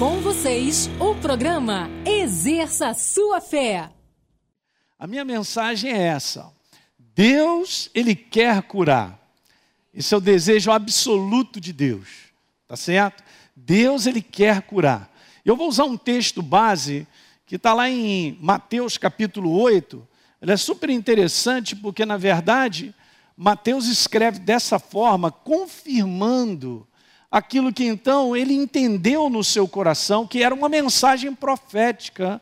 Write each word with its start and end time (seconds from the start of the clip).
Com 0.00 0.18
vocês, 0.22 0.88
o 0.98 1.14
programa 1.14 1.86
Exerça 2.06 2.94
Sua 2.94 3.38
Fé. 3.38 3.90
A 4.98 5.06
minha 5.06 5.26
mensagem 5.26 5.92
é 5.92 6.04
essa: 6.04 6.50
Deus, 6.98 7.90
Ele 7.94 8.14
quer 8.14 8.62
curar. 8.62 9.20
Esse 9.92 10.14
é 10.14 10.16
o 10.16 10.20
desejo 10.22 10.70
absoluto 10.70 11.60
de 11.60 11.70
Deus, 11.70 12.08
tá 12.66 12.76
certo? 12.76 13.22
Deus, 13.54 14.06
Ele 14.06 14.22
quer 14.22 14.62
curar. 14.62 15.12
Eu 15.44 15.54
vou 15.54 15.68
usar 15.68 15.84
um 15.84 15.98
texto 15.98 16.40
base 16.40 17.06
que 17.44 17.56
está 17.56 17.74
lá 17.74 17.90
em 17.90 18.38
Mateus 18.40 18.96
capítulo 18.96 19.52
8. 19.52 20.08
Ele 20.40 20.52
é 20.52 20.56
super 20.56 20.88
interessante 20.88 21.76
porque, 21.76 22.06
na 22.06 22.16
verdade, 22.16 22.94
Mateus 23.36 23.86
escreve 23.86 24.38
dessa 24.38 24.78
forma, 24.78 25.30
confirmando 25.30 26.88
aquilo 27.30 27.72
que 27.72 27.84
então 27.84 28.36
ele 28.36 28.54
entendeu 28.54 29.30
no 29.30 29.44
seu 29.44 29.68
coração, 29.68 30.26
que 30.26 30.42
era 30.42 30.54
uma 30.54 30.68
mensagem 30.68 31.32
profética 31.34 32.40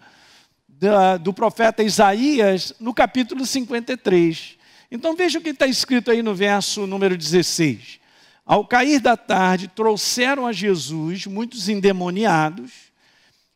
do 1.20 1.32
profeta 1.32 1.82
Isaías, 1.82 2.72
no 2.80 2.94
capítulo 2.94 3.44
53. 3.44 4.56
Então 4.90 5.14
veja 5.14 5.38
o 5.38 5.42
que 5.42 5.50
está 5.50 5.66
escrito 5.66 6.10
aí 6.10 6.22
no 6.22 6.34
verso 6.34 6.86
número 6.86 7.16
16. 7.16 7.98
Ao 8.46 8.64
cair 8.64 9.00
da 9.00 9.16
tarde, 9.16 9.68
trouxeram 9.68 10.46
a 10.46 10.52
Jesus 10.52 11.26
muitos 11.26 11.68
endemoniados, 11.68 12.88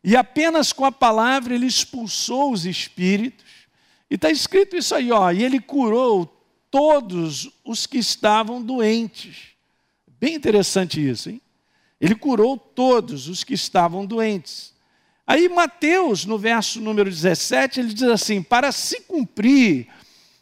e 0.03 0.15
apenas 0.15 0.71
com 0.71 0.85
a 0.85 0.91
palavra 0.91 1.55
ele 1.55 1.65
expulsou 1.65 2.51
os 2.51 2.65
espíritos. 2.65 3.45
E 4.11 4.15
está 4.15 4.29
escrito 4.29 4.75
isso 4.75 4.93
aí, 4.93 5.11
ó, 5.11 5.31
e 5.31 5.43
ele 5.43 5.59
curou 5.59 6.27
todos 6.69 7.49
os 7.63 7.87
que 7.87 7.97
estavam 7.97 8.61
doentes. 8.61 9.52
Bem 10.23 10.35
interessante 10.35 11.05
isso, 11.05 11.29
hein? 11.29 11.41
Ele 11.99 12.15
curou 12.15 12.57
todos 12.57 13.27
os 13.27 13.43
que 13.43 13.53
estavam 13.53 14.05
doentes. 14.05 14.73
Aí 15.27 15.49
Mateus, 15.49 16.23
no 16.23 16.37
verso 16.37 16.79
número 16.79 17.09
17, 17.09 17.81
ele 17.81 17.93
diz 17.93 18.03
assim: 18.03 18.41
para 18.41 18.71
se 18.71 19.01
cumprir 19.01 19.89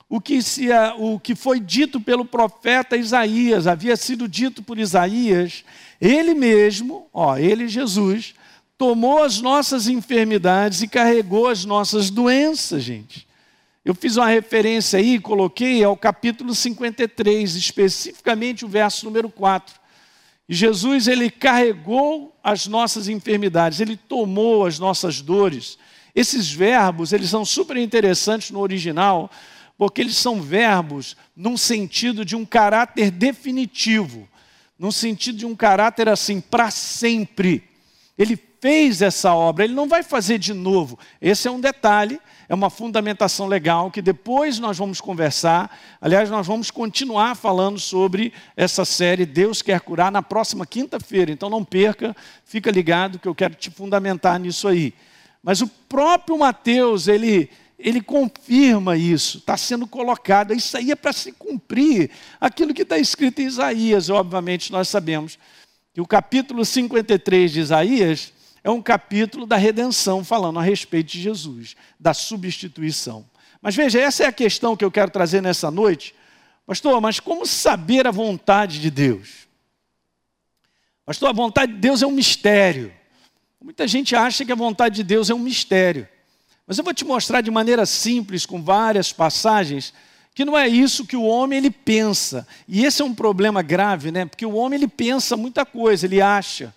o 0.08 0.22
que, 0.22 0.40
se, 0.44 0.68
o 1.00 1.20
que 1.20 1.34
foi 1.34 1.60
dito 1.60 2.00
pelo 2.00 2.24
profeta 2.24 2.96
Isaías, 2.96 3.66
havia 3.66 3.98
sido 3.98 4.28
dito 4.28 4.62
por 4.62 4.78
Isaías, 4.78 5.66
ele 6.00 6.36
mesmo, 6.36 7.08
ó, 7.12 7.36
ele 7.36 7.68
Jesus, 7.68 8.36
tomou 8.78 9.24
as 9.24 9.42
nossas 9.42 9.88
enfermidades 9.88 10.84
e 10.84 10.88
carregou 10.88 11.48
as 11.48 11.66
nossas 11.66 12.12
doenças, 12.12 12.84
gente. 12.84 13.28
Eu 13.84 13.96
fiz 13.96 14.16
uma 14.16 14.28
referência 14.28 15.00
aí, 15.00 15.20
coloquei 15.20 15.84
ao 15.84 15.98
capítulo 15.98 16.54
53, 16.54 17.56
especificamente 17.56 18.64
o 18.64 18.68
verso 18.68 19.06
número 19.06 19.28
4. 19.28 19.74
E 20.48 20.54
Jesus, 20.54 21.08
ele 21.08 21.32
carregou 21.32 22.38
as 22.44 22.68
nossas 22.68 23.08
enfermidades, 23.08 23.80
ele 23.80 23.98
tomou 23.98 24.68
as 24.68 24.78
nossas 24.78 25.20
dores. 25.20 25.80
Esses 26.14 26.52
verbos, 26.52 27.12
eles 27.12 27.30
são 27.32 27.44
super 27.44 27.76
interessantes 27.76 28.52
no 28.52 28.60
original, 28.60 29.32
porque 29.76 30.02
eles 30.02 30.16
são 30.16 30.40
verbos 30.40 31.18
num 31.36 31.58
sentido 31.58 32.24
de 32.24 32.36
um 32.36 32.46
caráter 32.46 33.10
definitivo, 33.10 34.30
num 34.78 34.92
sentido 34.92 35.40
de 35.40 35.46
um 35.46 35.56
caráter 35.56 36.08
assim, 36.08 36.40
para 36.40 36.70
sempre. 36.70 37.64
Ele 38.16 38.38
fez 38.60 39.02
essa 39.02 39.34
obra, 39.34 39.64
ele 39.64 39.74
não 39.74 39.88
vai 39.88 40.04
fazer 40.04 40.38
de 40.38 40.54
novo. 40.54 41.00
Esse 41.20 41.48
é 41.48 41.52
um 41.52 41.60
detalhe 41.60 42.20
é 42.52 42.54
uma 42.54 42.70
fundamentação 42.70 43.48
legal 43.48 43.90
que 43.90 44.02
depois 44.02 44.60
nós 44.60 44.78
vamos 44.78 45.00
conversar. 45.00 45.74
Aliás, 46.02 46.30
nós 46.30 46.46
vamos 46.46 46.70
continuar 46.70 47.34
falando 47.34 47.80
sobre 47.80 48.34
essa 48.58 48.84
série 48.84 49.26
Deus 49.26 49.62
quer 49.62 49.80
curar 49.80 50.12
na 50.12 50.22
próxima 50.22 50.66
quinta-feira. 50.66 51.32
Então 51.32 51.50
não 51.50 51.64
perca, 51.64 52.14
fica 52.44 52.70
ligado 52.70 53.20
que 53.20 53.28
eu 53.30 53.34
quero 53.34 53.56
te 53.56 53.72
fundamentar 53.72 54.38
nisso 54.38 54.68
aí. 54.68 54.94
Mas 55.42 55.62
o 55.62 55.68
próprio 55.88 56.38
Mateus, 56.38 57.08
ele 57.08 57.50
ele 57.80 58.02
confirma 58.02 58.98
isso, 58.98 59.38
está 59.38 59.56
sendo 59.56 59.88
colocado, 59.88 60.54
isso 60.54 60.76
aí 60.76 60.92
é 60.92 60.96
para 60.96 61.14
se 61.14 61.32
cumprir 61.32 62.12
aquilo 62.40 62.74
que 62.74 62.82
está 62.82 62.98
escrito 62.98 63.42
em 63.42 63.46
Isaías, 63.46 64.10
obviamente 64.10 64.74
nós 64.74 64.90
sabemos 64.90 65.40
que 65.94 66.02
o 66.02 66.06
capítulo 66.06 66.66
53 66.66 67.50
de 67.50 67.60
Isaías 67.62 68.34
é 68.64 68.70
um 68.70 68.82
capítulo 68.82 69.46
da 69.46 69.58
redenção, 69.58 70.24
falando 70.24 70.60
a 70.60 70.62
respeito 70.62 71.12
de 71.12 71.22
Jesus, 71.22 71.76
da 72.00 72.14
substituição. 72.14 73.26
Mas 73.62 73.76
veja, 73.76 74.00
essa 74.00 74.24
é 74.24 74.28
a 74.28 74.32
questão 74.32 74.76
que 74.76 74.86
eu 74.86 74.92
quero 74.92 75.12
trazer 75.12 75.42
nessa 75.42 75.72
noite. 75.72 76.16
Pastor, 76.66 77.00
mas 77.02 77.20
como 77.20 77.46
saber 77.46 78.06
a 78.06 78.12
vontade 78.12 78.80
de 78.80 78.92
Deus? 78.92 79.48
Pastor, 81.06 81.30
a 81.30 81.34
vontade 81.34 81.74
de 81.74 81.80
Deus 81.80 82.02
é 82.02 82.08
um 82.08 82.12
mistério. 82.12 82.94
Muita 83.60 83.88
gente 83.88 84.16
acha 84.16 84.46
que 84.46 84.52
a 84.52 84.56
vontade 84.56 84.96
de 84.96 85.04
Deus 85.04 85.30
é 85.30 85.34
um 85.34 85.40
mistério. 85.40 86.08
Mas 86.66 86.78
eu 86.78 86.84
vou 86.84 86.94
te 86.94 87.04
mostrar 87.04 87.42
de 87.42 87.52
maneira 87.52 87.86
simples, 87.86 88.46
com 88.46 88.62
várias 88.64 89.12
passagens, 89.12 89.94
que 90.34 90.46
não 90.46 90.58
é 90.58 90.68
isso 90.68 91.06
que 91.06 91.18
o 91.18 91.24
homem 91.24 91.58
ele 91.58 91.72
pensa. 91.72 92.48
E 92.68 92.86
esse 92.86 93.02
é 93.02 93.06
um 93.06 93.14
problema 93.14 93.62
grave, 93.62 94.12
né? 94.12 94.26
Porque 94.26 94.46
o 94.46 94.54
homem 94.54 94.78
ele 94.78 94.88
pensa 94.88 95.36
muita 95.36 95.66
coisa, 95.66 96.06
ele 96.06 96.22
acha 96.22 96.74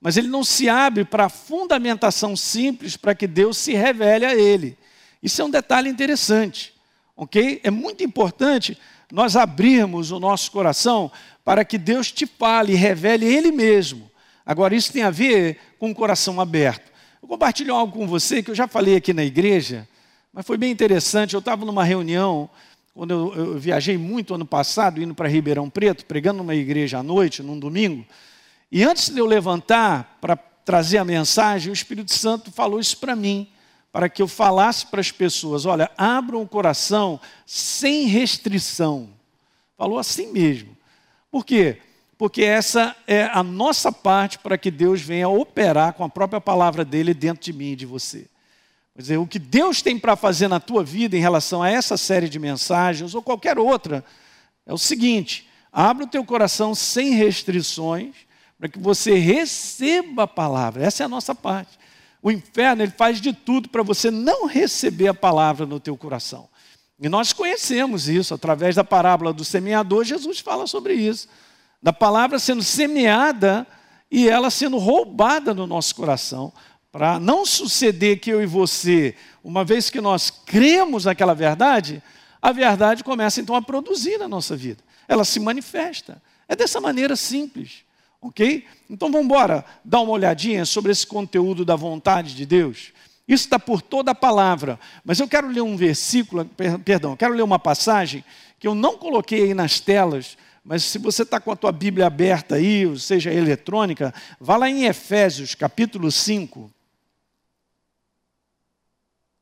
mas 0.00 0.16
ele 0.16 0.28
não 0.28 0.42
se 0.42 0.68
abre 0.68 1.04
para 1.04 1.26
a 1.26 1.28
fundamentação 1.28 2.34
simples 2.36 2.96
para 2.96 3.14
que 3.14 3.26
Deus 3.26 3.58
se 3.58 3.74
revele 3.74 4.24
a 4.24 4.34
ele. 4.34 4.76
Isso 5.22 5.42
é 5.42 5.44
um 5.44 5.50
detalhe 5.50 5.90
interessante, 5.90 6.72
ok? 7.16 7.60
É 7.62 7.70
muito 7.70 8.02
importante 8.02 8.78
nós 9.12 9.36
abrirmos 9.36 10.10
o 10.10 10.20
nosso 10.20 10.50
coração 10.50 11.10
para 11.44 11.64
que 11.64 11.76
Deus 11.76 12.10
te 12.10 12.26
fale 12.26 12.72
e 12.72 12.76
revele 12.76 13.26
Ele 13.26 13.50
mesmo. 13.50 14.10
Agora, 14.44 14.74
isso 14.74 14.92
tem 14.92 15.02
a 15.02 15.10
ver 15.10 15.58
com 15.78 15.90
o 15.90 15.94
coração 15.94 16.40
aberto. 16.40 16.90
Eu 17.22 17.28
compartilho 17.28 17.74
algo 17.74 17.92
com 17.92 18.06
você 18.06 18.42
que 18.42 18.50
eu 18.50 18.54
já 18.54 18.66
falei 18.66 18.96
aqui 18.96 19.12
na 19.12 19.24
igreja, 19.24 19.86
mas 20.32 20.46
foi 20.46 20.56
bem 20.56 20.70
interessante. 20.70 21.34
Eu 21.34 21.40
estava 21.40 21.64
numa 21.64 21.84
reunião, 21.84 22.48
quando 22.94 23.10
eu, 23.10 23.34
eu 23.34 23.58
viajei 23.58 23.98
muito 23.98 24.34
ano 24.34 24.46
passado, 24.46 25.02
indo 25.02 25.14
para 25.14 25.28
Ribeirão 25.28 25.68
Preto, 25.68 26.06
pregando 26.06 26.38
numa 26.38 26.54
igreja 26.54 26.98
à 26.98 27.02
noite, 27.02 27.42
num 27.42 27.58
domingo. 27.58 28.04
E 28.70 28.84
antes 28.84 29.08
de 29.08 29.18
eu 29.18 29.26
levantar 29.26 30.18
para 30.20 30.36
trazer 30.36 30.98
a 30.98 31.04
mensagem, 31.04 31.70
o 31.70 31.74
Espírito 31.74 32.12
Santo 32.12 32.52
falou 32.52 32.78
isso 32.78 32.96
para 32.98 33.16
mim, 33.16 33.48
para 33.90 34.08
que 34.08 34.22
eu 34.22 34.28
falasse 34.28 34.86
para 34.86 35.00
as 35.00 35.10
pessoas: 35.10 35.66
olha, 35.66 35.90
abram 35.98 36.42
o 36.42 36.48
coração 36.48 37.20
sem 37.44 38.06
restrição. 38.06 39.08
Falou 39.76 39.98
assim 39.98 40.32
mesmo. 40.32 40.76
Por 41.30 41.44
quê? 41.44 41.78
Porque 42.16 42.44
essa 42.44 42.94
é 43.06 43.24
a 43.24 43.42
nossa 43.42 43.90
parte 43.90 44.38
para 44.38 44.58
que 44.58 44.70
Deus 44.70 45.00
venha 45.00 45.28
operar 45.28 45.94
com 45.94 46.04
a 46.04 46.08
própria 46.08 46.40
palavra 46.40 46.84
dele 46.84 47.14
dentro 47.14 47.42
de 47.42 47.52
mim 47.52 47.72
e 47.72 47.76
de 47.76 47.86
você. 47.86 48.26
Quer 48.94 49.02
dizer, 49.02 49.16
o 49.16 49.26
que 49.26 49.38
Deus 49.38 49.80
tem 49.80 49.98
para 49.98 50.14
fazer 50.14 50.46
na 50.46 50.60
tua 50.60 50.84
vida 50.84 51.16
em 51.16 51.20
relação 51.20 51.62
a 51.62 51.70
essa 51.70 51.96
série 51.96 52.28
de 52.28 52.38
mensagens 52.38 53.14
ou 53.14 53.22
qualquer 53.22 53.58
outra 53.58 54.04
é 54.66 54.72
o 54.72 54.78
seguinte: 54.78 55.48
abra 55.72 56.04
o 56.04 56.08
teu 56.08 56.24
coração 56.24 56.74
sem 56.74 57.14
restrições 57.14 58.14
para 58.60 58.68
que 58.68 58.78
você 58.78 59.14
receba 59.14 60.24
a 60.24 60.28
palavra. 60.28 60.84
Essa 60.84 61.02
é 61.02 61.06
a 61.06 61.08
nossa 61.08 61.34
parte. 61.34 61.78
O 62.22 62.30
inferno 62.30 62.82
ele 62.82 62.92
faz 62.92 63.18
de 63.18 63.32
tudo 63.32 63.70
para 63.70 63.82
você 63.82 64.10
não 64.10 64.46
receber 64.46 65.08
a 65.08 65.14
palavra 65.14 65.64
no 65.64 65.80
teu 65.80 65.96
coração. 65.96 66.46
E 67.00 67.08
nós 67.08 67.32
conhecemos 67.32 68.06
isso 68.06 68.34
através 68.34 68.76
da 68.76 68.84
parábola 68.84 69.32
do 69.32 69.46
semeador. 69.46 70.04
Jesus 70.04 70.40
fala 70.40 70.66
sobre 70.66 70.92
isso, 70.92 71.26
da 71.82 71.90
palavra 71.90 72.38
sendo 72.38 72.62
semeada 72.62 73.66
e 74.10 74.28
ela 74.28 74.50
sendo 74.50 74.76
roubada 74.76 75.54
no 75.54 75.66
nosso 75.66 75.94
coração, 75.94 76.52
para 76.92 77.18
não 77.18 77.46
suceder 77.46 78.20
que 78.20 78.28
eu 78.28 78.42
e 78.42 78.46
você, 78.46 79.14
uma 79.42 79.64
vez 79.64 79.88
que 79.88 80.02
nós 80.02 80.28
cremos 80.28 81.06
naquela 81.06 81.34
verdade, 81.34 82.02
a 82.42 82.52
verdade 82.52 83.02
começa 83.02 83.40
então 83.40 83.54
a 83.54 83.62
produzir 83.62 84.18
na 84.18 84.28
nossa 84.28 84.54
vida. 84.54 84.84
Ela 85.08 85.24
se 85.24 85.40
manifesta. 85.40 86.20
É 86.46 86.54
dessa 86.54 86.78
maneira 86.78 87.16
simples. 87.16 87.88
Ok? 88.20 88.66
Então 88.88 89.10
vamos 89.10 89.24
embora 89.24 89.64
dar 89.84 90.00
uma 90.00 90.12
olhadinha 90.12 90.64
sobre 90.64 90.92
esse 90.92 91.06
conteúdo 91.06 91.64
da 91.64 91.74
vontade 91.74 92.34
de 92.34 92.44
Deus. 92.44 92.92
Isso 93.26 93.44
está 93.44 93.58
por 93.58 93.80
toda 93.80 94.10
a 94.10 94.14
palavra. 94.14 94.78
Mas 95.04 95.20
eu 95.20 95.28
quero 95.28 95.48
ler 95.48 95.62
um 95.62 95.76
versículo, 95.76 96.44
perdão, 96.84 97.16
quero 97.16 97.32
ler 97.32 97.42
uma 97.42 97.58
passagem 97.58 98.24
que 98.58 98.66
eu 98.66 98.74
não 98.74 98.98
coloquei 98.98 99.44
aí 99.44 99.54
nas 99.54 99.80
telas, 99.80 100.36
mas 100.62 100.84
se 100.84 100.98
você 100.98 101.22
está 101.22 101.40
com 101.40 101.50
a 101.50 101.56
tua 101.56 101.72
Bíblia 101.72 102.06
aberta 102.06 102.56
aí, 102.56 102.86
ou 102.86 102.98
seja, 102.98 103.32
eletrônica, 103.32 104.12
vá 104.38 104.56
lá 104.56 104.68
em 104.68 104.84
Efésios, 104.84 105.54
capítulo 105.54 106.12
5. 106.12 106.70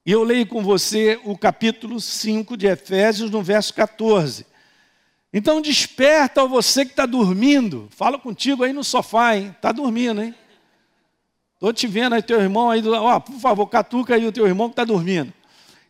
E 0.07 0.13
eu 0.13 0.23
leio 0.23 0.47
com 0.47 0.63
você 0.63 1.21
o 1.25 1.37
capítulo 1.37 2.01
5 2.01 2.57
de 2.57 2.67
Efésios, 2.67 3.31
no 3.31 3.43
verso 3.43 3.75
14. 3.75 4.47
Então 5.33 5.61
desperta 5.61 6.47
você 6.47 6.85
que 6.85 6.93
está 6.93 7.07
dormindo. 7.07 7.89
Fala 7.91 8.19
contigo 8.19 8.65
aí 8.65 8.73
no 8.73 8.83
sofá, 8.83 9.37
hein? 9.37 9.55
Está 9.57 9.73
dormindo, 9.73 10.23
hein? 10.23 10.35
Estou 11.55 11.73
te 11.73 11.87
vendo 11.87 12.15
aí, 12.15 12.23
teu 12.23 12.41
irmão 12.41 12.71
aí 12.71 12.81
do 12.81 12.93
Ó, 12.93 13.19
por 13.19 13.39
favor, 13.41 13.67
catuca 13.67 14.15
aí 14.15 14.27
o 14.27 14.33
teu 14.33 14.47
irmão 14.47 14.69
que 14.69 14.75
está 14.75 14.85
dormindo. 14.85 15.33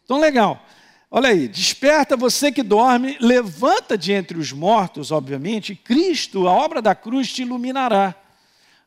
Então, 0.02 0.19
legal. 0.19 0.64
Olha 1.11 1.29
aí, 1.29 1.46
desperta 1.46 2.17
você 2.17 2.50
que 2.50 2.62
dorme, 2.62 3.17
levanta 3.20 3.96
de 3.96 4.12
entre 4.12 4.38
os 4.38 4.52
mortos, 4.52 5.11
obviamente, 5.11 5.75
Cristo, 5.75 6.49
a 6.49 6.52
obra 6.52 6.82
da 6.82 6.94
cruz 6.94 7.32
te 7.32 7.43
iluminará. 7.43 8.14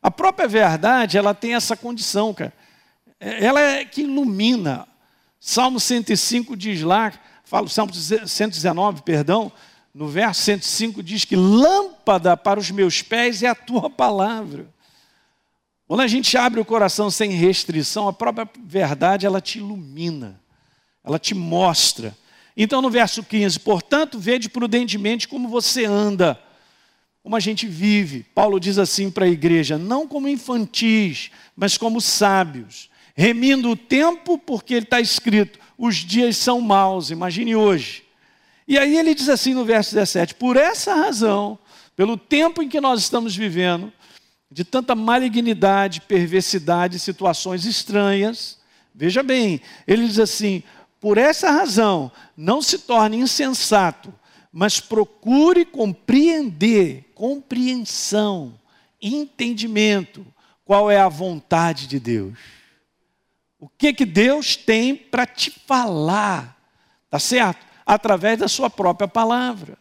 A 0.02 0.10
própria 0.10 0.48
verdade, 0.48 1.16
ela 1.16 1.34
tem 1.34 1.54
essa 1.54 1.76
condição, 1.76 2.34
cara. 2.34 2.52
É, 3.18 3.44
ela 3.44 3.60
é 3.60 3.84
que 3.84 4.02
ilumina. 4.02 4.86
Salmo 5.38 5.78
105 5.78 6.56
diz 6.56 6.82
lá, 6.82 7.12
fala, 7.44 7.68
Salmo 7.68 7.92
119, 7.92 9.02
perdão, 9.02 9.50
no 9.94 10.08
verso 10.08 10.42
105 10.42 11.02
diz 11.02 11.24
que 11.24 11.36
lâmpada 11.36 12.36
para 12.36 12.58
os 12.58 12.70
meus 12.70 13.02
pés 13.02 13.42
é 13.42 13.48
a 13.48 13.54
tua 13.54 13.90
palavra. 13.90 14.66
Quando 15.86 16.00
a 16.00 16.06
gente 16.06 16.36
abre 16.38 16.58
o 16.58 16.64
coração 16.64 17.10
sem 17.10 17.32
restrição, 17.32 18.08
a 18.08 18.12
própria 18.12 18.48
verdade 18.64 19.26
ela 19.26 19.40
te 19.40 19.58
ilumina, 19.58 20.40
ela 21.04 21.18
te 21.18 21.34
mostra. 21.34 22.16
Então 22.56 22.80
no 22.80 22.88
verso 22.88 23.22
15, 23.22 23.60
portanto, 23.60 24.18
vede 24.18 24.48
prudentemente 24.48 25.28
como 25.28 25.48
você 25.48 25.84
anda, 25.84 26.42
como 27.22 27.36
a 27.36 27.40
gente 27.40 27.66
vive. 27.66 28.22
Paulo 28.34 28.58
diz 28.58 28.78
assim 28.78 29.10
para 29.10 29.26
a 29.26 29.28
igreja: 29.28 29.76
não 29.76 30.08
como 30.08 30.28
infantis, 30.28 31.30
mas 31.54 31.76
como 31.76 32.00
sábios, 32.00 32.88
remindo 33.14 33.70
o 33.70 33.76
tempo, 33.76 34.38
porque 34.38 34.72
ele 34.72 34.84
está 34.84 35.00
escrito: 35.00 35.58
os 35.76 35.96
dias 35.96 36.38
são 36.38 36.60
maus. 36.62 37.10
Imagine 37.10 37.54
hoje. 37.54 38.04
E 38.66 38.78
aí 38.78 38.96
ele 38.96 39.14
diz 39.14 39.28
assim 39.28 39.54
no 39.54 39.64
verso 39.64 39.94
17: 39.94 40.34
Por 40.34 40.56
essa 40.56 40.94
razão, 40.94 41.58
pelo 41.96 42.16
tempo 42.16 42.62
em 42.62 42.68
que 42.68 42.80
nós 42.80 43.00
estamos 43.00 43.34
vivendo, 43.34 43.92
de 44.50 44.64
tanta 44.64 44.94
malignidade, 44.94 46.02
perversidade, 46.02 46.98
situações 46.98 47.64
estranhas, 47.64 48.58
veja 48.94 49.22
bem, 49.22 49.60
ele 49.86 50.06
diz 50.06 50.18
assim: 50.18 50.62
Por 51.00 51.18
essa 51.18 51.50
razão, 51.50 52.12
não 52.36 52.60
se 52.60 52.78
torne 52.78 53.16
insensato, 53.16 54.12
mas 54.52 54.78
procure 54.78 55.64
compreender, 55.64 57.10
compreensão, 57.14 58.54
entendimento, 59.00 60.24
qual 60.64 60.90
é 60.90 61.00
a 61.00 61.08
vontade 61.08 61.86
de 61.86 61.98
Deus. 61.98 62.38
O 63.58 63.68
que 63.68 63.92
que 63.92 64.04
Deus 64.04 64.56
tem 64.56 64.94
para 64.94 65.24
te 65.24 65.50
falar, 65.50 66.56
tá 67.08 67.18
certo? 67.18 67.71
Através 67.86 68.38
da 68.38 68.48
sua 68.48 68.70
própria 68.70 69.08
palavra. 69.08 69.76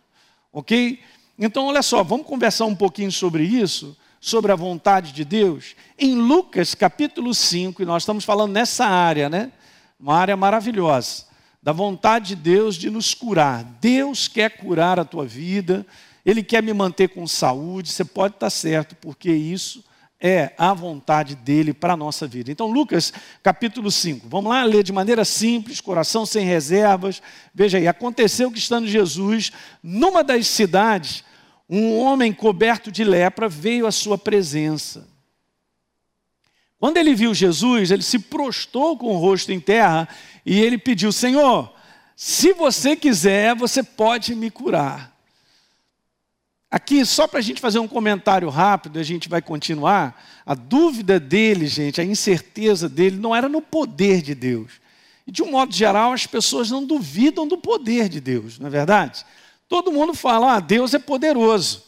Ok? 0.52 1.00
Então, 1.38 1.68
olha 1.68 1.82
só, 1.82 2.04
vamos 2.04 2.28
conversar 2.28 2.66
um 2.66 2.76
pouquinho 2.76 3.12
sobre 3.12 3.44
isso, 3.44 3.98
sobre 4.20 4.52
a 4.52 4.56
vontade 4.56 5.12
de 5.12 5.26
Deus. 5.26 5.76
Em 5.98 6.16
Lucas 6.16 6.76
capítulo 6.76 7.34
5, 7.34 7.82
e 7.82 7.86
nós 7.86 8.04
estamos 8.04 8.24
falando 8.24 8.52
nessa 8.52 8.86
área, 8.86 9.30
né? 9.30 9.52
Uma 10.00 10.18
área 10.18 10.38
maravilhosa, 10.38 11.26
da 11.62 11.72
vontade 11.72 12.30
de 12.30 12.36
Deus 12.36 12.76
de 12.76 12.90
nos 12.90 13.14
curar. 13.14 13.64
Deus 13.80 14.28
quer 14.28 14.58
curar 14.58 15.00
a 15.00 15.06
tua 15.06 15.26
vida, 15.26 15.86
Ele 16.26 16.44
quer 16.44 16.62
me 16.62 16.74
manter 16.74 17.10
com 17.10 17.26
saúde, 17.26 17.92
você 17.92 18.06
pode 18.06 18.36
estar 18.36 18.50
certo, 18.50 18.96
porque 18.96 19.32
isso 19.32 19.84
é 20.22 20.54
a 20.56 20.72
vontade 20.72 21.36
dele 21.36 21.74
para 21.74 21.94
a 21.94 21.98
nossa 21.98 22.28
vida. 22.28 22.52
Então, 22.52 22.68
Lucas 22.68 23.12
capítulo 23.42 23.90
5, 23.90 24.30
vamos 24.30 24.52
lá 24.52 24.64
ler 24.64 24.84
de 24.84 24.94
maneira 24.94 25.26
simples, 25.26 25.82
coração 25.82 26.26
sem 26.28 26.46
reservas. 26.46 27.22
Veja 27.54 27.80
aí, 27.80 27.88
aconteceu 27.88 28.52
que 28.52 28.60
estando 28.60 28.88
Jesus 28.88 29.52
numa 29.82 30.24
das 30.24 30.46
cidades, 30.46 31.24
um 31.68 31.98
homem 31.98 32.32
coberto 32.32 32.92
de 32.92 33.04
lepra 33.04 33.50
veio 33.50 33.88
à 33.88 33.92
sua 33.92 34.18
presença. 34.18 35.10
Quando 36.78 36.98
ele 36.98 37.16
viu 37.16 37.34
Jesus, 37.34 37.90
ele 37.90 38.04
se 38.04 38.20
prostou 38.20 38.98
com 38.98 39.16
o 39.16 39.18
rosto 39.18 39.52
em 39.52 39.60
terra 39.60 40.08
e 40.46 40.60
ele 40.60 40.78
pediu: 40.78 41.12
Senhor, 41.12 41.72
se 42.16 42.54
você 42.54 42.96
quiser, 42.96 43.56
você 43.56 43.82
pode 43.82 44.36
me 44.36 44.52
curar. 44.52 45.12
Aqui, 46.72 47.06
só 47.06 47.28
para 47.28 47.40
a 47.40 47.42
gente 47.42 47.60
fazer 47.60 47.80
um 47.80 47.88
comentário 47.88 48.48
rápido, 48.48 48.98
a 48.98 49.04
gente 49.04 49.28
vai 49.28 49.42
continuar. 49.42 50.24
A 50.46 50.56
dúvida 50.56 51.20
dele, 51.20 51.68
gente, 51.68 52.00
a 52.00 52.04
incerteza 52.04 52.88
dele, 52.88 53.18
não 53.18 53.36
era 53.36 53.50
no 53.50 53.62
poder 53.62 54.22
de 54.22 54.34
Deus. 54.34 54.72
E 55.28 55.32
de 55.34 55.44
um 55.44 55.52
modo 55.52 55.74
geral, 55.74 56.14
as 56.14 56.26
pessoas 56.26 56.72
não 56.72 56.86
duvidam 56.86 57.46
do 57.46 57.58
poder 57.58 58.08
de 58.08 58.22
Deus, 58.22 58.58
não 58.58 58.68
é 58.68 58.70
verdade? 58.70 59.26
Todo 59.68 59.92
mundo 59.92 60.14
fala, 60.14 60.56
ah, 60.56 60.60
Deus 60.62 60.94
é 60.94 61.00
poderoso. 61.00 61.84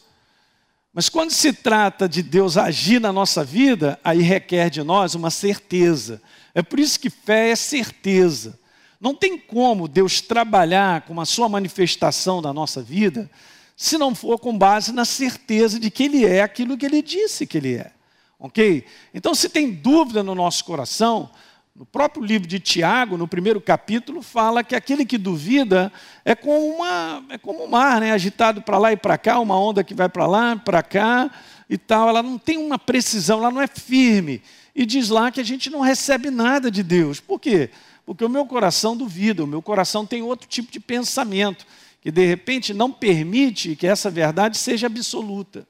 Mas 0.92 1.08
quando 1.08 1.30
se 1.30 1.52
trata 1.54 2.06
de 2.06 2.22
Deus 2.22 2.58
agir 2.58 3.00
na 3.00 3.12
nossa 3.12 3.42
vida, 3.42 3.98
aí 4.04 4.20
requer 4.20 4.68
de 4.68 4.82
nós 4.82 5.14
uma 5.14 5.30
certeza. 5.30 6.20
É 6.54 6.62
por 6.62 6.78
isso 6.78 7.00
que 7.00 7.08
fé 7.08 7.48
é 7.48 7.56
certeza. 7.56 8.60
Não 9.00 9.14
tem 9.14 9.38
como 9.38 9.88
Deus 9.88 10.20
trabalhar 10.20 11.02
com 11.02 11.18
a 11.20 11.24
sua 11.24 11.48
manifestação 11.48 12.42
na 12.42 12.52
nossa 12.52 12.82
vida 12.82 13.30
se 13.76 13.98
não 13.98 14.14
for 14.14 14.38
com 14.38 14.56
base 14.56 14.92
na 14.92 15.04
certeza 15.04 15.80
de 15.80 15.90
que 15.90 16.04
Ele 16.04 16.24
é 16.24 16.42
aquilo 16.42 16.76
que 16.76 16.86
Ele 16.86 17.02
disse 17.02 17.46
que 17.46 17.58
Ele 17.58 17.76
é. 17.76 17.92
Ok? 18.38 18.84
Então, 19.12 19.34
se 19.34 19.48
tem 19.48 19.72
dúvida 19.72 20.22
no 20.22 20.34
nosso 20.34 20.64
coração, 20.64 21.30
no 21.74 21.84
próprio 21.84 22.22
livro 22.22 22.46
de 22.46 22.60
Tiago, 22.60 23.16
no 23.16 23.26
primeiro 23.26 23.60
capítulo, 23.60 24.22
fala 24.22 24.62
que 24.62 24.76
aquele 24.76 25.04
que 25.04 25.18
duvida 25.18 25.92
é 26.24 26.34
como, 26.34 26.76
uma, 26.76 27.24
é 27.30 27.38
como 27.38 27.64
um 27.64 27.66
mar, 27.66 28.00
né? 28.00 28.12
agitado 28.12 28.62
para 28.62 28.78
lá 28.78 28.92
e 28.92 28.96
para 28.96 29.18
cá, 29.18 29.40
uma 29.40 29.58
onda 29.58 29.82
que 29.82 29.92
vai 29.92 30.08
para 30.08 30.26
lá, 30.26 30.54
para 30.54 30.82
cá 30.82 31.30
e 31.68 31.76
tal. 31.76 32.08
Ela 32.08 32.22
não 32.22 32.38
tem 32.38 32.58
uma 32.58 32.78
precisão, 32.78 33.38
ela 33.38 33.50
não 33.50 33.60
é 33.60 33.66
firme. 33.66 34.40
E 34.72 34.86
diz 34.86 35.08
lá 35.08 35.32
que 35.32 35.40
a 35.40 35.44
gente 35.44 35.68
não 35.68 35.80
recebe 35.80 36.30
nada 36.30 36.70
de 36.70 36.82
Deus. 36.82 37.18
Por 37.18 37.40
quê? 37.40 37.70
Porque 38.06 38.24
o 38.24 38.28
meu 38.28 38.46
coração 38.46 38.96
duvida, 38.96 39.42
o 39.42 39.46
meu 39.46 39.62
coração 39.62 40.06
tem 40.06 40.22
outro 40.22 40.46
tipo 40.46 40.70
de 40.70 40.78
pensamento 40.78 41.66
que 42.04 42.12
de 42.12 42.26
repente 42.26 42.74
não 42.74 42.92
permite 42.92 43.74
que 43.74 43.86
essa 43.86 44.10
verdade 44.10 44.58
seja 44.58 44.88
absoluta. 44.88 45.66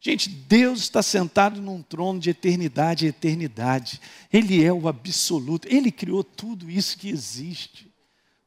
Gente, 0.00 0.30
Deus 0.30 0.80
está 0.80 1.02
sentado 1.02 1.60
num 1.60 1.82
trono 1.82 2.18
de 2.18 2.30
eternidade 2.30 3.04
e 3.04 3.08
eternidade. 3.10 4.00
Ele 4.32 4.64
é 4.64 4.72
o 4.72 4.88
absoluto. 4.88 5.68
Ele 5.68 5.92
criou 5.92 6.24
tudo 6.24 6.70
isso 6.70 6.96
que 6.96 7.10
existe. 7.10 7.92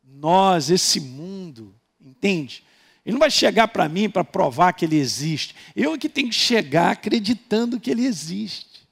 Nós, 0.03 0.71
esse 0.71 0.99
mundo, 0.99 1.75
entende? 2.01 2.63
Ele 3.05 3.13
não 3.13 3.19
vai 3.19 3.29
chegar 3.29 3.67
para 3.67 3.87
mim 3.87 4.09
para 4.09 4.23
provar 4.23 4.73
que 4.73 4.83
ele 4.83 4.97
existe. 4.97 5.53
Eu 5.75 5.93
é 5.93 5.97
que 5.99 6.09
tenho 6.09 6.29
que 6.29 6.35
chegar 6.35 6.91
acreditando 6.93 7.79
que 7.79 7.91
ele 7.91 8.05
existe. 8.05 8.87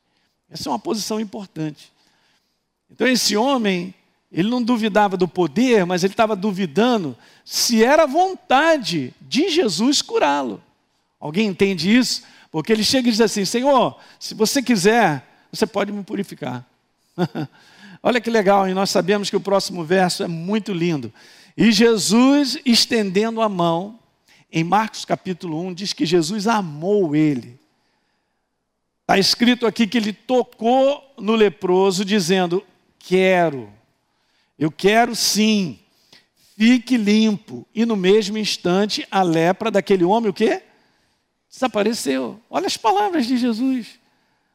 Essa 0.47 0.69
é 0.69 0.71
uma 0.71 0.79
posição 0.79 1.19
importante. 1.19 1.91
Então, 2.91 3.07
esse 3.07 3.35
homem, 3.35 3.95
ele 4.31 4.47
não 4.47 4.61
duvidava 4.61 5.17
do 5.17 5.27
poder, 5.27 5.87
mas 5.87 6.03
ele 6.03 6.13
estava 6.13 6.35
duvidando 6.35 7.17
se 7.49 7.81
era 7.81 8.05
vontade 8.05 9.13
de 9.21 9.49
Jesus 9.49 10.01
curá-lo. 10.01 10.61
Alguém 11.17 11.47
entende 11.47 11.95
isso? 11.97 12.23
Porque 12.51 12.73
ele 12.73 12.83
chega 12.83 13.07
e 13.07 13.11
diz 13.11 13.21
assim: 13.21 13.45
Senhor, 13.45 13.97
se 14.19 14.33
você 14.33 14.61
quiser, 14.61 15.25
você 15.49 15.65
pode 15.65 15.93
me 15.93 16.03
purificar. 16.03 16.67
Olha 18.03 18.19
que 18.19 18.29
legal, 18.29 18.67
e 18.67 18.73
nós 18.73 18.89
sabemos 18.89 19.29
que 19.29 19.35
o 19.37 19.39
próximo 19.39 19.81
verso 19.85 20.23
é 20.23 20.27
muito 20.27 20.73
lindo. 20.73 21.13
E 21.55 21.71
Jesus, 21.71 22.57
estendendo 22.65 23.41
a 23.41 23.47
mão, 23.47 23.97
em 24.51 24.65
Marcos 24.65 25.05
capítulo 25.05 25.65
1, 25.67 25.73
diz 25.73 25.93
que 25.93 26.05
Jesus 26.05 26.47
amou 26.47 27.15
ele. 27.15 27.57
Está 29.03 29.17
escrito 29.17 29.65
aqui 29.65 29.87
que 29.87 29.97
ele 29.97 30.11
tocou 30.11 31.01
no 31.17 31.33
leproso, 31.33 32.03
dizendo: 32.03 32.61
Quero 32.99 33.71
eu 34.57 34.71
quero 34.71 35.15
sim, 35.15 35.77
fique 36.57 36.97
limpo. 36.97 37.65
E 37.73 37.85
no 37.85 37.95
mesmo 37.95 38.37
instante, 38.37 39.07
a 39.11 39.21
lepra 39.21 39.69
daquele 39.69 40.03
homem, 40.03 40.29
o 40.29 40.33
quê? 40.33 40.63
Desapareceu. 41.49 42.41
Olha 42.49 42.65
as 42.65 42.75
palavras 42.75 43.27
de 43.27 43.37
Jesus. 43.37 43.99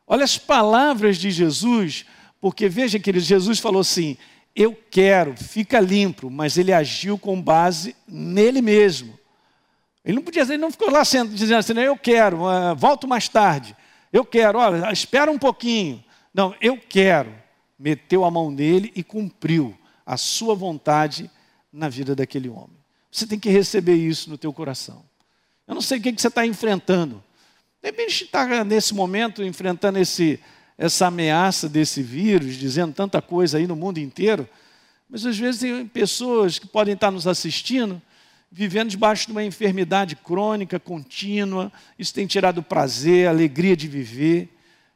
Olha 0.06 0.24
as 0.24 0.36
palavras 0.36 1.16
de 1.16 1.30
Jesus, 1.30 2.04
porque 2.40 2.68
veja, 2.68 2.98
que 2.98 3.18
Jesus 3.18 3.60
falou 3.60 3.80
assim: 3.80 4.16
Eu 4.54 4.76
quero, 4.90 5.34
fica 5.36 5.80
limpo, 5.80 6.28
mas 6.28 6.58
ele 6.58 6.72
agiu 6.72 7.16
com 7.16 7.40
base 7.40 7.94
nele 8.06 8.60
mesmo. 8.60 9.18
Ele 10.04 10.16
não 10.16 10.22
podia, 10.22 10.42
ele 10.42 10.58
não 10.58 10.72
ficou 10.72 10.90
lá 10.90 11.02
dizendo 11.02 11.54
assim, 11.54 11.78
eu 11.78 11.96
quero, 11.96 12.42
uh, 12.42 12.74
volto 12.74 13.06
mais 13.06 13.28
tarde. 13.28 13.76
Eu 14.12 14.24
quero, 14.24 14.58
olha, 14.58 14.92
espera 14.92 15.30
um 15.30 15.38
pouquinho. 15.38 16.02
Não, 16.34 16.54
eu 16.60 16.76
quero. 16.76 17.32
Meteu 17.78 18.24
a 18.24 18.30
mão 18.30 18.50
nele 18.50 18.92
e 18.96 19.04
cumpriu 19.04 19.78
a 20.04 20.16
sua 20.16 20.54
vontade 20.56 21.30
na 21.72 21.88
vida 21.88 22.14
daquele 22.14 22.48
homem. 22.48 22.76
Você 23.10 23.26
tem 23.26 23.38
que 23.38 23.48
receber 23.48 23.94
isso 23.94 24.28
no 24.28 24.38
teu 24.38 24.52
coração. 24.52 25.04
Eu 25.66 25.74
não 25.74 25.82
sei 25.82 25.98
o 25.98 26.02
que 26.02 26.12
você 26.12 26.28
está 26.28 26.46
enfrentando. 26.46 27.22
De 27.82 27.88
repente 27.88 28.24
está 28.24 28.64
nesse 28.64 28.94
momento 28.94 29.42
enfrentando 29.42 29.98
esse, 29.98 30.38
essa 30.78 31.06
ameaça 31.06 31.68
desse 31.68 32.02
vírus, 32.02 32.56
dizendo 32.56 32.92
tanta 32.92 33.20
coisa 33.20 33.58
aí 33.58 33.66
no 33.66 33.74
mundo 33.74 33.98
inteiro. 33.98 34.48
Mas 35.08 35.26
às 35.26 35.38
vezes 35.38 35.60
tem 35.60 35.86
pessoas 35.86 36.58
que 36.58 36.66
podem 36.66 36.94
estar 36.94 37.10
nos 37.10 37.26
assistindo, 37.26 38.00
vivendo 38.50 38.90
debaixo 38.90 39.26
de 39.26 39.32
uma 39.32 39.44
enfermidade 39.44 40.16
crônica, 40.16 40.78
contínua. 40.78 41.72
Isso 41.98 42.14
tem 42.14 42.26
tirado 42.26 42.62
prazer, 42.62 43.28
alegria 43.28 43.76
de 43.76 43.88
viver. 43.88 44.48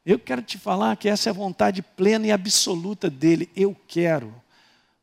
Eu 0.05 0.19
quero 0.19 0.41
te 0.41 0.57
falar 0.57 0.97
que 0.97 1.09
essa 1.09 1.29
é 1.29 1.31
a 1.31 1.35
vontade 1.35 1.83
plena 1.83 2.27
e 2.27 2.33
absoluta 2.33 3.11
dele. 3.11 3.51
Eu 3.57 3.77
quero. 3.89 4.33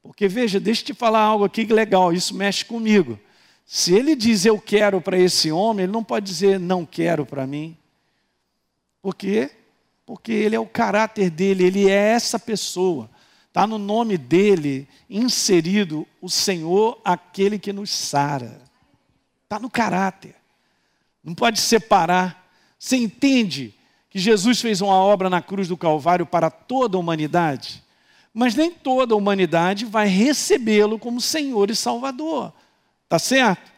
Porque 0.03 0.27
veja, 0.27 0.59
deixa 0.59 0.83
eu 0.83 0.85
te 0.87 0.93
falar 0.93 1.21
algo 1.21 1.45
aqui 1.45 1.63
legal, 1.63 2.13
isso 2.13 2.35
mexe 2.35 2.63
comigo. 2.63 3.17
Se 3.65 3.95
ele 3.95 4.15
diz 4.15 4.45
eu 4.45 4.59
quero 4.59 5.01
para 5.01 5.17
esse 5.17 5.51
homem, 5.51 5.85
ele 5.85 5.91
não 5.93 6.03
pode 6.03 6.25
dizer 6.25 6.59
não 6.59 6.85
quero 6.85 7.25
para 7.25 7.47
mim. 7.47 7.75
Por 9.01 9.15
quê? 9.15 9.49
porque 10.05 10.31
ele 10.31 10.55
é 10.55 10.59
o 10.59 10.65
caráter 10.65 11.29
dele, 11.29 11.63
ele 11.63 11.89
é 11.89 12.11
essa 12.11 12.37
pessoa. 12.37 13.09
Está 13.47 13.67
no 13.67 13.77
nome 13.77 14.17
dele 14.17 14.87
inserido 15.09 16.07
o 16.21 16.29
Senhor, 16.29 16.99
aquele 17.05 17.59
que 17.59 17.71
nos 17.71 17.91
sara. 17.91 18.61
Está 19.43 19.59
no 19.59 19.69
caráter. 19.69 20.35
Não 21.23 21.35
pode 21.35 21.59
separar. 21.59 22.49
Você 22.77 22.97
entende 22.97 23.73
que 24.09 24.19
Jesus 24.19 24.59
fez 24.59 24.81
uma 24.81 24.95
obra 24.95 25.29
na 25.29 25.41
cruz 25.41 25.67
do 25.67 25.77
Calvário 25.77 26.25
para 26.25 26.49
toda 26.49 26.97
a 26.97 26.99
humanidade? 26.99 27.82
Mas 28.33 28.55
nem 28.55 28.71
toda 28.71 29.13
a 29.13 29.17
humanidade 29.17 29.85
vai 29.85 30.07
recebê-lo 30.07 30.97
como 30.97 31.21
Senhor 31.21 31.69
e 31.69 31.75
Salvador. 31.75 32.51
Tá 33.07 33.19
certo? 33.19 33.71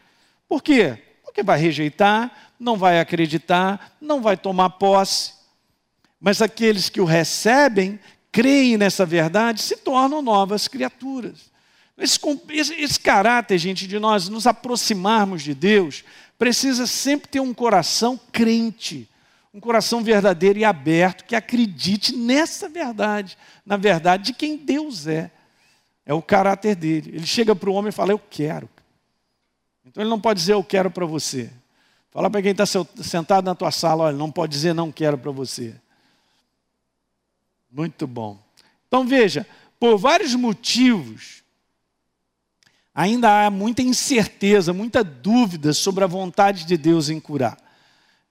Por 0.48 0.64
quê? 0.64 0.98
Porque 1.24 1.44
vai 1.44 1.60
rejeitar, 1.60 2.32
não 2.60 2.78
vai 2.78 3.00
acreditar, 3.00 3.98
não 4.00 4.22
vai 4.22 4.38
tomar 4.38 4.70
posse. 4.72 5.34
Mas 6.20 6.42
aqueles 6.42 6.88
que 6.88 7.02
o 7.02 7.06
recebem, 7.06 8.00
creem 8.32 8.78
nessa 8.78 9.06
verdade, 9.06 9.62
se 9.62 9.76
tornam 9.76 10.22
novas 10.22 10.68
criaturas. 10.68 11.52
Esse, 11.98 12.20
esse, 12.50 12.74
esse, 12.76 13.00
caráter, 13.00 13.58
gente, 13.58 13.88
de 13.88 14.00
nós 14.00 14.28
nos 14.28 14.46
aproximarmos 14.46 15.42
de 15.44 15.54
Deus, 15.54 16.04
precisa 16.38 16.86
sempre 16.86 17.30
ter 17.30 17.40
um 17.40 17.54
coração 17.54 18.20
crente, 18.32 19.10
um 19.56 19.60
coração 19.62 20.04
verdadeiro 20.04 20.60
e 20.60 20.66
aberto, 20.66 21.24
que 21.24 21.34
acredite 21.34 22.14
nessa 22.14 22.68
verdade, 22.68 23.38
na 23.66 23.78
verdade 23.78 24.26
de 24.26 24.34
quem 24.34 24.58
Deus 24.58 25.08
é. 25.08 25.32
É 26.06 26.14
o 26.14 26.22
caráter 26.22 26.76
dele. 26.76 27.12
Ele 27.16 27.26
chega 27.26 27.56
para 27.56 27.70
o 27.70 27.74
homem 27.74 27.88
e 27.88 27.94
fala: 27.94 28.12
Eu 28.12 28.20
quero. 28.20 28.70
Então 29.86 30.04
ele 30.04 30.10
não 30.10 30.20
pode 30.20 30.42
dizer 30.42 30.54
eu 30.54 30.64
quero 30.64 30.92
para 30.92 31.06
você. 31.06 31.50
Fala 32.12 32.30
para 32.30 32.42
quem 32.42 32.52
está 32.52 32.66
sentado 32.66 33.46
na 33.46 33.56
tua 33.56 33.72
sala: 33.72 34.04
Olha, 34.04 34.18
não 34.18 34.30
pode 34.30 34.52
dizer 34.52 34.74
não 34.74 34.92
quero 34.92 35.18
para 35.18 35.32
você. 35.32 35.74
Muito 37.72 38.06
bom. 38.06 38.38
Então 38.88 39.08
veja, 39.08 39.48
por 39.80 39.98
vários 39.98 40.36
motivos, 40.36 41.44
ainda 42.94 43.46
há 43.46 43.50
muita 43.50 43.82
incerteza, 43.82 44.74
muita 44.74 45.02
dúvida 45.02 45.72
sobre 45.72 46.04
a 46.04 46.08
vontade 46.08 46.66
de 46.66 46.76
Deus 46.76 47.10
em 47.10 47.22
curar. 47.22 47.65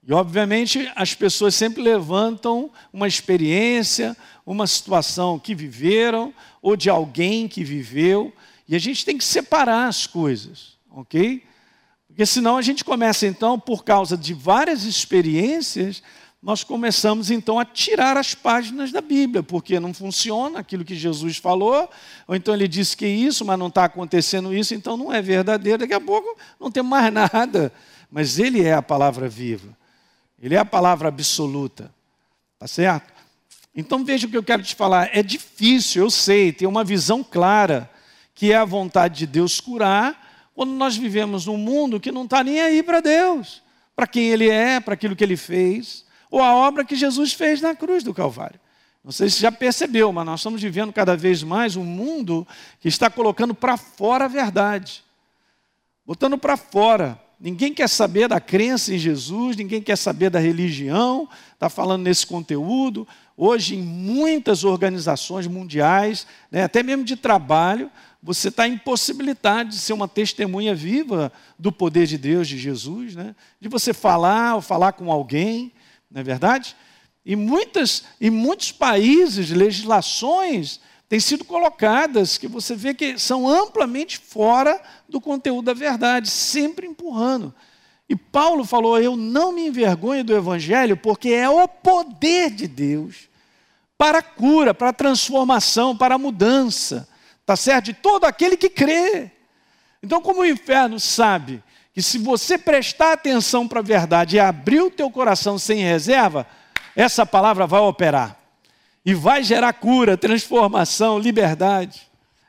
E, 0.07 0.13
obviamente, 0.13 0.91
as 0.95 1.15
pessoas 1.15 1.55
sempre 1.55 1.81
levantam 1.81 2.69
uma 2.93 3.07
experiência, 3.07 4.15
uma 4.45 4.67
situação 4.67 5.39
que 5.39 5.55
viveram, 5.55 6.33
ou 6.61 6.75
de 6.75 6.89
alguém 6.89 7.47
que 7.47 7.63
viveu, 7.63 8.31
e 8.67 8.75
a 8.75 8.79
gente 8.79 9.03
tem 9.03 9.17
que 9.17 9.23
separar 9.23 9.87
as 9.87 10.05
coisas, 10.05 10.77
ok? 10.91 11.43
Porque 12.07 12.25
senão 12.25 12.55
a 12.55 12.61
gente 12.61 12.85
começa, 12.85 13.25
então, 13.25 13.59
por 13.59 13.83
causa 13.83 14.15
de 14.15 14.33
várias 14.33 14.83
experiências, 14.83 16.03
nós 16.41 16.63
começamos 16.63 17.31
então 17.31 17.57
a 17.57 17.65
tirar 17.65 18.15
as 18.15 18.35
páginas 18.35 18.91
da 18.91 19.01
Bíblia, 19.01 19.41
porque 19.41 19.79
não 19.79 19.91
funciona 19.91 20.59
aquilo 20.59 20.85
que 20.85 20.95
Jesus 20.95 21.37
falou, 21.37 21.89
ou 22.27 22.35
então 22.35 22.53
ele 22.53 22.67
disse 22.67 22.95
que 22.95 23.07
isso, 23.07 23.43
mas 23.43 23.57
não 23.57 23.67
está 23.67 23.85
acontecendo 23.85 24.53
isso, 24.53 24.75
então 24.75 24.95
não 24.95 25.11
é 25.11 25.23
verdadeiro, 25.23 25.79
daqui 25.79 25.95
a 25.95 25.99
pouco 25.99 26.37
não 26.59 26.69
tem 26.69 26.83
mais 26.83 27.09
nada. 27.11 27.73
Mas 28.11 28.37
ele 28.37 28.63
é 28.63 28.73
a 28.73 28.81
palavra 28.83 29.27
viva, 29.27 29.75
ele 30.41 30.55
é 30.55 30.59
a 30.59 30.65
palavra 30.65 31.07
absoluta, 31.07 31.93
tá 32.59 32.67
certo? 32.67 33.13
Então 33.75 34.03
veja 34.05 34.27
o 34.27 34.29
que 34.29 34.37
eu 34.37 34.43
quero 34.43 34.63
te 34.63 34.75
falar, 34.75 35.09
é 35.15 35.21
difícil, 35.21 36.03
eu 36.03 36.09
sei, 36.09 36.51
ter 36.51 36.65
uma 36.67 36.83
visão 36.83 37.23
clara, 37.23 37.89
que 38.33 38.51
é 38.51 38.55
a 38.55 38.65
vontade 38.65 39.19
de 39.19 39.27
Deus 39.27 39.59
curar, 39.59 40.49
quando 40.53 40.71
nós 40.71 40.95
vivemos 40.95 41.45
num 41.45 41.57
mundo 41.57 41.99
que 41.99 42.11
não 42.11 42.23
está 42.23 42.43
nem 42.43 42.61
aí 42.61 42.81
para 42.81 43.01
Deus, 43.01 43.61
para 43.95 44.07
quem 44.07 44.27
Ele 44.27 44.49
é, 44.49 44.79
para 44.79 44.93
aquilo 44.93 45.15
que 45.15 45.23
Ele 45.23 45.37
fez 45.37 46.05
ou 46.35 46.41
a 46.41 46.53
obra 46.53 46.83
que 46.83 46.97
Jesus 46.97 47.31
fez 47.31 47.61
na 47.61 47.73
cruz 47.73 48.03
do 48.03 48.13
Calvário. 48.13 48.59
Não 49.01 49.11
sei 49.11 49.29
se 49.29 49.39
já 49.39 49.51
percebeu, 49.51 50.11
mas 50.11 50.25
nós 50.25 50.39
estamos 50.41 50.61
vivendo 50.61 50.91
cada 50.91 51.15
vez 51.15 51.43
mais 51.43 51.77
um 51.77 51.83
mundo 51.85 52.45
que 52.81 52.89
está 52.89 53.09
colocando 53.09 53.55
para 53.55 53.77
fora 53.77 54.25
a 54.25 54.27
verdade, 54.27 55.01
botando 56.05 56.37
para 56.37 56.57
fora. 56.57 57.17
Ninguém 57.45 57.71
quer 57.71 57.87
saber 57.87 58.27
da 58.27 58.41
crença 58.41 58.91
em 58.91 58.97
Jesus, 58.97 59.55
ninguém 59.55 59.79
quer 59.79 59.95
saber 59.95 60.31
da 60.31 60.39
religião, 60.39 61.29
está 61.53 61.69
falando 61.69 62.01
nesse 62.01 62.25
conteúdo. 62.25 63.07
Hoje, 63.37 63.75
em 63.75 63.83
muitas 63.83 64.63
organizações 64.63 65.45
mundiais, 65.45 66.25
né, 66.49 66.63
até 66.63 66.81
mesmo 66.81 67.03
de 67.03 67.15
trabalho, 67.15 67.91
você 68.19 68.47
está 68.47 68.67
impossibilitado 68.67 69.69
de 69.69 69.77
ser 69.77 69.93
uma 69.93 70.07
testemunha 70.07 70.73
viva 70.73 71.31
do 71.59 71.71
poder 71.71 72.07
de 72.07 72.17
Deus, 72.17 72.47
de 72.47 72.57
Jesus, 72.57 73.13
né? 73.13 73.35
de 73.61 73.69
você 73.69 73.93
falar 73.93 74.55
ou 74.55 74.61
falar 74.61 74.93
com 74.93 75.11
alguém 75.11 75.71
não 76.09 76.21
é 76.21 76.23
verdade? 76.23 76.75
E 77.25 77.35
muitas, 77.35 78.05
em 78.21 78.29
muitos 78.29 78.71
países, 78.71 79.49
legislações 79.49 80.79
têm 81.07 81.19
sido 81.19 81.45
colocadas 81.45 82.37
que 82.37 82.47
você 82.47 82.75
vê 82.75 82.93
que 82.93 83.17
são 83.17 83.47
amplamente 83.47 84.17
fora 84.17 84.81
do 85.07 85.21
conteúdo 85.21 85.65
da 85.65 85.73
verdade, 85.73 86.29
sempre 86.29 86.87
empurrando. 86.87 87.53
E 88.07 88.15
Paulo 88.15 88.63
falou: 88.63 88.99
Eu 88.99 89.15
não 89.15 89.51
me 89.51 89.67
envergonho 89.67 90.23
do 90.23 90.35
Evangelho, 90.35 90.95
porque 90.97 91.29
é 91.29 91.49
o 91.49 91.67
poder 91.67 92.51
de 92.51 92.67
Deus 92.67 93.29
para 93.97 94.19
a 94.19 94.23
cura, 94.23 94.73
para 94.73 94.89
a 94.89 94.93
transformação, 94.93 95.95
para 95.95 96.15
a 96.15 96.19
mudança, 96.19 97.07
tá 97.45 97.55
certo? 97.55 97.85
De 97.85 97.93
todo 97.93 98.25
aquele 98.25 98.57
que 98.57 98.69
crê. 98.69 99.31
Então, 100.03 100.21
como 100.21 100.41
o 100.41 100.45
inferno 100.45 100.99
sabe 100.99 101.63
que 101.93 102.01
se 102.01 102.17
você 102.17 102.57
prestar 102.57 103.13
atenção 103.13 103.67
para 103.67 103.79
a 103.79 103.83
verdade 103.83 104.35
e 104.35 104.39
abrir 104.39 104.81
o 104.81 104.91
teu 104.91 105.09
coração 105.09 105.57
sem 105.57 105.79
reserva, 105.79 106.45
essa 106.95 107.25
palavra 107.25 107.65
vai 107.65 107.79
operar. 107.79 108.37
E 109.05 109.13
vai 109.13 109.43
gerar 109.43 109.71
cura, 109.73 110.17
transformação, 110.17 111.19
liberdade. 111.19 112.01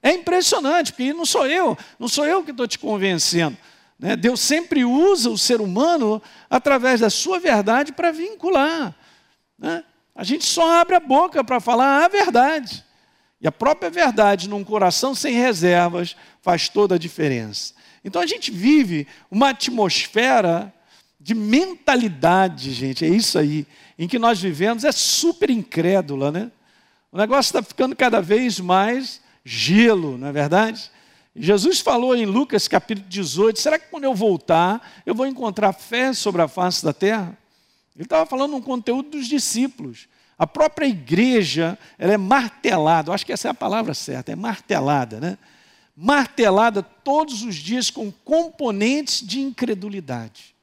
É 0.03 0.13
impressionante, 0.13 0.93
porque 0.93 1.13
não 1.13 1.27
sou 1.27 1.47
eu, 1.47 1.77
não 1.99 2.09
sou 2.09 2.25
eu 2.25 2.43
que 2.43 2.53
estou 2.53 2.67
te 2.67 2.79
convencendo. 2.79 3.57
Né? 3.99 4.17
Deus 4.17 4.41
sempre 4.41 4.85
usa 4.85 5.31
o 5.31 5.39
ser 5.39 5.61
humano 5.61 6.23
através 6.49 7.01
da 7.01 7.11
sua 7.11 7.39
verdade 7.39 7.93
para 7.93 8.13
vincular. 8.13 8.95
Né? 9.59 9.83
A 10.15 10.25
gente 10.25 10.45
só 10.45 10.81
abre 10.81 10.95
a 10.95 11.01
boca 11.01 11.43
para 11.45 11.61
falar 11.61 12.05
a 12.05 12.09
verdade. 12.09 12.85
E 13.41 13.47
a 13.47 13.53
própria 13.53 13.91
verdade 13.91 14.49
num 14.49 14.65
coração 14.65 15.15
sem 15.15 15.35
reservas 15.35 16.17
faz 16.41 16.69
toda 16.69 16.95
a 16.95 16.99
diferença. 16.99 17.75
Então 18.05 18.23
a 18.23 18.27
gente 18.27 18.51
vive 18.51 19.07
uma 19.31 19.51
atmosfera 19.51 20.73
de 21.27 21.35
mentalidade, 21.35 22.73
gente, 22.73 23.05
é 23.05 23.09
isso 23.09 23.37
aí, 23.37 23.67
em 23.99 24.07
que 24.07 24.17
nós 24.17 24.41
vivemos, 24.41 24.85
é 24.85 24.93
super 24.93 25.51
incrédula, 25.51 26.31
né? 26.31 26.53
O 27.11 27.19
negócio 27.19 27.49
está 27.49 27.61
ficando 27.61 27.97
cada 27.97 28.23
vez 28.23 28.61
mais 28.61 29.21
gelo, 29.45 30.17
não 30.17 30.29
é 30.29 30.33
verdade? 30.33 30.89
Jesus 31.35 31.81
falou 31.81 32.15
em 32.15 32.27
Lucas 32.27 32.69
capítulo 32.69 33.09
18: 33.09 33.59
será 33.59 33.77
que 33.77 33.91
quando 33.91 34.05
eu 34.05 34.15
voltar, 34.15 34.81
eu 35.05 35.17
vou 35.17 35.27
encontrar 35.27 35.73
fé 35.73 36.13
sobre 36.13 36.43
a 36.43 36.47
face 36.47 36.85
da 36.85 36.93
terra? 36.93 37.37
Ele 37.97 38.05
estava 38.05 38.25
falando 38.25 38.55
um 38.55 38.63
conteúdo 38.63 39.11
dos 39.11 39.27
discípulos. 39.27 40.07
A 40.39 40.47
própria 40.47 40.87
igreja, 40.87 41.77
ela 41.99 42.13
é 42.13 42.17
martelada, 42.17 43.11
eu 43.11 43.15
acho 43.15 43.27
que 43.27 43.33
essa 43.33 43.49
é 43.49 43.51
a 43.51 43.55
palavra 43.55 43.95
certa, 43.95 44.31
é 44.31 44.37
martelada, 44.37 45.19
né? 45.19 45.37
martelada 45.97 46.85
todos 46.85 47.43
os 47.43 47.57
dias 47.57 47.91
com 47.91 48.13
componentes 48.13 49.27
de 49.27 49.41
incredulidade. 49.41 50.56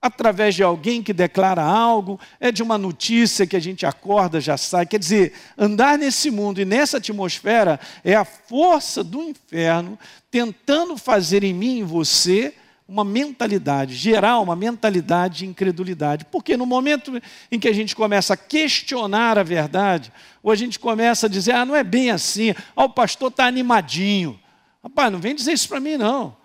Através 0.00 0.54
de 0.54 0.62
alguém 0.62 1.02
que 1.02 1.12
declara 1.12 1.62
algo, 1.62 2.20
é 2.38 2.52
de 2.52 2.62
uma 2.62 2.78
notícia 2.78 3.46
que 3.46 3.56
a 3.56 3.60
gente 3.60 3.84
acorda, 3.84 4.40
já 4.40 4.56
sai. 4.56 4.86
Quer 4.86 4.98
dizer, 4.98 5.32
andar 5.56 5.98
nesse 5.98 6.30
mundo 6.30 6.60
e 6.60 6.64
nessa 6.64 6.98
atmosfera 6.98 7.80
é 8.04 8.14
a 8.14 8.24
força 8.24 9.02
do 9.02 9.22
inferno 9.22 9.98
tentando 10.30 10.96
fazer 10.96 11.42
em 11.42 11.52
mim 11.52 11.78
e 11.78 11.82
você 11.82 12.54
uma 12.88 13.04
mentalidade, 13.04 13.94
gerar 13.94 14.38
uma 14.40 14.56
mentalidade 14.56 15.38
de 15.38 15.46
incredulidade. 15.46 16.24
Porque 16.24 16.56
no 16.56 16.64
momento 16.64 17.20
em 17.52 17.60
que 17.60 17.68
a 17.68 17.74
gente 17.74 17.94
começa 17.94 18.32
a 18.32 18.36
questionar 18.36 19.36
a 19.36 19.42
verdade, 19.42 20.10
ou 20.42 20.50
a 20.50 20.56
gente 20.56 20.78
começa 20.78 21.26
a 21.26 21.28
dizer, 21.28 21.52
ah, 21.52 21.66
não 21.66 21.76
é 21.76 21.84
bem 21.84 22.10
assim, 22.10 22.54
ah, 22.74 22.84
o 22.84 22.88
pastor 22.88 23.30
está 23.30 23.46
animadinho. 23.46 24.40
Rapaz, 24.82 25.12
não 25.12 25.18
vem 25.18 25.34
dizer 25.34 25.52
isso 25.52 25.68
para 25.68 25.80
mim, 25.80 25.98
não. 25.98 26.37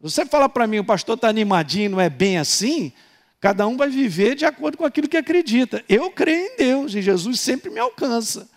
Você 0.00 0.24
fala 0.24 0.48
para 0.48 0.66
mim, 0.66 0.78
o 0.78 0.84
pastor 0.84 1.16
está 1.16 1.28
animadinho, 1.28 1.90
não 1.90 2.00
é 2.00 2.08
bem 2.08 2.38
assim, 2.38 2.92
cada 3.40 3.66
um 3.66 3.76
vai 3.76 3.88
viver 3.88 4.36
de 4.36 4.44
acordo 4.44 4.78
com 4.78 4.84
aquilo 4.84 5.08
que 5.08 5.16
acredita. 5.16 5.84
Eu 5.88 6.10
creio 6.10 6.52
em 6.52 6.56
Deus 6.56 6.94
e 6.94 7.02
Jesus 7.02 7.40
sempre 7.40 7.70
me 7.70 7.80
alcança. 7.80 8.48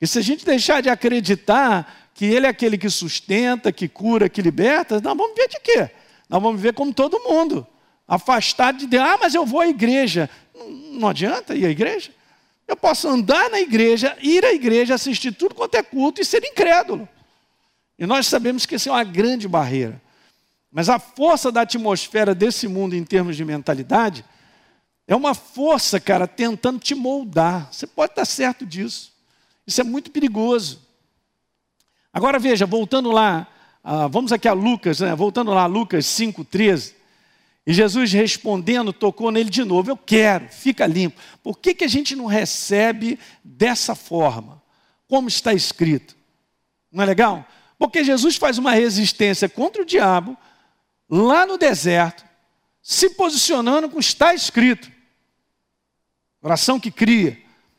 E 0.00 0.06
se 0.06 0.18
a 0.18 0.22
gente 0.22 0.44
deixar 0.44 0.82
de 0.82 0.90
acreditar 0.90 2.10
que 2.12 2.26
Ele 2.26 2.46
é 2.46 2.48
aquele 2.50 2.76
que 2.76 2.90
sustenta, 2.90 3.72
que 3.72 3.88
cura, 3.88 4.28
que 4.28 4.42
liberta, 4.42 5.00
nós 5.00 5.16
vamos 5.16 5.34
ver 5.34 5.48
de 5.48 5.58
quê? 5.60 5.90
Nós 6.28 6.42
vamos 6.42 6.60
viver 6.60 6.74
como 6.74 6.92
todo 6.92 7.18
mundo, 7.20 7.66
afastado 8.06 8.78
de 8.78 8.86
Deus. 8.86 9.02
Ah, 9.02 9.18
mas 9.18 9.34
eu 9.34 9.46
vou 9.46 9.60
à 9.60 9.66
igreja. 9.66 10.28
Não, 10.54 10.68
não 10.68 11.08
adianta 11.08 11.54
ir 11.54 11.64
à 11.64 11.70
igreja. 11.70 12.10
Eu 12.68 12.76
posso 12.76 13.08
andar 13.08 13.50
na 13.50 13.60
igreja, 13.60 14.16
ir 14.20 14.44
à 14.44 14.52
igreja, 14.52 14.94
assistir 14.94 15.32
tudo 15.32 15.54
quanto 15.54 15.74
é 15.74 15.82
culto 15.82 16.20
e 16.20 16.24
ser 16.24 16.44
incrédulo. 16.44 17.08
E 17.98 18.06
nós 18.06 18.26
sabemos 18.26 18.66
que 18.66 18.74
isso 18.74 18.88
é 18.88 18.92
uma 18.92 19.04
grande 19.04 19.48
barreira. 19.48 20.03
Mas 20.74 20.88
a 20.88 20.98
força 20.98 21.52
da 21.52 21.60
atmosfera 21.60 22.34
desse 22.34 22.66
mundo 22.66 22.96
em 22.96 23.04
termos 23.04 23.36
de 23.36 23.44
mentalidade 23.44 24.24
É 25.06 25.14
uma 25.14 25.34
força, 25.34 26.00
cara, 26.00 26.26
tentando 26.26 26.80
te 26.80 26.94
moldar. 26.94 27.68
Você 27.70 27.86
pode 27.86 28.12
estar 28.12 28.24
certo 28.24 28.66
disso. 28.66 29.12
Isso 29.64 29.80
é 29.80 29.84
muito 29.84 30.10
perigoso. 30.10 30.80
Agora 32.12 32.38
veja, 32.38 32.64
voltando 32.64 33.12
lá, 33.12 33.46
uh, 33.84 34.08
vamos 34.08 34.32
aqui 34.32 34.48
a 34.48 34.52
Lucas, 34.52 35.00
né? 35.00 35.14
voltando 35.14 35.52
lá, 35.52 35.66
Lucas 35.66 36.06
5,13. 36.06 36.94
E 37.66 37.72
Jesus 37.72 38.12
respondendo, 38.12 38.92
tocou 38.92 39.30
nele 39.30 39.50
de 39.50 39.62
novo: 39.62 39.90
Eu 39.90 39.96
quero, 39.96 40.48
fica 40.48 40.86
limpo. 40.86 41.20
Por 41.42 41.58
que, 41.58 41.74
que 41.74 41.84
a 41.84 41.88
gente 41.88 42.16
não 42.16 42.26
recebe 42.26 43.18
dessa 43.44 43.94
forma? 43.94 44.62
Como 45.06 45.28
está 45.28 45.52
escrito? 45.52 46.16
Não 46.90 47.02
é 47.02 47.06
legal? 47.06 47.46
Porque 47.78 48.02
Jesus 48.02 48.36
faz 48.36 48.56
uma 48.58 48.72
resistência 48.72 49.48
contra 49.48 49.82
o 49.82 49.86
diabo, 49.86 50.36
lá 51.08 51.46
no 51.46 51.58
deserto, 51.58 52.24
se 52.82 53.10
posicionando 53.10 53.88
com 53.88 53.98
está 53.98 54.34
escrito. 54.34 54.90
Oração 56.42 56.78
que 56.78 56.90
cria. 56.90 57.38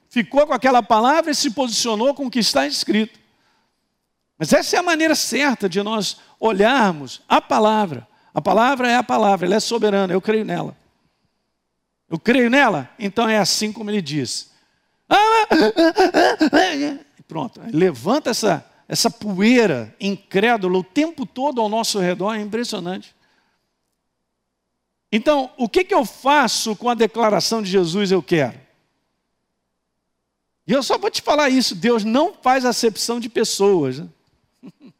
Ficou 0.09 0.47
com 0.47 0.53
aquela 0.53 0.81
palavra 0.81 1.31
e 1.31 1.35
se 1.35 1.51
posicionou 1.51 2.13
com 2.15 2.25
o 2.25 2.31
que 2.31 2.39
está 2.39 2.65
escrito. 2.65 3.19
Mas 4.37 4.51
essa 4.51 4.75
é 4.75 4.79
a 4.79 4.83
maneira 4.83 5.15
certa 5.15 5.69
de 5.69 5.81
nós 5.81 6.17
olharmos 6.39 7.21
a 7.27 7.39
palavra. 7.39 8.07
A 8.33 8.41
palavra 8.41 8.89
é 8.89 8.95
a 8.95 9.03
palavra, 9.03 9.45
ela 9.45 9.55
é 9.55 9.59
soberana, 9.59 10.13
eu 10.13 10.21
creio 10.21 10.43
nela. 10.43 10.75
Eu 12.09 12.19
creio 12.19 12.49
nela, 12.49 12.89
então 12.99 13.27
é 13.27 13.37
assim 13.37 13.71
como 13.71 13.89
ele 13.89 14.01
diz. 14.01 14.51
Pronto, 17.27 17.61
levanta 17.71 18.29
essa, 18.29 18.65
essa 18.87 19.09
poeira 19.09 19.95
incrédula 19.99 20.77
o 20.77 20.83
tempo 20.83 21.25
todo 21.25 21.59
ao 21.59 21.69
nosso 21.69 21.99
redor, 21.99 22.33
é 22.33 22.41
impressionante. 22.41 23.15
Então, 25.11 25.49
o 25.57 25.69
que, 25.69 25.83
que 25.83 25.93
eu 25.93 26.05
faço 26.05 26.75
com 26.75 26.89
a 26.89 26.93
declaração 26.93 27.61
de 27.61 27.69
Jesus 27.69 28.11
eu 28.11 28.21
quero? 28.21 28.59
E 30.67 30.73
eu 30.73 30.83
só 30.83 30.97
vou 30.97 31.09
te 31.09 31.21
falar 31.21 31.49
isso: 31.49 31.75
Deus 31.75 32.03
não 32.03 32.33
faz 32.33 32.65
acepção 32.65 33.19
de 33.19 33.29
pessoas. 33.29 33.99
Né? 33.99 34.09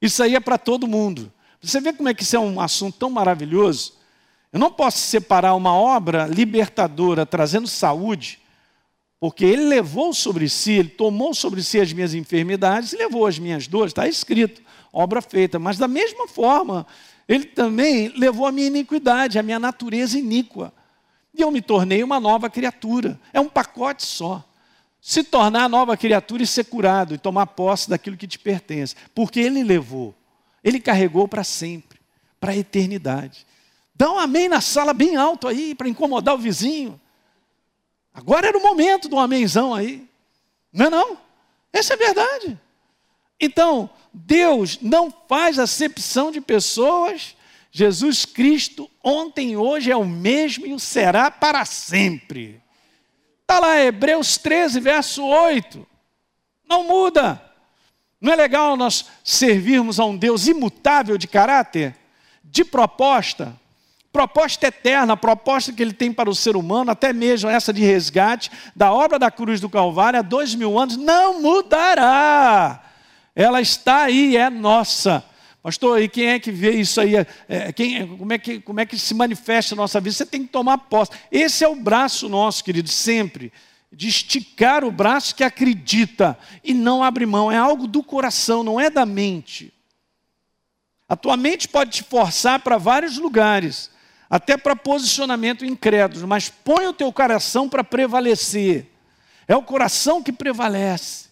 Isso 0.00 0.22
aí 0.22 0.34
é 0.34 0.40
para 0.40 0.58
todo 0.58 0.86
mundo. 0.86 1.32
Você 1.60 1.80
vê 1.80 1.92
como 1.92 2.08
é 2.08 2.14
que 2.14 2.22
isso 2.22 2.36
é 2.36 2.38
um 2.38 2.60
assunto 2.60 2.98
tão 2.98 3.10
maravilhoso? 3.10 3.94
Eu 4.52 4.60
não 4.60 4.70
posso 4.70 4.98
separar 4.98 5.54
uma 5.54 5.72
obra 5.72 6.26
libertadora 6.26 7.24
trazendo 7.24 7.66
saúde, 7.66 8.38
porque 9.26 9.44
ele 9.44 9.64
levou 9.64 10.14
sobre 10.14 10.48
si, 10.48 10.70
ele 10.70 10.88
tomou 10.88 11.34
sobre 11.34 11.60
si 11.60 11.80
as 11.80 11.92
minhas 11.92 12.14
enfermidades 12.14 12.92
e 12.92 12.96
levou 12.96 13.26
as 13.26 13.40
minhas 13.40 13.66
dores, 13.66 13.90
está 13.90 14.06
escrito, 14.06 14.62
obra 14.92 15.20
feita. 15.20 15.58
Mas 15.58 15.76
da 15.76 15.88
mesma 15.88 16.28
forma, 16.28 16.86
ele 17.26 17.44
também 17.44 18.06
levou 18.16 18.46
a 18.46 18.52
minha 18.52 18.68
iniquidade, 18.68 19.36
a 19.36 19.42
minha 19.42 19.58
natureza 19.58 20.16
iníqua. 20.16 20.72
E 21.34 21.42
eu 21.42 21.50
me 21.50 21.60
tornei 21.60 22.04
uma 22.04 22.20
nova 22.20 22.48
criatura. 22.48 23.18
É 23.32 23.40
um 23.40 23.48
pacote 23.48 24.06
só. 24.06 24.44
Se 25.00 25.24
tornar 25.24 25.68
nova 25.68 25.96
criatura 25.96 26.44
e 26.44 26.46
ser 26.46 26.66
curado 26.66 27.12
e 27.12 27.18
tomar 27.18 27.46
posse 27.48 27.90
daquilo 27.90 28.16
que 28.16 28.28
te 28.28 28.38
pertence. 28.38 28.94
Porque 29.12 29.40
ele 29.40 29.64
levou. 29.64 30.14
Ele 30.62 30.78
carregou 30.78 31.26
para 31.26 31.42
sempre, 31.42 31.98
para 32.38 32.52
a 32.52 32.56
eternidade. 32.56 33.44
Dá 33.92 34.08
um 34.08 34.20
amém 34.20 34.48
na 34.48 34.60
sala 34.60 34.94
bem 34.94 35.16
alto 35.16 35.48
aí, 35.48 35.74
para 35.74 35.88
incomodar 35.88 36.36
o 36.36 36.38
vizinho. 36.38 37.00
Agora 38.16 38.48
era 38.48 38.56
o 38.56 38.62
momento 38.62 39.10
do 39.10 39.18
amenzão 39.18 39.74
aí. 39.74 40.08
Não 40.72 40.86
é 40.86 40.90
não? 40.90 41.18
Essa 41.70 41.92
é 41.92 41.96
verdade. 41.98 42.58
Então, 43.38 43.90
Deus 44.10 44.78
não 44.80 45.12
faz 45.28 45.58
acepção 45.58 46.32
de 46.32 46.40
pessoas. 46.40 47.36
Jesus 47.70 48.24
Cristo, 48.24 48.90
ontem 49.04 49.54
hoje, 49.54 49.90
é 49.90 49.96
o 49.96 50.06
mesmo 50.06 50.66
e 50.66 50.72
o 50.72 50.80
será 50.80 51.30
para 51.30 51.62
sempre. 51.66 52.62
Está 53.42 53.60
lá, 53.60 53.78
Hebreus 53.78 54.38
13, 54.38 54.80
verso 54.80 55.22
8. 55.22 55.86
Não 56.66 56.84
muda. 56.84 57.42
Não 58.18 58.32
é 58.32 58.36
legal 58.36 58.78
nós 58.78 59.04
servirmos 59.22 60.00
a 60.00 60.06
um 60.06 60.16
Deus 60.16 60.46
imutável 60.46 61.18
de 61.18 61.28
caráter, 61.28 61.94
de 62.42 62.64
proposta, 62.64 63.54
proposta 64.16 64.68
eterna, 64.68 65.14
proposta 65.14 65.70
que 65.74 65.82
ele 65.82 65.92
tem 65.92 66.10
para 66.10 66.30
o 66.30 66.34
ser 66.34 66.56
humano, 66.56 66.90
até 66.90 67.12
mesmo 67.12 67.50
essa 67.50 67.70
de 67.70 67.82
resgate 67.82 68.50
da 68.74 68.90
obra 68.90 69.18
da 69.18 69.30
cruz 69.30 69.60
do 69.60 69.68
Calvário 69.68 70.18
há 70.18 70.22
dois 70.22 70.54
mil 70.54 70.78
anos, 70.78 70.96
não 70.96 71.42
mudará. 71.42 72.82
Ela 73.34 73.60
está 73.60 74.04
aí, 74.04 74.34
é 74.34 74.48
nossa. 74.48 75.22
Pastor, 75.62 76.00
e 76.00 76.08
quem 76.08 76.28
é 76.28 76.38
que 76.38 76.50
vê 76.50 76.70
isso 76.70 76.98
aí? 76.98 77.14
É, 77.46 77.70
quem, 77.74 78.16
como, 78.16 78.32
é 78.32 78.38
que, 78.38 78.58
como 78.58 78.80
é 78.80 78.86
que 78.86 78.98
se 78.98 79.12
manifesta 79.12 79.74
a 79.74 79.76
nossa 79.76 80.00
vida? 80.00 80.14
Você 80.14 80.24
tem 80.24 80.44
que 80.44 80.48
tomar 80.48 80.78
posse. 80.78 81.10
Esse 81.30 81.62
é 81.62 81.68
o 81.68 81.76
braço 81.76 82.26
nosso, 82.26 82.64
querido, 82.64 82.88
sempre 82.88 83.52
de 83.92 84.08
esticar 84.08 84.82
o 84.82 84.90
braço 84.90 85.34
que 85.34 85.44
acredita 85.44 86.38
e 86.64 86.72
não 86.72 87.04
abre 87.04 87.26
mão. 87.26 87.52
É 87.52 87.58
algo 87.58 87.86
do 87.86 88.02
coração, 88.02 88.62
não 88.62 88.80
é 88.80 88.88
da 88.88 89.04
mente. 89.04 89.74
A 91.06 91.14
tua 91.14 91.36
mente 91.36 91.68
pode 91.68 91.90
te 91.90 92.02
forçar 92.02 92.60
para 92.60 92.78
vários 92.78 93.18
lugares, 93.18 93.90
até 94.28 94.56
para 94.56 94.74
posicionamento 94.74 95.64
incrédulo, 95.64 96.26
mas 96.26 96.48
põe 96.48 96.86
o 96.86 96.92
teu 96.92 97.12
coração 97.12 97.68
para 97.68 97.84
prevalecer. 97.84 98.86
É 99.46 99.54
o 99.54 99.62
coração 99.62 100.22
que 100.22 100.32
prevalece. 100.32 101.26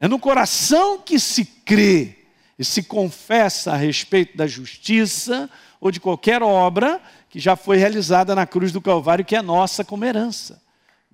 É 0.00 0.06
no 0.06 0.18
coração 0.18 0.98
que 0.98 1.18
se 1.18 1.44
crê 1.44 2.18
e 2.58 2.64
se 2.64 2.82
confessa 2.82 3.72
a 3.72 3.76
respeito 3.76 4.36
da 4.36 4.46
justiça 4.46 5.50
ou 5.80 5.90
de 5.90 5.98
qualquer 5.98 6.42
obra 6.42 7.00
que 7.28 7.40
já 7.40 7.56
foi 7.56 7.76
realizada 7.76 8.34
na 8.34 8.46
cruz 8.46 8.70
do 8.70 8.80
Calvário, 8.80 9.24
que 9.24 9.34
é 9.34 9.42
nossa 9.42 9.84
como 9.84 10.04
herança. 10.04 10.62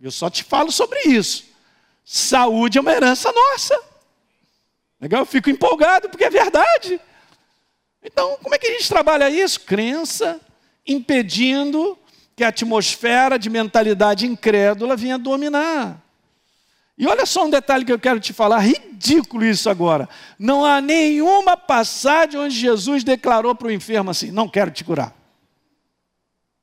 Eu 0.01 0.11
só 0.11 0.29
te 0.29 0.45
falo 0.45 0.71
sobre 0.71 1.01
isso. 1.01 1.45
Saúde 2.05 2.77
é 2.77 2.81
uma 2.81 2.93
herança 2.93 3.33
nossa. 3.33 3.81
Legal? 5.01 5.23
Eu 5.23 5.27
fico 5.27 5.49
empolgado 5.49 6.11
porque 6.11 6.25
é 6.25 6.31
verdade. 6.31 7.01
Então, 8.03 8.39
como 8.43 8.55
é 8.55 8.59
que 8.59 8.67
a 8.67 8.73
gente 8.73 8.89
trabalha 8.89 9.31
isso? 9.31 9.61
Crença 9.61 10.41
impedindo 10.91 11.97
que 12.35 12.43
a 12.43 12.49
atmosfera 12.49 13.39
de 13.39 13.49
mentalidade 13.49 14.27
incrédula 14.27 14.97
venha 14.97 15.19
dominar. 15.19 16.03
E 16.99 17.07
olha 17.07 17.25
só 17.25 17.47
um 17.47 17.51
detalhe 17.51 17.85
que 17.85 17.93
eu 17.93 17.99
quero 17.99 18.21
te 18.21 18.33
falar, 18.33 18.59
ridículo 18.59 19.45
isso 19.45 19.71
agora. 19.71 20.09
Não 20.39 20.65
há 20.65 20.81
nenhuma 20.81 21.57
passagem 21.57 22.39
onde 22.39 22.55
Jesus 22.55 23.05
declarou 23.05 23.55
para 23.55 23.69
o 23.69 23.71
enfermo 23.71 24.11
assim: 24.11 24.31
Não 24.31 24.49
quero 24.49 24.71
te 24.71 24.85
curar. 24.85 25.15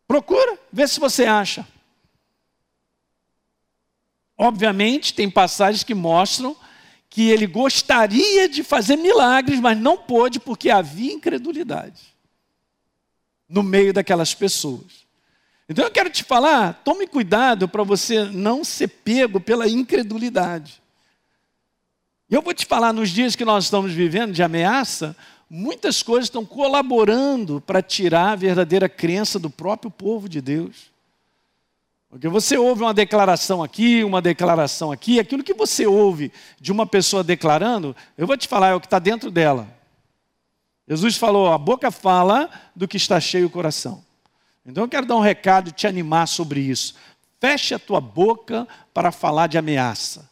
Procura, 0.08 0.58
vê 0.72 0.88
se 0.88 1.00
você 1.00 1.26
acha. 1.26 1.68
Obviamente, 4.38 5.14
tem 5.14 5.30
passagens 5.30 5.84
que 5.84 5.96
mostram 5.96 6.56
que 7.10 7.30
ele 7.30 7.48
gostaria 7.48 8.48
de 8.48 8.64
fazer 8.64 8.96
milagres, 8.96 9.60
mas 9.60 9.78
não 9.78 9.98
pôde 9.98 10.40
porque 10.40 10.70
havia 10.70 11.14
incredulidade 11.14 12.17
no 13.50 13.64
meio 13.64 13.94
daquelas 13.94 14.34
pessoas. 14.34 15.08
Então 15.70 15.84
eu 15.84 15.92
quero 15.92 16.10
te 16.10 16.24
falar, 16.24 16.82
tome 16.84 17.08
cuidado 17.08 17.68
para 17.68 17.84
você 17.84 18.24
não 18.26 18.64
ser 18.64 18.88
pego 18.88 19.40
pela 19.40 19.68
incredulidade. 19.68 20.82
E 22.30 22.36
eu 22.36 22.42
vou 22.42 22.54
te 22.54 22.66
falar, 22.66 22.94
nos 22.94 23.10
dias 23.10 23.36
que 23.36 23.46
nós 23.46 23.66
estamos 23.66 23.92
vivendo 23.92 24.34
de 24.34 24.44
ameaça, 24.44 25.16
muitas 25.50 26.04
coisas 26.04 26.26
estão 26.26 26.46
colaborando 26.46 27.62
para 27.62 27.82
tirar 27.82 28.32
a 28.32 28.36
verdadeira 28.36 28.90
crença 28.90 29.40
do 29.40 29.50
próprio 29.50 29.90
povo 29.90 30.28
de 30.28 30.42
Deus. 30.42 30.92
Porque 32.10 32.28
você 32.28 32.58
ouve 32.58 32.84
uma 32.84 32.94
declaração 32.94 33.62
aqui, 33.62 34.04
uma 34.04 34.22
declaração 34.22 34.92
aqui, 34.92 35.20
aquilo 35.20 35.44
que 35.44 35.54
você 35.54 35.86
ouve 35.86 36.32
de 36.60 36.72
uma 36.72 36.86
pessoa 36.86 37.24
declarando, 37.24 37.96
eu 38.18 38.26
vou 38.26 38.38
te 38.38 38.48
falar, 38.48 38.70
é 38.70 38.76
o 38.76 38.80
que 38.80 38.88
está 38.88 39.00
dentro 39.00 39.30
dela. 39.30 39.77
Jesus 40.88 41.18
falou: 41.18 41.52
a 41.52 41.58
boca 41.58 41.92
fala 41.92 42.50
do 42.76 42.88
que 42.88 42.98
está 42.98 43.20
cheio 43.20 43.48
o 43.48 43.50
coração. 43.50 44.04
Então 44.66 44.84
eu 44.84 44.90
quero 44.90 45.06
dar 45.06 45.16
um 45.16 45.22
recado 45.22 45.70
e 45.70 45.72
te 45.72 45.88
animar 45.88 46.28
sobre 46.28 46.60
isso. 46.60 46.96
Feche 47.40 47.74
a 47.74 47.80
tua 47.80 48.02
boca 48.02 48.68
para 48.94 49.12
falar 49.12 49.48
de 49.48 49.58
ameaça. 49.58 50.30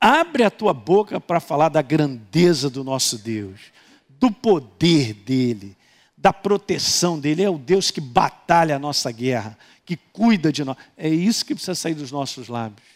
Abre 0.00 0.44
a 0.44 0.50
tua 0.50 0.72
boca 0.72 1.20
para 1.20 1.40
falar 1.40 1.68
da 1.68 1.82
grandeza 1.82 2.70
do 2.70 2.82
nosso 2.82 3.18
Deus, 3.18 3.60
do 4.08 4.30
poder 4.30 5.12
dele, 5.12 5.76
da 6.16 6.32
proteção 6.32 7.18
dele. 7.18 7.42
É 7.42 7.50
o 7.50 7.58
Deus 7.58 7.90
que 7.90 8.00
batalha 8.00 8.76
a 8.76 8.78
nossa 8.78 9.12
guerra 9.12 9.56
que 9.90 9.96
cuida 9.96 10.52
de 10.52 10.64
nós. 10.64 10.76
É 10.96 11.08
isso 11.08 11.44
que 11.44 11.52
precisa 11.52 11.74
sair 11.74 11.94
dos 11.94 12.12
nossos 12.12 12.46
lábios. 12.46 12.86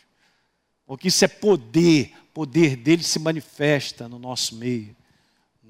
Porque 0.87 1.09
isso 1.09 1.25
é 1.25 1.29
poder, 1.29 2.13
poder 2.33 2.77
dele 2.77 3.03
se 3.03 3.19
manifesta 3.19 4.09
no 4.09 4.17
nosso 4.17 4.55
meio. 4.55 4.95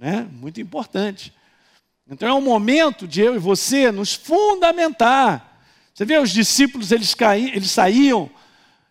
Né? 0.04 0.28
Muito 0.32 0.60
importante. 0.60 1.32
Então 2.06 2.28
é 2.28 2.34
um 2.34 2.42
momento 2.42 3.08
de 3.08 3.22
eu 3.22 3.34
e 3.34 3.38
você 3.38 3.90
nos 3.90 4.12
fundamentar. 4.12 5.62
Você 5.94 6.04
vê, 6.04 6.18
os 6.18 6.28
discípulos, 6.30 6.92
eles, 6.92 7.14
caíam, 7.14 7.48
eles 7.54 7.70
saíam 7.70 8.30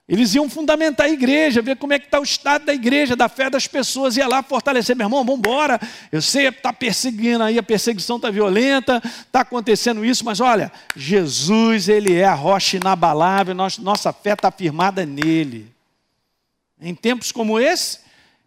Eles 0.10 0.34
iam 0.34 0.50
fundamentar 0.50 1.06
a 1.06 1.10
igreja, 1.12 1.62
ver 1.62 1.78
como 1.78 1.94
é 1.94 2.00
que 2.00 2.06
está 2.06 2.20
o 2.20 2.24
estado 2.24 2.66
da 2.66 2.74
igreja, 2.74 3.16
da 3.16 3.30
fé 3.30 3.48
das 3.48 3.68
pessoas, 3.68 4.18
ia 4.18 4.28
lá 4.28 4.42
fortalecer, 4.42 4.96
meu 4.96 5.06
irmão, 5.06 5.24
vamos 5.24 5.38
embora. 5.38 5.80
Eu 6.12 6.20
sei 6.20 6.48
está 6.48 6.74
perseguindo 6.74 7.44
aí, 7.44 7.60
a 7.60 7.64
perseguição 7.64 8.16
está 8.16 8.32
violenta, 8.32 9.00
está 9.06 9.42
acontecendo 9.42 10.04
isso, 10.04 10.26
mas 10.26 10.40
olha, 10.40 10.72
Jesus, 10.96 11.90
Ele 11.90 12.16
é 12.16 12.26
a 12.26 12.34
rocha 12.34 12.78
inabalável, 12.78 13.54
nossa 13.54 14.12
fé 14.12 14.34
está 14.34 14.50
firmada 14.50 15.06
nele. 15.06 15.72
Em 16.82 16.96
tempos 16.96 17.32
como 17.32 17.60
esse, 17.60 18.03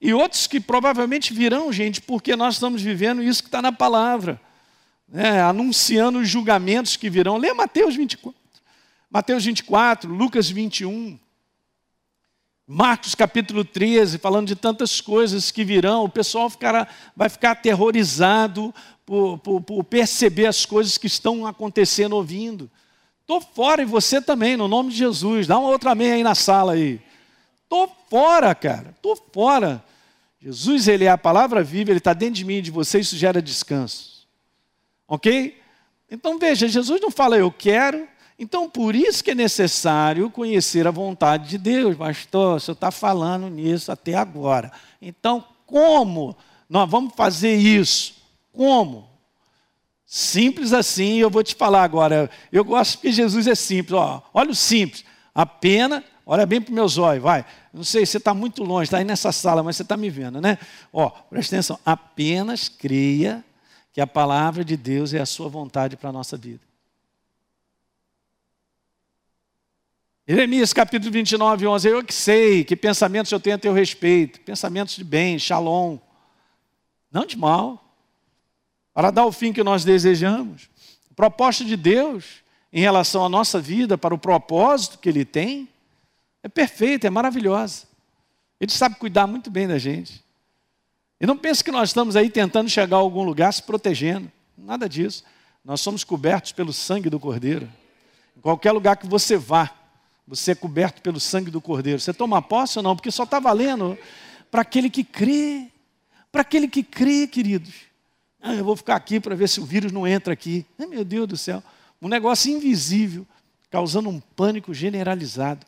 e 0.06 0.14
outros 0.14 0.46
que 0.46 0.60
provavelmente 0.60 1.34
virão, 1.34 1.72
gente, 1.72 2.00
porque 2.00 2.36
nós 2.36 2.54
estamos 2.54 2.80
vivendo 2.80 3.20
isso 3.20 3.42
que 3.42 3.48
está 3.48 3.60
na 3.60 3.72
palavra, 3.72 4.40
né? 5.08 5.42
anunciando 5.42 6.20
os 6.20 6.28
julgamentos 6.28 6.94
que 6.94 7.10
virão. 7.10 7.36
Lê 7.36 7.52
Mateus 7.52 7.96
24, 7.96 8.40
Mateus 9.10 9.44
24, 9.44 10.08
Lucas 10.08 10.48
21. 10.48 11.18
Marcos 12.68 13.16
capítulo 13.16 13.64
13, 13.64 14.18
falando 14.18 14.46
de 14.46 14.54
tantas 14.54 15.00
coisas 15.00 15.50
que 15.50 15.64
virão, 15.64 16.04
o 16.04 16.08
pessoal 16.08 16.48
ficará, 16.48 16.86
vai 17.16 17.28
ficar 17.28 17.50
aterrorizado 17.50 18.72
por, 19.04 19.38
por, 19.38 19.60
por 19.60 19.82
perceber 19.82 20.46
as 20.46 20.64
coisas 20.64 20.96
que 20.96 21.08
estão 21.08 21.44
acontecendo, 21.44 22.14
ouvindo. 22.14 22.70
Estou 23.22 23.40
fora 23.40 23.82
e 23.82 23.84
você 23.84 24.22
também, 24.22 24.56
no 24.56 24.68
nome 24.68 24.90
de 24.90 24.98
Jesus. 24.98 25.48
Dá 25.48 25.58
uma 25.58 25.68
outra 25.68 25.96
meia 25.96 26.14
aí 26.14 26.22
na 26.22 26.36
sala 26.36 26.74
aí. 26.74 27.00
Estou 27.64 27.90
fora, 28.08 28.54
cara, 28.54 28.90
estou 28.96 29.16
fora. 29.34 29.84
Jesus, 30.46 30.86
Ele 30.86 31.04
é 31.04 31.10
a 31.10 31.18
palavra 31.18 31.62
viva, 31.62 31.90
Ele 31.90 31.98
está 31.98 32.12
dentro 32.12 32.36
de 32.36 32.44
mim 32.44 32.56
e 32.56 32.62
de 32.62 32.70
você, 32.70 33.00
isso 33.00 33.16
gera 33.16 33.42
descanso. 33.42 34.26
Ok? 35.08 35.60
Então 36.08 36.38
veja, 36.38 36.68
Jesus 36.68 37.00
não 37.00 37.10
fala 37.10 37.36
eu 37.36 37.50
quero, 37.50 38.06
então, 38.38 38.68
por 38.68 38.94
isso 38.94 39.24
que 39.24 39.30
é 39.30 39.34
necessário 39.34 40.30
conhecer 40.30 40.86
a 40.86 40.90
vontade 40.90 41.48
de 41.48 41.58
Deus. 41.58 41.96
Pastor, 41.96 42.56
o 42.56 42.60
senhor 42.60 42.74
está 42.74 42.90
falando 42.90 43.48
nisso 43.48 43.90
até 43.90 44.14
agora. 44.14 44.70
Então, 45.00 45.42
como 45.64 46.36
nós 46.68 46.88
vamos 46.88 47.14
fazer 47.14 47.56
isso? 47.56 48.14
Como? 48.52 49.08
Simples 50.04 50.72
assim, 50.72 51.16
eu 51.16 51.30
vou 51.30 51.42
te 51.42 51.54
falar 51.54 51.82
agora. 51.82 52.30
Eu 52.52 52.64
gosto 52.64 52.98
porque 52.98 53.10
Jesus 53.10 53.46
é 53.46 53.54
simples. 53.54 53.98
Ó, 53.98 54.22
olha 54.34 54.50
o 54.50 54.54
simples. 54.54 55.04
Apenas, 55.34 56.02
olha 56.26 56.44
bem 56.44 56.60
para 56.60 56.70
os 56.70 56.74
meus 56.74 56.98
olhos, 56.98 57.22
vai. 57.22 57.46
Não 57.72 57.84
sei, 57.84 58.04
você 58.04 58.18
está 58.18 58.34
muito 58.34 58.64
longe, 58.64 58.84
está 58.84 58.98
aí 58.98 59.04
nessa 59.04 59.30
sala, 59.30 59.62
mas 59.62 59.76
você 59.76 59.82
está 59.82 59.96
me 59.96 60.10
vendo, 60.10 60.40
né? 60.40 60.58
Ó, 60.92 61.08
presta 61.08 61.54
atenção. 61.54 61.78
Apenas 61.86 62.68
creia 62.68 63.44
que 63.92 64.00
a 64.00 64.06
palavra 64.06 64.64
de 64.64 64.76
Deus 64.76 65.14
é 65.14 65.20
a 65.20 65.26
sua 65.26 65.48
vontade 65.48 65.96
para 65.96 66.10
a 66.10 66.12
nossa 66.12 66.36
vida. 66.36 66.60
Jeremias 70.28 70.72
capítulo 70.72 71.12
29, 71.12 71.68
11. 71.68 71.88
Eu 71.88 72.04
que 72.04 72.12
sei 72.12 72.64
que 72.64 72.74
pensamentos 72.74 73.30
eu 73.30 73.38
tenho 73.38 73.54
a 73.54 73.58
teu 73.58 73.72
respeito, 73.72 74.40
pensamentos 74.40 74.96
de 74.96 75.04
bem, 75.04 75.38
shalom, 75.38 75.98
não 77.12 77.24
de 77.24 77.38
mal, 77.38 77.96
para 78.92 79.12
dar 79.12 79.24
o 79.24 79.30
fim 79.30 79.52
que 79.52 79.62
nós 79.62 79.84
desejamos. 79.84 80.68
A 81.08 81.14
proposta 81.14 81.64
de 81.64 81.76
Deus 81.76 82.42
em 82.72 82.80
relação 82.80 83.24
à 83.24 83.28
nossa 83.28 83.60
vida, 83.60 83.96
para 83.96 84.12
o 84.12 84.18
propósito 84.18 84.98
que 84.98 85.08
Ele 85.08 85.24
tem, 85.24 85.68
é 86.46 86.48
perfeita, 86.48 87.08
é 87.08 87.10
maravilhosa. 87.10 87.86
Ele 88.60 88.70
sabe 88.70 88.94
cuidar 88.94 89.26
muito 89.26 89.50
bem 89.50 89.66
da 89.66 89.78
gente. 89.78 90.24
E 91.20 91.26
não 91.26 91.36
pense 91.36 91.62
que 91.64 91.72
nós 91.72 91.90
estamos 91.90 92.14
aí 92.14 92.30
tentando 92.30 92.70
chegar 92.70 92.98
a 92.98 93.00
algum 93.00 93.24
lugar 93.24 93.52
se 93.52 93.62
protegendo. 93.62 94.30
Nada 94.56 94.88
disso. 94.88 95.24
Nós 95.64 95.80
somos 95.80 96.04
cobertos 96.04 96.52
pelo 96.52 96.72
sangue 96.72 97.10
do 97.10 97.18
Cordeiro. 97.18 97.68
Em 98.36 98.40
qualquer 98.40 98.70
lugar 98.70 98.96
que 98.96 99.08
você 99.08 99.36
vá, 99.36 99.72
você 100.26 100.52
é 100.52 100.54
coberto 100.54 101.02
pelo 101.02 101.18
sangue 101.18 101.50
do 101.50 101.60
Cordeiro. 101.60 101.98
Você 101.98 102.14
toma 102.14 102.40
posse 102.40 102.78
ou 102.78 102.82
não? 102.82 102.94
Porque 102.94 103.10
só 103.10 103.24
está 103.24 103.40
valendo 103.40 103.98
para 104.48 104.62
aquele 104.62 104.88
que 104.88 105.02
crê. 105.02 105.66
Para 106.30 106.42
aquele 106.42 106.68
que 106.68 106.84
crê, 106.84 107.26
queridos. 107.26 107.74
Ah, 108.40 108.54
eu 108.54 108.64
vou 108.64 108.76
ficar 108.76 108.94
aqui 108.94 109.18
para 109.18 109.34
ver 109.34 109.48
se 109.48 109.58
o 109.58 109.64
vírus 109.64 109.90
não 109.90 110.06
entra 110.06 110.32
aqui. 110.32 110.64
Ai, 110.78 110.86
meu 110.86 111.04
Deus 111.04 111.26
do 111.26 111.36
céu. 111.36 111.60
Um 112.00 112.06
negócio 112.06 112.52
invisível, 112.52 113.26
causando 113.68 114.08
um 114.08 114.20
pânico 114.20 114.72
generalizado. 114.72 115.66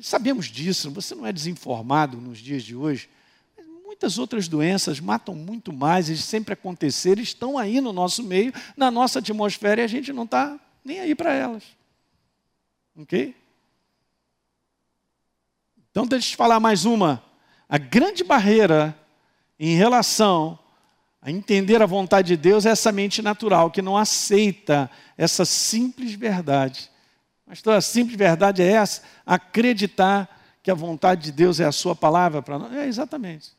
E 0.00 0.02
sabemos 0.02 0.46
disso, 0.46 0.90
você 0.90 1.14
não 1.14 1.26
é 1.26 1.32
desinformado 1.32 2.16
nos 2.16 2.38
dias 2.38 2.62
de 2.62 2.74
hoje. 2.74 3.06
Muitas 3.84 4.16
outras 4.16 4.48
doenças 4.48 4.98
matam 4.98 5.34
muito 5.34 5.74
mais, 5.74 6.08
e 6.08 6.16
sempre 6.16 6.54
aconteceram, 6.54 7.20
estão 7.20 7.58
aí 7.58 7.82
no 7.82 7.92
nosso 7.92 8.22
meio, 8.22 8.50
na 8.74 8.90
nossa 8.90 9.18
atmosfera, 9.18 9.82
e 9.82 9.84
a 9.84 9.86
gente 9.86 10.10
não 10.10 10.24
está 10.24 10.58
nem 10.82 11.00
aí 11.00 11.14
para 11.14 11.34
elas. 11.34 11.64
Ok? 12.96 13.36
Então, 15.90 16.06
deixa 16.06 16.28
eu 16.28 16.30
te 16.30 16.36
falar 16.36 16.58
mais 16.58 16.86
uma. 16.86 17.22
A 17.68 17.76
grande 17.76 18.24
barreira 18.24 18.98
em 19.58 19.76
relação 19.76 20.58
a 21.20 21.30
entender 21.30 21.82
a 21.82 21.86
vontade 21.86 22.28
de 22.28 22.36
Deus 22.38 22.64
é 22.64 22.70
essa 22.70 22.90
mente 22.90 23.20
natural, 23.20 23.70
que 23.70 23.82
não 23.82 23.98
aceita 23.98 24.90
essa 25.18 25.44
simples 25.44 26.14
verdade. 26.14 26.90
Mas 27.50 27.60
toda 27.60 27.78
a 27.78 27.80
simples 27.80 28.16
verdade 28.16 28.62
é 28.62 28.70
essa: 28.70 29.02
acreditar 29.26 30.40
que 30.62 30.70
a 30.70 30.74
vontade 30.74 31.24
de 31.24 31.32
Deus 31.32 31.58
é 31.58 31.64
a 31.64 31.72
sua 31.72 31.96
palavra 31.96 32.40
para 32.40 32.56
nós. 32.56 32.72
É 32.72 32.86
exatamente. 32.86 33.50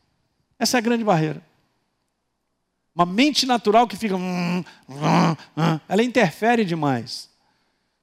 Essa 0.58 0.78
é 0.78 0.80
a 0.80 0.82
grande 0.82 1.04
barreira. 1.04 1.42
Uma 2.96 3.06
mente 3.06 3.46
natural 3.46 3.86
que 3.86 3.98
fica. 3.98 4.16
Hum, 4.16 4.64
hum, 4.88 5.36
hum, 5.58 5.80
ela 5.90 6.02
interfere 6.02 6.64
demais. 6.64 7.30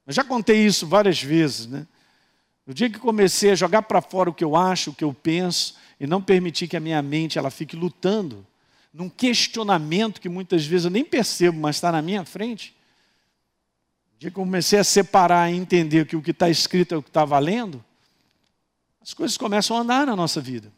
Eu 0.06 0.12
já 0.12 0.22
contei 0.22 0.62
isso 0.62 0.86
várias 0.86 1.22
vezes, 1.22 1.66
né? 1.66 1.86
No 2.66 2.74
dia 2.74 2.90
que 2.90 2.98
comecei 2.98 3.52
a 3.52 3.54
jogar 3.54 3.80
para 3.80 4.02
fora 4.02 4.28
o 4.28 4.34
que 4.34 4.44
eu 4.44 4.54
acho, 4.54 4.90
o 4.90 4.94
que 4.94 5.04
eu 5.04 5.14
penso, 5.14 5.76
e 5.98 6.06
não 6.06 6.20
permitir 6.20 6.68
que 6.68 6.76
a 6.76 6.80
minha 6.80 7.00
mente 7.00 7.38
ela 7.38 7.50
fique 7.50 7.74
lutando 7.74 8.46
num 8.92 9.08
questionamento 9.08 10.20
que 10.20 10.28
muitas 10.28 10.66
vezes 10.66 10.84
eu 10.84 10.90
nem 10.90 11.04
percebo, 11.04 11.58
mas 11.58 11.76
está 11.76 11.90
na 11.90 12.02
minha 12.02 12.26
frente. 12.26 12.76
Dia 14.18 14.30
que 14.30 14.38
eu 14.38 14.44
comecei 14.44 14.78
a 14.78 14.84
separar 14.84 15.50
e 15.50 15.56
entender 15.56 16.06
que 16.06 16.16
o 16.16 16.22
que 16.22 16.32
está 16.32 16.50
escrito 16.50 16.94
é 16.94 16.98
o 16.98 17.02
que 17.02 17.10
está 17.10 17.24
valendo, 17.24 17.84
as 19.00 19.14
coisas 19.14 19.36
começam 19.36 19.76
a 19.76 19.80
andar 19.80 20.06
na 20.06 20.16
nossa 20.16 20.40
vida. 20.40 20.72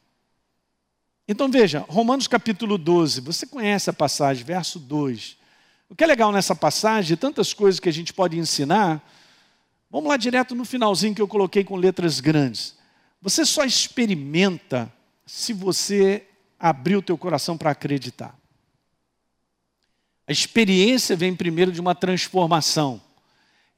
Então 1.26 1.50
veja, 1.50 1.84
Romanos 1.88 2.28
capítulo 2.28 2.76
12, 2.76 3.20
você 3.20 3.46
conhece 3.46 3.88
a 3.88 3.92
passagem, 3.92 4.44
verso 4.44 4.78
2. 4.78 5.36
O 5.88 5.94
que 5.94 6.04
é 6.04 6.06
legal 6.06 6.30
nessa 6.30 6.54
passagem, 6.54 7.16
tantas 7.16 7.54
coisas 7.54 7.80
que 7.80 7.88
a 7.88 7.92
gente 7.92 8.12
pode 8.12 8.38
ensinar, 8.38 9.02
Vamos 9.90 10.08
lá 10.08 10.16
direto 10.16 10.54
no 10.54 10.64
finalzinho 10.64 11.14
que 11.14 11.20
eu 11.20 11.26
coloquei 11.26 11.64
com 11.64 11.74
letras 11.74 12.20
grandes. 12.20 12.76
Você 13.20 13.44
só 13.44 13.64
experimenta 13.64 14.90
se 15.26 15.52
você 15.52 16.28
abrir 16.58 16.96
o 16.96 17.02
teu 17.02 17.18
coração 17.18 17.58
para 17.58 17.72
acreditar. 17.72 18.38
A 20.28 20.32
experiência 20.32 21.16
vem 21.16 21.34
primeiro 21.34 21.72
de 21.72 21.80
uma 21.80 21.94
transformação. 21.94 23.02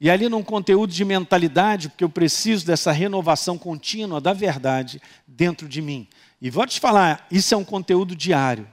E 0.03 0.09
ali 0.09 0.27
num 0.27 0.43
conteúdo 0.43 0.91
de 0.91 1.05
mentalidade, 1.05 1.87
porque 1.87 2.03
eu 2.03 2.09
preciso 2.09 2.65
dessa 2.65 2.91
renovação 2.91 3.57
contínua 3.57 4.19
da 4.19 4.33
verdade 4.33 5.01
dentro 5.25 5.65
de 5.65 5.81
mim. 5.81 6.09
E 6.41 6.49
vou 6.49 6.67
te 6.67 6.77
falar, 6.77 7.25
isso 7.31 7.53
é 7.53 7.57
um 7.57 7.63
conteúdo 7.63 8.13
diário. 8.13 8.67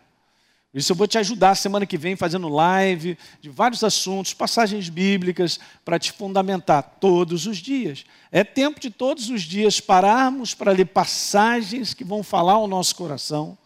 Isso 0.75 0.91
eu 0.91 0.97
vou 0.97 1.07
te 1.07 1.19
ajudar 1.19 1.55
semana 1.55 1.87
que 1.87 1.97
vem 1.97 2.17
fazendo 2.17 2.49
live 2.49 3.17
de 3.41 3.49
vários 3.49 3.85
assuntos, 3.85 4.35
passagens 4.35 4.89
bíblicas, 4.89 5.61
para 5.85 6.01
te 6.01 6.11
fundamentar 6.11 6.97
todos 6.99 7.47
os 7.47 7.59
dias. 7.59 8.05
É 8.33 8.43
tempo 8.43 8.81
de 8.81 8.91
todos 8.91 9.31
os 9.31 9.43
dias 9.43 9.79
pararmos 9.79 10.53
para 10.53 10.73
ler 10.73 10.87
passagens 10.87 11.95
que 11.95 12.03
vão 12.03 12.25
falar 12.25 12.55
ao 12.55 12.67
nosso 12.67 12.97
coração 12.97 13.57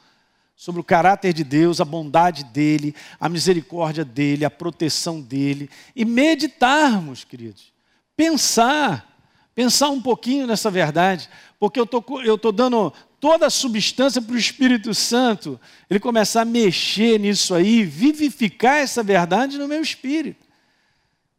sobre 0.56 0.80
o 0.80 0.84
caráter 0.84 1.32
de 1.32 1.42
Deus, 1.42 1.80
a 1.80 1.84
bondade 1.84 2.44
dele, 2.44 2.94
a 3.18 3.28
misericórdia 3.28 4.04
dele, 4.04 4.44
a 4.44 4.50
proteção 4.50 5.20
dele 5.20 5.68
e 5.94 6.04
meditarmos, 6.04 7.24
queridos. 7.24 7.72
Pensar, 8.16 9.18
pensar 9.54 9.90
um 9.90 10.00
pouquinho 10.00 10.46
nessa 10.46 10.70
verdade, 10.70 11.28
porque 11.58 11.78
eu 11.78 11.86
tô, 11.86 11.98
estou 11.98 12.38
tô 12.38 12.52
dando 12.52 12.92
toda 13.18 13.46
a 13.46 13.50
substância 13.50 14.20
para 14.20 14.34
o 14.34 14.38
Espírito 14.38 14.94
Santo, 14.94 15.58
ele 15.88 15.98
começar 15.98 16.42
a 16.42 16.44
mexer 16.44 17.18
nisso 17.18 17.54
aí, 17.54 17.82
vivificar 17.82 18.76
essa 18.76 19.02
verdade 19.02 19.58
no 19.58 19.66
meu 19.66 19.80
espírito. 19.80 20.44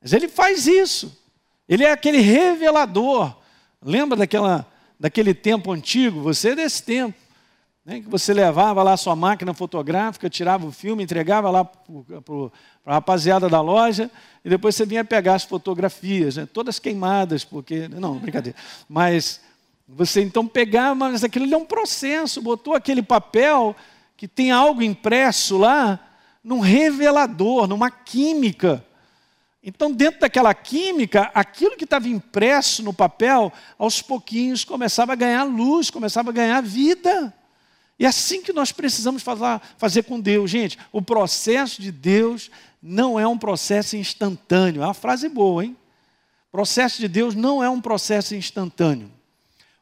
Mas 0.01 0.11
ele 0.11 0.27
faz 0.27 0.67
isso. 0.67 1.15
Ele 1.67 1.83
é 1.83 1.91
aquele 1.91 2.19
revelador. 2.19 3.35
Lembra 3.81 4.17
daquela, 4.17 4.71
daquele 4.99 5.33
tempo 5.33 5.71
antigo? 5.71 6.21
Você 6.21 6.49
é 6.49 6.55
desse 6.55 6.83
tempo. 6.83 7.24
Né, 7.85 8.01
que 8.01 8.09
você 8.09 8.33
levava 8.33 8.81
lá 8.81 8.93
a 8.93 8.97
sua 8.97 9.15
máquina 9.15 9.53
fotográfica, 9.53 10.27
tirava 10.27 10.65
o 10.65 10.71
filme, 10.71 11.03
entregava 11.03 11.51
lá 11.51 11.63
para 11.63 12.51
a 12.83 12.93
rapaziada 12.95 13.47
da 13.47 13.61
loja, 13.61 14.09
e 14.43 14.49
depois 14.49 14.75
você 14.75 14.87
vinha 14.87 15.05
pegar 15.05 15.35
as 15.35 15.43
fotografias, 15.43 16.37
né, 16.37 16.47
todas 16.51 16.79
queimadas, 16.79 17.43
porque. 17.43 17.87
Não, 17.87 18.17
brincadeira. 18.17 18.57
Mas 18.89 19.39
você 19.87 20.23
então 20.23 20.47
pegava, 20.47 20.95
mas 20.95 21.23
aquilo 21.23 21.53
é 21.53 21.57
um 21.57 21.65
processo, 21.65 22.41
botou 22.41 22.73
aquele 22.73 23.03
papel 23.03 23.75
que 24.17 24.27
tem 24.27 24.49
algo 24.49 24.81
impresso 24.81 25.55
lá, 25.55 25.99
num 26.43 26.59
revelador, 26.59 27.67
numa 27.67 27.91
química. 27.91 28.83
Então, 29.63 29.91
dentro 29.91 30.21
daquela 30.21 30.55
química, 30.55 31.29
aquilo 31.35 31.75
que 31.75 31.83
estava 31.83 32.07
impresso 32.07 32.81
no 32.81 32.93
papel, 32.93 33.53
aos 33.77 34.01
pouquinhos 34.01 34.63
começava 34.63 35.13
a 35.13 35.15
ganhar 35.15 35.43
luz, 35.43 35.91
começava 35.91 36.31
a 36.31 36.33
ganhar 36.33 36.61
vida. 36.61 37.31
E 37.97 38.05
é 38.05 38.07
assim 38.07 38.41
que 38.41 38.51
nós 38.51 38.71
precisamos 38.71 39.23
fazer, 39.23 39.61
fazer 39.77 40.03
com 40.03 40.19
Deus. 40.19 40.51
Gente, 40.51 40.77
o 40.91 41.01
processo 41.01 41.81
de 41.81 41.91
Deus 41.91 42.51
não 42.81 43.19
é 43.19 43.27
um 43.27 43.37
processo 43.37 43.95
instantâneo. 43.95 44.81
É 44.81 44.85
uma 44.85 44.93
frase 44.93 45.29
boa, 45.29 45.63
hein? 45.63 45.75
O 46.49 46.51
processo 46.51 46.99
de 46.99 47.07
Deus 47.07 47.35
não 47.35 47.63
é 47.63 47.69
um 47.69 47.81
processo 47.81 48.35
instantâneo. 48.35 49.11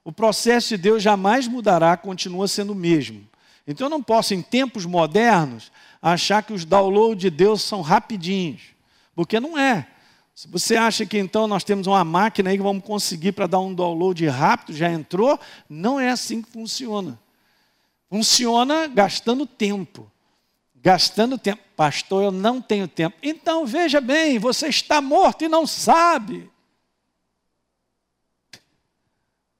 O 0.04 0.12
processo 0.12 0.70
de 0.70 0.78
Deus 0.78 1.02
jamais 1.02 1.48
mudará, 1.48 1.96
continua 1.96 2.48
sendo 2.48 2.74
o 2.74 2.76
mesmo. 2.76 3.28
Então 3.66 3.88
eu 3.88 3.92
não 3.92 4.04
posso, 4.04 4.34
em 4.34 4.42
tempos 4.42 4.86
modernos, 4.86 5.72
achar 6.02 6.44
que 6.44 6.54
os 6.54 6.66
downloads 6.66 7.22
de 7.22 7.30
Deus 7.30 7.62
são 7.62 7.82
rapidinhos. 7.82 8.62
Porque 9.16 9.40
não 9.40 9.58
é. 9.58 9.88
Se 10.36 10.48
você 10.48 10.76
acha 10.76 11.06
que 11.06 11.18
então 11.18 11.48
nós 11.48 11.64
temos 11.64 11.88
uma 11.88 12.04
máquina 12.04 12.50
aí 12.50 12.58
que 12.58 12.64
vamos 12.64 12.84
conseguir 12.84 13.32
para 13.34 13.48
dar 13.48 13.60
um 13.60 13.74
download 13.74 14.26
rápido, 14.28 14.76
já 14.76 14.92
entrou, 14.92 15.40
não 15.70 16.00
é 16.00 16.10
assim 16.10 16.42
que 16.42 16.50
funciona. 16.50 17.20
Funciona 18.10 18.88
gastando 18.88 19.46
tempo. 19.46 20.12
Gastando 20.76 21.38
tempo. 21.38 21.62
Pastor, 21.76 22.24
eu 22.24 22.32
não 22.32 22.62
tenho 22.62 22.88
tempo. 22.88 23.18
Então 23.22 23.66
veja 23.66 24.00
bem, 24.00 24.38
você 24.38 24.68
está 24.68 25.02
morto 25.02 25.44
e 25.44 25.48
não 25.48 25.66
sabe. 25.66 26.50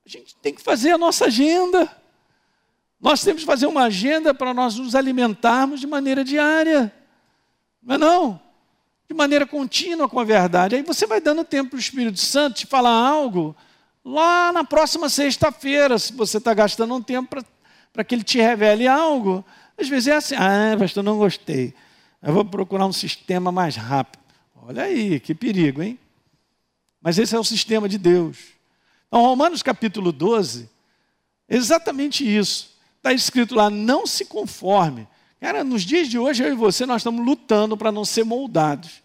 A 0.06 0.10
gente 0.10 0.36
tem 0.36 0.54
que 0.54 0.62
fazer 0.62 0.92
a 0.92 0.98
nossa 0.98 1.26
agenda. 1.26 1.96
Nós 3.00 3.24
temos 3.24 3.42
que 3.42 3.48
fazer 3.48 3.66
uma 3.66 3.84
agenda 3.84 4.34
para 4.34 4.54
nós 4.54 4.76
nos 4.76 4.96
alimentarmos 4.96 5.80
de 5.80 5.88
maneira 5.88 6.24
diária. 6.24 6.94
Não 7.82 7.96
é 7.96 7.98
não? 7.98 8.44
de 9.08 9.14
maneira 9.14 9.46
contínua 9.46 10.10
com 10.10 10.20
a 10.20 10.24
verdade. 10.24 10.76
Aí 10.76 10.82
você 10.82 11.06
vai 11.06 11.22
dando 11.22 11.44
tempo 11.44 11.72
para 11.72 11.78
o 11.78 11.80
Espírito 11.80 12.20
Santo 12.20 12.58
te 12.58 12.66
falar 12.66 12.92
algo 12.92 13.56
lá 14.04 14.52
na 14.52 14.64
próxima 14.64 15.08
sexta-feira, 15.08 15.98
se 15.98 16.12
você 16.12 16.38
está 16.38 16.54
gastando 16.54 16.94
um 16.96 17.02
tempo 17.02 17.30
para 17.30 17.44
que 18.02 18.16
ele 18.16 18.24
te 18.24 18.40
revele 18.40 18.88
algo. 18.88 19.44
Às 19.78 19.90
vezes 19.90 20.08
é 20.08 20.16
assim, 20.16 20.36
ah, 20.36 20.78
pastor, 20.80 21.04
não 21.04 21.18
gostei. 21.18 21.74
Eu 22.22 22.34
vou 22.34 22.46
procurar 22.46 22.86
um 22.86 22.94
sistema 22.94 23.52
mais 23.52 23.76
rápido. 23.76 24.24
Olha 24.56 24.84
aí, 24.84 25.20
que 25.20 25.36
perigo, 25.36 25.84
hein? 25.84 26.00
Mas 27.02 27.18
esse 27.18 27.36
é 27.36 27.40
o 27.40 27.44
sistema 27.44 27.90
de 27.90 27.98
Deus. 27.98 28.38
Então, 29.08 29.22
Romanos 29.22 29.62
capítulo 29.62 30.14
12, 30.14 30.70
exatamente 31.50 32.24
isso. 32.24 32.74
Está 32.96 33.12
escrito 33.12 33.54
lá, 33.54 33.70
não 33.70 34.08
se 34.08 34.24
conforme 34.24 35.06
Cara, 35.44 35.62
nos 35.62 35.84
dias 35.84 36.08
de 36.08 36.18
hoje, 36.18 36.42
eu 36.42 36.54
e 36.54 36.56
você, 36.56 36.86
nós 36.86 37.02
estamos 37.02 37.26
lutando 37.26 37.76
para 37.76 37.92
não 37.92 38.06
ser 38.06 38.24
moldados 38.24 39.04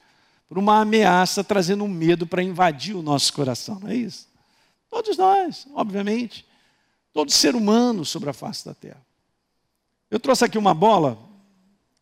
por 0.49 0.57
uma 0.57 0.81
ameaça 0.81 1.43
trazendo 1.43 1.83
um 1.83 1.89
medo 1.89 2.29
para 2.29 2.41
invadir 2.41 2.95
o 2.95 3.03
nosso 3.03 3.33
coração, 3.33 3.81
não 3.81 3.89
é 3.89 3.97
isso? 3.97 4.29
Todos 4.89 5.19
nós, 5.19 5.67
obviamente. 5.75 6.47
Todo 7.13 7.31
ser 7.31 7.55
humano 7.55 8.05
sobre 8.05 8.31
a 8.31 8.33
face 8.33 8.65
da 8.65 8.75
terra. 8.75 9.05
Eu 10.11 10.19
trouxe 10.19 10.45
aqui 10.45 10.57
uma 10.57 10.75
bola. 10.75 11.19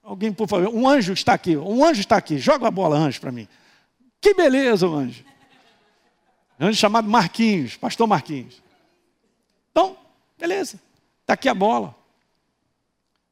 Alguém, 0.03 0.33
por 0.33 0.49
favor, 0.49 0.69
um 0.69 0.89
anjo 0.89 1.13
está 1.13 1.35
aqui. 1.35 1.57
Um 1.57 1.85
anjo 1.85 2.01
está 2.01 2.17
aqui. 2.17 2.39
Joga 2.39 2.69
a 2.69 2.71
bola, 2.71 2.97
anjo, 2.97 3.21
para 3.21 3.33
mim. 3.33 3.49
Que 4.21 4.35
beleza, 4.35 4.87
o 4.87 4.95
anjo. 4.95 5.25
Anjo 6.59 6.79
chamado 6.79 7.09
Marquinhos, 7.09 7.77
pastor 7.77 8.07
Marquinhos. 8.07 8.63
Então, 9.71 9.97
beleza. 10.39 10.81
Está 11.23 11.35
aqui 11.35 11.49
a 11.49 11.55
bola. 11.55 11.95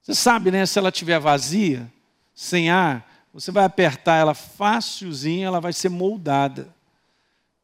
Você 0.03 0.15
sabe, 0.15 0.51
né? 0.51 0.67
Se 0.67 0.79
ela 0.79 0.91
estiver 0.91 1.19
vazia, 1.19 1.91
sem 2.35 2.69
ar, 2.69 3.09
você 3.33 3.51
vai 3.51 3.65
apertar 3.65 4.17
ela 4.17 4.35
facilzinho, 4.35 5.47
ela 5.47 5.61
vai 5.61 5.73
ser 5.73 5.89
moldada. 5.89 6.74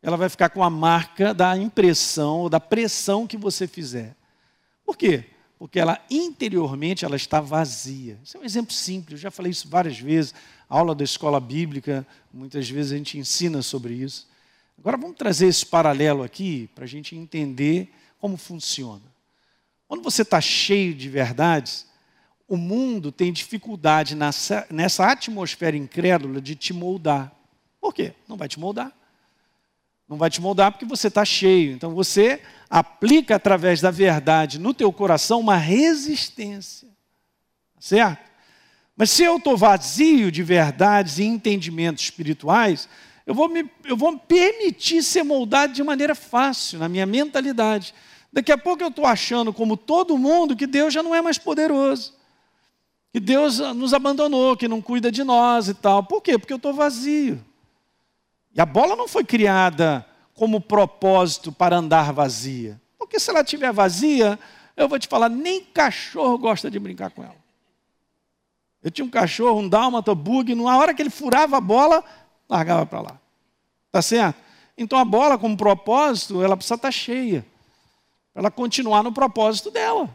Ela 0.02 0.16
vai 0.16 0.28
ficar 0.28 0.48
com 0.48 0.62
a 0.62 0.70
marca 0.70 1.34
da 1.34 1.56
impressão 1.56 2.48
da 2.48 2.58
pressão 2.58 3.26
que 3.26 3.36
você 3.36 3.66
fizer. 3.66 4.16
Por 4.84 4.96
quê? 4.96 5.24
Porque 5.58 5.78
ela 5.78 6.02
interiormente 6.10 7.04
ela 7.04 7.16
está 7.16 7.40
vazia. 7.40 8.18
Isso 8.24 8.36
é 8.36 8.40
um 8.40 8.44
exemplo 8.44 8.72
simples, 8.72 9.18
eu 9.18 9.22
já 9.22 9.30
falei 9.30 9.52
isso 9.52 9.68
várias 9.68 9.98
vezes. 9.98 10.34
A 10.68 10.78
aula 10.78 10.94
da 10.94 11.04
escola 11.04 11.38
bíblica, 11.38 12.06
muitas 12.32 12.68
vezes 12.68 12.92
a 12.92 12.96
gente 12.96 13.18
ensina 13.18 13.60
sobre 13.60 13.94
isso. 13.94 14.26
Agora 14.78 14.96
vamos 14.96 15.16
trazer 15.16 15.46
esse 15.46 15.66
paralelo 15.66 16.22
aqui 16.22 16.70
para 16.74 16.84
a 16.84 16.88
gente 16.88 17.14
entender 17.14 17.92
como 18.18 18.38
funciona. 18.38 19.02
Quando 19.86 20.02
você 20.02 20.22
está 20.22 20.40
cheio 20.40 20.94
de 20.94 21.08
verdades, 21.08 21.86
o 22.48 22.56
mundo 22.56 23.12
tem 23.12 23.32
dificuldade 23.32 24.14
nessa, 24.14 24.66
nessa 24.70 25.06
atmosfera 25.06 25.76
incrédula 25.76 26.40
de 26.40 26.54
te 26.54 26.72
moldar. 26.72 27.30
Por 27.80 27.92
quê? 27.92 28.14
Não 28.26 28.36
vai 28.36 28.48
te 28.48 28.58
moldar. 28.58 28.92
Não 30.10 30.16
vai 30.16 30.28
te 30.28 30.40
moldar 30.40 30.72
porque 30.72 30.84
você 30.84 31.06
está 31.06 31.24
cheio. 31.24 31.72
Então 31.72 31.94
você 31.94 32.42
aplica 32.68 33.36
através 33.36 33.80
da 33.80 33.92
verdade 33.92 34.58
no 34.58 34.74
teu 34.74 34.92
coração 34.92 35.38
uma 35.38 35.56
resistência. 35.56 36.88
Certo? 37.78 38.28
Mas 38.96 39.10
se 39.10 39.22
eu 39.22 39.36
estou 39.36 39.56
vazio 39.56 40.32
de 40.32 40.42
verdades 40.42 41.18
e 41.18 41.24
entendimentos 41.24 42.02
espirituais, 42.02 42.88
eu 43.24 43.32
vou, 43.32 43.48
me, 43.48 43.70
eu 43.84 43.96
vou 43.96 44.10
me 44.10 44.18
permitir 44.18 45.04
ser 45.04 45.22
moldado 45.22 45.72
de 45.72 45.82
maneira 45.84 46.16
fácil 46.16 46.80
na 46.80 46.88
minha 46.88 47.06
mentalidade. 47.06 47.94
Daqui 48.32 48.50
a 48.50 48.58
pouco 48.58 48.82
eu 48.82 48.88
estou 48.88 49.06
achando, 49.06 49.52
como 49.52 49.76
todo 49.76 50.18
mundo, 50.18 50.56
que 50.56 50.66
Deus 50.66 50.92
já 50.92 51.02
não 51.02 51.14
é 51.14 51.22
mais 51.22 51.38
poderoso 51.38 52.18
que 53.12 53.18
Deus 53.18 53.58
nos 53.58 53.92
abandonou, 53.92 54.56
que 54.56 54.68
não 54.68 54.80
cuida 54.80 55.10
de 55.10 55.24
nós 55.24 55.68
e 55.68 55.74
tal. 55.74 56.04
Por 56.04 56.22
quê? 56.22 56.38
Porque 56.38 56.52
eu 56.52 56.58
estou 56.58 56.72
vazio. 56.72 57.44
E 58.54 58.60
a 58.60 58.66
bola 58.66 58.96
não 58.96 59.06
foi 59.06 59.24
criada 59.24 60.06
como 60.34 60.60
propósito 60.60 61.52
para 61.52 61.76
andar 61.76 62.12
vazia. 62.12 62.80
Porque 62.98 63.20
se 63.20 63.30
ela 63.30 63.42
estiver 63.42 63.72
vazia, 63.72 64.38
eu 64.76 64.88
vou 64.88 64.98
te 64.98 65.08
falar, 65.08 65.28
nem 65.28 65.62
cachorro 65.62 66.38
gosta 66.38 66.70
de 66.70 66.78
brincar 66.78 67.10
com 67.10 67.22
ela. 67.22 67.36
Eu 68.82 68.90
tinha 68.90 69.04
um 69.04 69.10
cachorro, 69.10 69.60
um 69.60 69.68
dálmata, 69.68 70.14
bug, 70.14 70.54
na 70.54 70.78
hora 70.78 70.94
que 70.94 71.02
ele 71.02 71.10
furava 71.10 71.58
a 71.58 71.60
bola, 71.60 72.02
largava 72.48 72.86
para 72.86 73.00
lá. 73.00 73.20
Tá 73.92 74.00
certo? 74.00 74.40
Então 74.76 74.98
a 74.98 75.04
bola, 75.04 75.36
como 75.36 75.56
propósito, 75.56 76.42
ela 76.42 76.56
precisa 76.56 76.76
estar 76.76 76.88
tá 76.88 76.92
cheia. 76.92 77.44
Para 78.32 78.42
ela 78.42 78.50
continuar 78.50 79.02
no 79.02 79.12
propósito 79.12 79.70
dela. 79.70 80.08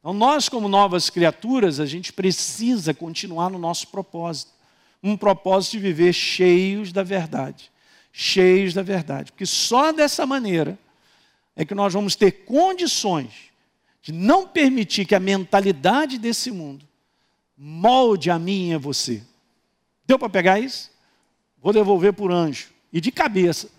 Então, 0.00 0.14
nós, 0.14 0.48
como 0.48 0.68
novas 0.68 1.10
criaturas, 1.10 1.80
a 1.80 1.86
gente 1.86 2.12
precisa 2.12 2.94
continuar 2.94 3.50
no 3.50 3.58
nosso 3.58 3.88
propósito. 3.88 4.52
Um 5.06 5.16
propósito 5.16 5.72
de 5.72 5.78
viver 5.80 6.12
cheios 6.12 6.92
da 6.92 7.02
verdade. 7.02 7.70
Cheios 8.12 8.74
da 8.74 8.82
verdade. 8.82 9.32
Porque 9.32 9.46
só 9.46 9.92
dessa 9.92 10.26
maneira 10.26 10.78
é 11.54 11.64
que 11.64 11.74
nós 11.74 11.92
vamos 11.92 12.16
ter 12.16 12.44
condições 12.44 13.52
de 14.02 14.12
não 14.12 14.46
permitir 14.46 15.04
que 15.04 15.14
a 15.14 15.20
mentalidade 15.20 16.18
desse 16.18 16.50
mundo 16.50 16.86
molde 17.56 18.30
a 18.30 18.38
mim 18.38 18.70
e 18.70 18.74
a 18.74 18.78
você. 18.78 19.22
Deu 20.06 20.18
para 20.18 20.28
pegar 20.28 20.58
isso? 20.58 20.90
Vou 21.62 21.72
devolver 21.72 22.12
por 22.12 22.32
anjo. 22.32 22.68
E 22.92 23.00
de 23.00 23.10
cabeça. 23.10 23.70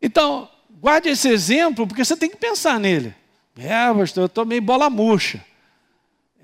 Então, 0.00 0.48
Guarde 0.80 1.08
esse 1.08 1.28
exemplo, 1.28 1.86
porque 1.86 2.04
você 2.04 2.16
tem 2.16 2.30
que 2.30 2.36
pensar 2.36 2.78
nele. 2.78 3.12
É, 3.56 3.92
pastor, 3.92 4.24
eu 4.24 4.28
tomei 4.28 4.60
bola 4.60 4.88
murcha. 4.88 5.44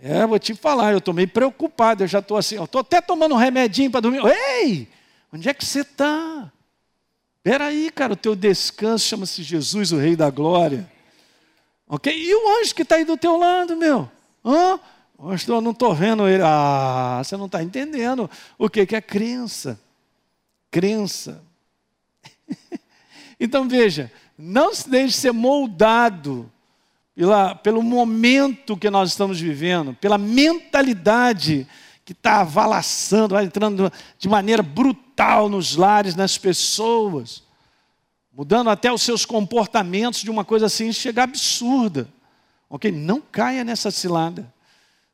É, 0.07 0.27
vou 0.27 0.39
te 0.39 0.55
falar, 0.55 0.93
eu 0.93 0.99
estou 0.99 1.15
meio 1.15 1.27
preocupado, 1.27 2.03
eu 2.03 2.07
já 2.07 2.19
estou 2.19 2.37
assim, 2.37 2.63
estou 2.63 2.83
até 2.83 3.01
tomando 3.01 3.35
um 3.35 3.39
remedinho 3.39 3.91
para 3.91 4.01
dormir. 4.01 4.21
Ei, 4.27 4.87
onde 5.33 5.49
é 5.49 5.55
que 5.55 5.65
você 5.65 5.81
está? 5.81 6.53
Espera 7.39 7.69
aí, 7.69 7.91
cara, 7.91 8.13
o 8.13 8.17
teu 8.17 8.37
descanso 8.37 9.07
chama-se 9.07 9.43
Jesus, 9.43 9.93
o 9.93 9.97
Rei 9.97 10.15
da 10.15 10.29
Glória. 10.29 10.87
Ok? 11.89 12.15
E 12.15 12.35
o 12.35 12.61
anjo 12.61 12.75
que 12.75 12.83
está 12.83 12.97
aí 12.97 13.05
do 13.07 13.17
teu 13.17 13.39
lado, 13.39 13.79
meu? 13.79 14.11
Hã? 14.45 14.79
Pastor, 15.17 15.57
eu 15.57 15.61
não 15.63 15.71
estou 15.71 15.95
vendo 15.95 16.29
ele. 16.29 16.43
Ah, 16.45 17.23
você 17.25 17.35
não 17.39 17.47
está 17.47 17.63
entendendo 17.63 18.31
o 18.59 18.69
que, 18.69 18.85
que 18.85 18.97
é 18.97 19.01
crença. 19.01 19.81
Crença. 20.71 21.43
então 23.41 23.67
veja, 23.67 24.13
não 24.37 24.75
se 24.75 24.87
deixe 24.87 25.17
ser 25.17 25.33
moldado 25.33 26.53
pela, 27.15 27.55
pelo 27.55 27.83
momento 27.83 28.77
que 28.77 28.91
nós 28.91 29.11
estamos 29.11 29.41
vivendo, 29.41 29.95
pela 29.95 30.19
mentalidade 30.19 31.67
que 32.05 32.13
está 32.13 32.41
avalaçando, 32.41 33.35
vai 33.35 33.45
entrando 33.45 33.91
de 34.19 34.29
maneira 34.29 34.63
brutal 34.63 35.49
nos 35.49 35.77
lares, 35.77 36.15
nas 36.15 36.37
pessoas, 36.37 37.43
mudando 38.33 38.69
até 38.69 38.93
os 38.93 39.01
seus 39.01 39.25
comportamentos 39.25 40.21
de 40.21 40.31
uma 40.31 40.45
coisa 40.45 40.67
assim, 40.67 40.93
chega 40.93 41.23
absurda. 41.23 42.09
Ok? 42.69 42.91
Não 42.91 43.21
caia 43.21 43.63
nessa 43.63 43.91
cilada. 43.91 44.53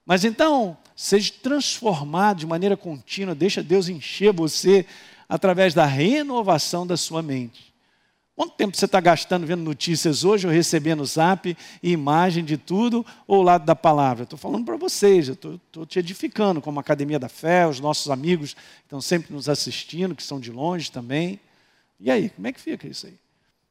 Mas 0.05 0.25
então, 0.25 0.77
seja 0.97 1.33
transformado 1.43 2.39
de 2.39 2.47
maneira 2.47 2.77
contínua, 2.77 3.35
deixa 3.35 3.63
Deus 3.63 3.89
encher 3.89 4.33
você 4.33 4.87
através 5.29 5.75
da 5.75 5.85
renovação 5.85 6.87
da 6.87 6.97
sua 6.97 7.23
mente. 7.23 7.70
Quanto 8.41 8.55
tempo 8.55 8.75
você 8.75 8.87
está 8.87 8.99
gastando 9.01 9.47
vendo 9.47 9.63
notícias 9.63 10.25
hoje, 10.25 10.47
ou 10.47 10.53
recebendo 10.55 11.05
zap 11.05 11.55
e 11.83 11.93
imagem 11.93 12.43
de 12.43 12.57
tudo, 12.57 13.05
ou 13.27 13.41
o 13.41 13.43
lado 13.43 13.67
da 13.67 13.77
palavra? 13.77 14.23
Estou 14.23 14.39
falando 14.39 14.65
para 14.65 14.79
vocês, 14.79 15.29
estou 15.29 15.85
te 15.85 15.99
edificando, 15.99 16.59
como 16.59 16.79
a 16.79 16.81
Academia 16.81 17.19
da 17.19 17.29
Fé, 17.29 17.67
os 17.67 17.81
nossos 17.81 18.11
amigos 18.11 18.55
que 18.55 18.61
estão 18.85 18.99
sempre 18.99 19.35
nos 19.35 19.47
assistindo, 19.47 20.15
que 20.15 20.23
são 20.23 20.41
de 20.41 20.51
longe 20.51 20.91
também. 20.91 21.39
E 22.01 22.11
aí, 22.11 22.31
como 22.31 22.47
é 22.47 22.53
que 22.53 22.63
fica 22.63 22.89
isso 22.89 23.09
aí? 23.09 23.13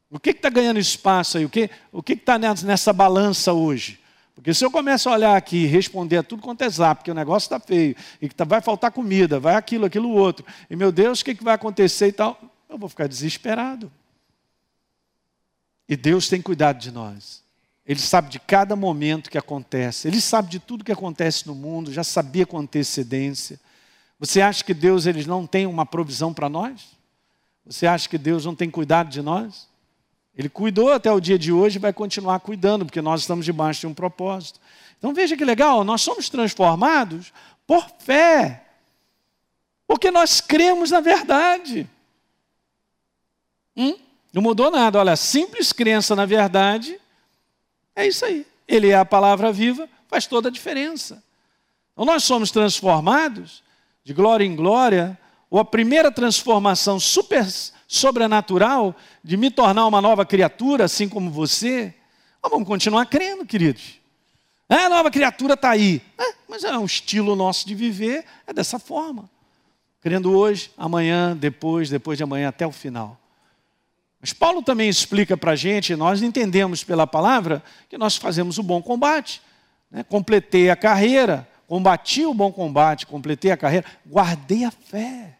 O 0.08 0.20
que 0.20 0.30
está 0.30 0.48
ganhando 0.48 0.78
espaço 0.78 1.36
aí? 1.36 1.44
O 1.44 1.50
que 1.50 1.68
o 1.92 2.00
está 2.06 2.38
nessa 2.38 2.92
balança 2.92 3.52
hoje? 3.52 3.98
Porque 4.36 4.54
se 4.54 4.64
eu 4.64 4.70
começo 4.70 5.08
a 5.08 5.14
olhar 5.14 5.36
aqui 5.36 5.64
e 5.64 5.66
responder 5.66 6.18
a 6.18 6.22
tudo 6.22 6.42
quanto 6.42 6.62
é 6.62 6.68
zap, 6.68 7.02
que 7.02 7.10
o 7.10 7.14
negócio 7.14 7.46
está 7.46 7.58
feio, 7.58 7.96
e 8.22 8.28
que 8.28 8.34
tá, 8.36 8.44
vai 8.44 8.60
faltar 8.60 8.92
comida, 8.92 9.40
vai 9.40 9.56
aquilo, 9.56 9.84
aquilo, 9.84 10.10
outro, 10.10 10.46
e 10.70 10.76
meu 10.76 10.92
Deus, 10.92 11.22
o 11.22 11.24
que, 11.24 11.34
que 11.34 11.42
vai 11.42 11.56
acontecer 11.56 12.06
e 12.06 12.12
tal, 12.12 12.40
eu 12.68 12.78
vou 12.78 12.88
ficar 12.88 13.08
desesperado. 13.08 13.90
E 15.90 15.96
Deus 15.96 16.28
tem 16.28 16.40
cuidado 16.40 16.78
de 16.78 16.92
nós. 16.92 17.42
Ele 17.84 17.98
sabe 17.98 18.30
de 18.30 18.38
cada 18.38 18.76
momento 18.76 19.28
que 19.28 19.36
acontece. 19.36 20.06
Ele 20.06 20.20
sabe 20.20 20.48
de 20.48 20.60
tudo 20.60 20.84
que 20.84 20.92
acontece 20.92 21.48
no 21.48 21.54
mundo, 21.56 21.92
já 21.92 22.04
sabia 22.04 22.46
com 22.46 22.56
antecedência. 22.58 23.58
Você 24.16 24.40
acha 24.40 24.62
que 24.62 24.72
Deus 24.72 25.06
ele 25.06 25.26
não 25.26 25.48
tem 25.48 25.66
uma 25.66 25.84
provisão 25.84 26.32
para 26.32 26.48
nós? 26.48 26.96
Você 27.66 27.88
acha 27.88 28.08
que 28.08 28.16
Deus 28.16 28.44
não 28.44 28.54
tem 28.54 28.70
cuidado 28.70 29.10
de 29.10 29.20
nós? 29.20 29.68
Ele 30.36 30.48
cuidou 30.48 30.92
até 30.92 31.10
o 31.10 31.18
dia 31.18 31.36
de 31.36 31.50
hoje 31.50 31.78
e 31.78 31.80
vai 31.80 31.92
continuar 31.92 32.38
cuidando, 32.38 32.84
porque 32.84 33.02
nós 33.02 33.22
estamos 33.22 33.44
debaixo 33.44 33.80
de 33.80 33.86
um 33.88 33.94
propósito. 33.94 34.60
Então 34.96 35.12
veja 35.12 35.36
que 35.36 35.44
legal, 35.44 35.82
nós 35.82 36.02
somos 36.02 36.28
transformados 36.28 37.32
por 37.66 37.90
fé, 37.98 38.64
porque 39.88 40.08
nós 40.12 40.40
cremos 40.40 40.92
na 40.92 41.00
verdade. 41.00 41.90
Hum? 43.76 43.96
Não 44.32 44.42
mudou 44.42 44.70
nada. 44.70 44.98
Olha, 44.98 45.16
simples 45.16 45.72
crença 45.72 46.14
na 46.14 46.26
verdade 46.26 46.98
é 47.94 48.06
isso 48.06 48.24
aí. 48.24 48.46
Ele 48.66 48.88
é 48.88 48.96
a 48.96 49.04
palavra 49.04 49.52
viva, 49.52 49.88
faz 50.08 50.26
toda 50.26 50.48
a 50.48 50.52
diferença. 50.52 51.22
Então 51.92 52.04
nós 52.04 52.24
somos 52.24 52.50
transformados 52.50 53.62
de 54.04 54.14
glória 54.14 54.44
em 54.44 54.56
glória, 54.56 55.18
ou 55.50 55.58
a 55.58 55.64
primeira 55.64 56.10
transformação 56.10 56.98
super 56.98 57.46
sobrenatural 57.86 58.94
de 59.22 59.36
me 59.36 59.50
tornar 59.50 59.86
uma 59.86 60.00
nova 60.00 60.24
criatura, 60.24 60.84
assim 60.84 61.08
como 61.08 61.30
você. 61.30 61.92
Vamos 62.42 62.66
continuar 62.66 63.04
crendo, 63.06 63.44
queridos. 63.44 64.00
É, 64.68 64.84
a 64.84 64.88
nova 64.88 65.10
criatura 65.10 65.54
está 65.54 65.70
aí. 65.70 66.00
É, 66.16 66.34
mas 66.48 66.64
é 66.64 66.78
um 66.78 66.84
estilo 66.84 67.34
nosso 67.34 67.66
de 67.66 67.74
viver, 67.74 68.24
é 68.46 68.52
dessa 68.52 68.78
forma. 68.78 69.28
Crendo 70.00 70.32
hoje, 70.32 70.70
amanhã, 70.78 71.36
depois, 71.36 71.90
depois 71.90 72.16
de 72.16 72.22
amanhã, 72.24 72.48
até 72.48 72.66
o 72.66 72.72
final. 72.72 73.19
Mas 74.20 74.32
Paulo 74.32 74.62
também 74.62 74.88
explica 74.88 75.36
para 75.36 75.52
a 75.52 75.56
gente, 75.56 75.96
nós 75.96 76.22
entendemos 76.22 76.84
pela 76.84 77.06
palavra, 77.06 77.62
que 77.88 77.96
nós 77.96 78.16
fazemos 78.16 78.58
o 78.58 78.62
bom 78.62 78.82
combate. 78.82 79.40
Né? 79.90 80.02
Completei 80.02 80.68
a 80.68 80.76
carreira, 80.76 81.48
combati 81.66 82.26
o 82.26 82.34
bom 82.34 82.52
combate, 82.52 83.06
completei 83.06 83.50
a 83.50 83.56
carreira, 83.56 83.86
guardei 84.06 84.64
a 84.64 84.70
fé. 84.70 85.38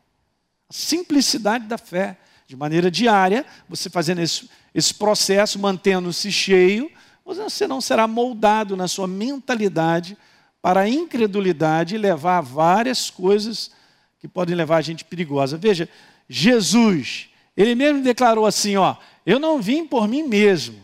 A 0.69 0.73
simplicidade 0.73 1.67
da 1.67 1.77
fé. 1.77 2.17
De 2.47 2.57
maneira 2.57 2.91
diária, 2.91 3.47
você 3.69 3.89
fazendo 3.89 4.21
esse, 4.21 4.51
esse 4.75 4.93
processo, 4.93 5.57
mantendo-se 5.57 6.33
cheio, 6.33 6.91
você 7.25 7.69
não 7.69 7.81
será 7.81 8.09
moldado 8.09 8.77
na 8.77 8.89
sua 8.89 9.07
mentalidade 9.07 10.17
para 10.61 10.81
a 10.81 10.89
incredulidade 10.89 11.95
e 11.95 11.99
levar 11.99 12.39
a 12.39 12.41
várias 12.41 13.09
coisas 13.09 13.71
que 14.19 14.27
podem 14.27 14.57
levar 14.57 14.79
a 14.79 14.83
gente 14.83 15.05
perigosa. 15.05 15.57
Veja, 15.57 15.89
Jesus 16.29 17.30
ele 17.61 17.75
mesmo 17.75 18.03
declarou 18.03 18.47
assim: 18.47 18.77
ó, 18.77 18.97
eu 19.27 19.39
não 19.39 19.61
vim 19.61 19.87
por 19.87 20.09
mim 20.09 20.23
mesmo. 20.23 20.81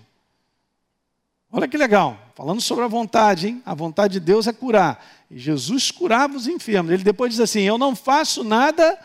Olha 1.50 1.66
que 1.66 1.76
legal, 1.76 2.18
falando 2.34 2.60
sobre 2.60 2.84
a 2.84 2.88
vontade, 2.88 3.48
hein? 3.48 3.62
A 3.64 3.74
vontade 3.74 4.14
de 4.14 4.20
Deus 4.20 4.46
é 4.46 4.52
curar. 4.52 5.04
E 5.30 5.38
Jesus 5.38 5.90
curava 5.90 6.36
os 6.36 6.46
enfermos. 6.46 6.92
Ele 6.92 7.02
depois 7.02 7.30
diz 7.30 7.40
assim: 7.40 7.62
Eu 7.62 7.78
não 7.78 7.96
faço 7.96 8.44
nada 8.44 8.98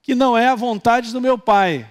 que 0.00 0.14
não 0.14 0.36
é 0.36 0.48
a 0.48 0.54
vontade 0.54 1.12
do 1.12 1.20
meu 1.20 1.38
Pai. 1.38 1.90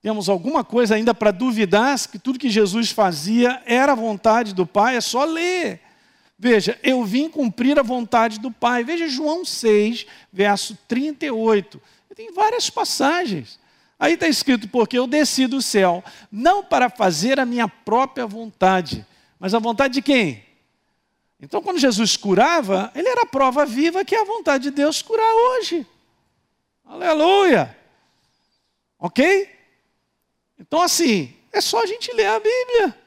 Temos 0.00 0.28
alguma 0.28 0.62
coisa 0.62 0.94
ainda 0.94 1.12
para 1.12 1.32
duvidar 1.32 1.98
que 2.08 2.18
tudo 2.18 2.38
que 2.38 2.48
Jesus 2.48 2.90
fazia 2.90 3.60
era 3.66 3.92
a 3.92 3.96
vontade 3.96 4.54
do 4.54 4.64
Pai? 4.64 4.96
É 4.96 5.00
só 5.00 5.24
ler. 5.24 5.80
Veja, 6.38 6.78
eu 6.84 7.04
vim 7.04 7.28
cumprir 7.28 7.80
a 7.80 7.82
vontade 7.82 8.38
do 8.38 8.50
Pai. 8.50 8.84
Veja 8.84 9.08
João 9.08 9.44
6, 9.44 10.06
verso 10.32 10.78
38. 10.86 11.80
Tem 12.18 12.32
várias 12.32 12.68
passagens. 12.68 13.60
Aí 13.96 14.14
está 14.14 14.26
escrito: 14.26 14.66
porque 14.66 14.98
eu 14.98 15.06
desci 15.06 15.46
do 15.46 15.62
céu, 15.62 16.02
não 16.32 16.64
para 16.64 16.90
fazer 16.90 17.38
a 17.38 17.46
minha 17.46 17.68
própria 17.68 18.26
vontade, 18.26 19.06
mas 19.38 19.54
a 19.54 19.60
vontade 19.60 19.94
de 19.94 20.02
quem? 20.02 20.44
Então, 21.40 21.62
quando 21.62 21.78
Jesus 21.78 22.16
curava, 22.16 22.90
ele 22.96 23.08
era 23.08 23.22
a 23.22 23.26
prova 23.26 23.64
viva 23.64 24.04
que 24.04 24.16
é 24.16 24.20
a 24.20 24.24
vontade 24.24 24.64
de 24.64 24.70
Deus 24.72 25.00
curar 25.00 25.32
hoje. 25.32 25.86
Aleluia! 26.84 27.78
Ok? 28.98 29.48
Então, 30.58 30.82
assim, 30.82 31.32
é 31.52 31.60
só 31.60 31.84
a 31.84 31.86
gente 31.86 32.12
ler 32.14 32.26
a 32.26 32.40
Bíblia. 32.40 32.98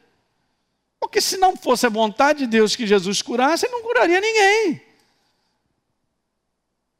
Porque 1.01 1.19
se 1.19 1.35
não 1.35 1.57
fosse 1.57 1.85
a 1.85 1.89
vontade 1.89 2.39
de 2.39 2.47
Deus 2.47 2.77
que 2.77 2.87
Jesus 2.87 3.21
curasse, 3.21 3.65
ele 3.65 3.73
não 3.73 3.81
curaria 3.83 4.21
ninguém. 4.21 4.81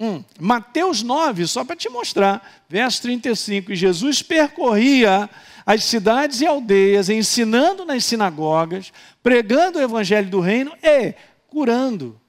Hum, 0.04 0.24
Mateus 0.40 1.04
9, 1.04 1.46
só 1.46 1.64
para 1.64 1.76
te 1.76 1.88
mostrar, 1.88 2.64
verso 2.68 3.04
35. 3.04 3.76
Jesus 3.76 4.24
percorria 4.24 5.30
as 5.64 5.84
cidades 5.84 6.42
e 6.42 6.48
aldeias, 6.48 7.08
ensinando 7.08 7.86
nas 7.86 8.04
sinagogas, 8.04 8.92
pregando 9.22 9.78
o 9.78 9.82
evangelho 9.82 10.28
do 10.28 10.40
reino 10.40 10.76
e 10.82 11.14
curando 11.48 12.20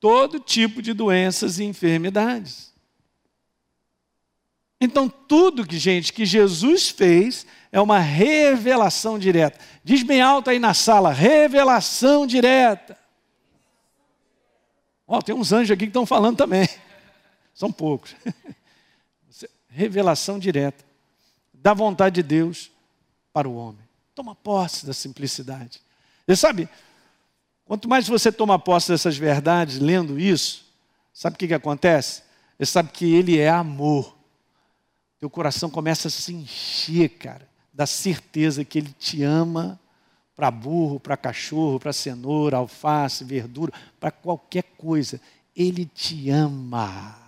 todo 0.00 0.40
tipo 0.40 0.80
de 0.80 0.94
doenças 0.94 1.58
e 1.58 1.64
enfermidades. 1.64 2.72
Então, 4.80 5.06
tudo 5.06 5.66
que, 5.66 5.78
gente, 5.78 6.14
que 6.14 6.24
Jesus 6.24 6.88
fez 6.88 7.46
é 7.70 7.78
uma 7.78 7.98
revelação 7.98 9.18
direta. 9.18 9.58
Diz 9.84 10.02
bem 10.02 10.22
alto 10.22 10.48
aí 10.48 10.58
na 10.58 10.72
sala: 10.72 11.12
revelação 11.12 12.26
direta. 12.26 12.96
Ó, 15.06 15.18
oh, 15.18 15.22
tem 15.22 15.34
uns 15.34 15.52
anjos 15.52 15.72
aqui 15.72 15.84
que 15.84 15.90
estão 15.90 16.06
falando 16.06 16.38
também. 16.38 16.66
São 17.56 17.72
poucos. 17.72 18.14
Revelação 19.68 20.38
direta 20.38 20.84
da 21.52 21.74
vontade 21.74 22.16
de 22.16 22.22
Deus 22.22 22.70
para 23.32 23.48
o 23.48 23.56
homem. 23.56 23.80
Toma 24.14 24.34
posse 24.34 24.86
da 24.86 24.92
simplicidade. 24.92 25.80
Você 26.26 26.36
sabe, 26.36 26.68
quanto 27.64 27.88
mais 27.88 28.06
você 28.06 28.30
toma 28.30 28.58
posse 28.58 28.92
dessas 28.92 29.16
verdades, 29.16 29.78
lendo 29.78 30.20
isso, 30.20 30.66
sabe 31.12 31.34
o 31.34 31.38
que, 31.38 31.48
que 31.48 31.54
acontece? 31.54 32.22
Você 32.58 32.66
sabe 32.66 32.90
que 32.92 33.14
Ele 33.14 33.38
é 33.38 33.48
amor. 33.48 34.16
Teu 35.18 35.30
coração 35.30 35.70
começa 35.70 36.08
a 36.08 36.10
se 36.10 36.34
encher, 36.34 37.08
cara, 37.08 37.48
da 37.72 37.86
certeza 37.86 38.64
que 38.64 38.78
Ele 38.78 38.94
te 38.98 39.22
ama 39.22 39.80
para 40.34 40.50
burro, 40.50 41.00
para 41.00 41.16
cachorro, 41.16 41.80
para 41.80 41.92
cenoura, 41.92 42.58
alface, 42.58 43.24
verdura, 43.24 43.72
para 43.98 44.10
qualquer 44.10 44.64
coisa. 44.76 45.18
Ele 45.54 45.86
te 45.86 46.28
ama. 46.28 47.25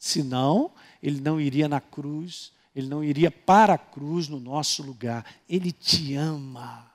Senão, 0.00 0.72
ele 1.02 1.20
não 1.20 1.38
iria 1.38 1.68
na 1.68 1.78
cruz, 1.78 2.52
ele 2.74 2.88
não 2.88 3.04
iria 3.04 3.30
para 3.30 3.74
a 3.74 3.78
cruz 3.78 4.28
no 4.28 4.40
nosso 4.40 4.82
lugar. 4.82 5.26
Ele 5.46 5.70
te 5.70 6.14
ama. 6.14 6.90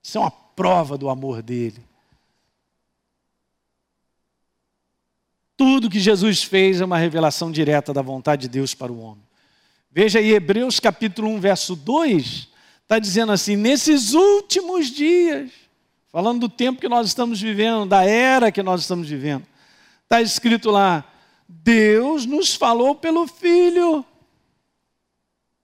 Isso 0.00 0.18
é 0.18 0.20
uma 0.20 0.30
prova 0.30 0.96
do 0.96 1.10
amor 1.10 1.42
dele. 1.42 1.84
Tudo 5.56 5.90
que 5.90 5.98
Jesus 5.98 6.44
fez 6.44 6.80
é 6.80 6.84
uma 6.84 6.96
revelação 6.96 7.50
direta 7.50 7.92
da 7.92 8.00
vontade 8.00 8.42
de 8.42 8.48
Deus 8.48 8.72
para 8.72 8.92
o 8.92 9.00
homem. 9.00 9.24
Veja 9.90 10.20
aí, 10.20 10.32
Hebreus 10.32 10.78
capítulo 10.78 11.28
1, 11.28 11.40
verso 11.40 11.74
2, 11.74 12.48
está 12.82 13.00
dizendo 13.00 13.32
assim: 13.32 13.56
nesses 13.56 14.14
últimos 14.14 14.86
dias, 14.86 15.50
falando 16.12 16.42
do 16.42 16.48
tempo 16.48 16.80
que 16.80 16.88
nós 16.88 17.08
estamos 17.08 17.40
vivendo, 17.40 17.84
da 17.84 18.04
era 18.04 18.52
que 18.52 18.62
nós 18.62 18.82
estamos 18.82 19.08
vivendo, 19.08 19.44
Está 20.10 20.20
escrito 20.20 20.72
lá: 20.72 21.04
Deus 21.48 22.26
nos 22.26 22.52
falou 22.52 22.96
pelo 22.96 23.28
Filho. 23.28 24.04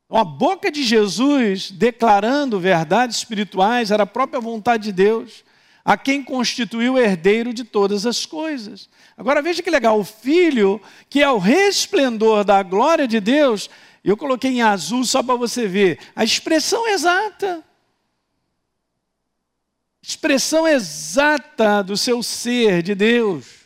A 0.08 0.22
boca 0.22 0.70
de 0.70 0.84
Jesus 0.84 1.72
declarando 1.72 2.60
verdades 2.60 3.16
espirituais 3.16 3.90
era 3.90 4.04
a 4.04 4.06
própria 4.06 4.40
vontade 4.40 4.84
de 4.84 4.92
Deus, 4.92 5.44
a 5.84 5.96
quem 5.96 6.22
constituiu 6.22 6.96
herdeiro 6.96 7.52
de 7.52 7.64
todas 7.64 8.06
as 8.06 8.24
coisas. 8.24 8.88
Agora 9.16 9.42
veja 9.42 9.64
que 9.64 9.70
legal, 9.70 9.98
o 9.98 10.04
Filho, 10.04 10.80
que 11.10 11.20
é 11.20 11.28
o 11.28 11.38
resplendor 11.38 12.44
da 12.44 12.62
glória 12.62 13.08
de 13.08 13.18
Deus, 13.18 13.68
eu 14.04 14.16
coloquei 14.16 14.52
em 14.52 14.62
azul 14.62 15.04
só 15.04 15.24
para 15.24 15.34
você 15.34 15.66
ver, 15.66 15.98
a 16.14 16.22
expressão 16.22 16.86
exata. 16.86 17.64
Expressão 20.00 20.68
exata 20.68 21.82
do 21.82 21.96
seu 21.96 22.22
ser 22.22 22.80
de 22.80 22.94
Deus. 22.94 23.65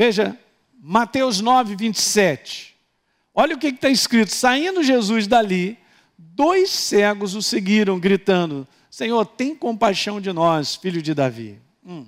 Veja, 0.00 0.34
Mateus 0.82 1.42
9, 1.42 1.76
27. 1.76 2.74
Olha 3.34 3.54
o 3.54 3.58
que 3.58 3.66
está 3.66 3.90
escrito: 3.90 4.32
saindo 4.32 4.82
Jesus 4.82 5.26
dali, 5.26 5.78
dois 6.16 6.70
cegos 6.70 7.34
o 7.34 7.42
seguiram, 7.42 8.00
gritando: 8.00 8.66
Senhor, 8.90 9.26
tem 9.26 9.54
compaixão 9.54 10.18
de 10.18 10.32
nós, 10.32 10.74
filho 10.74 11.02
de 11.02 11.12
Davi. 11.12 11.60
Hum. 11.84 12.06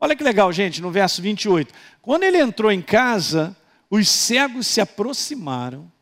Olha 0.00 0.16
que 0.16 0.24
legal, 0.24 0.50
gente, 0.54 0.80
no 0.80 0.90
verso 0.90 1.20
28. 1.20 1.74
Quando 2.00 2.22
ele 2.22 2.38
entrou 2.38 2.72
em 2.72 2.80
casa, 2.80 3.54
os 3.90 4.08
cegos 4.08 4.66
se 4.66 4.80
aproximaram 4.80 5.92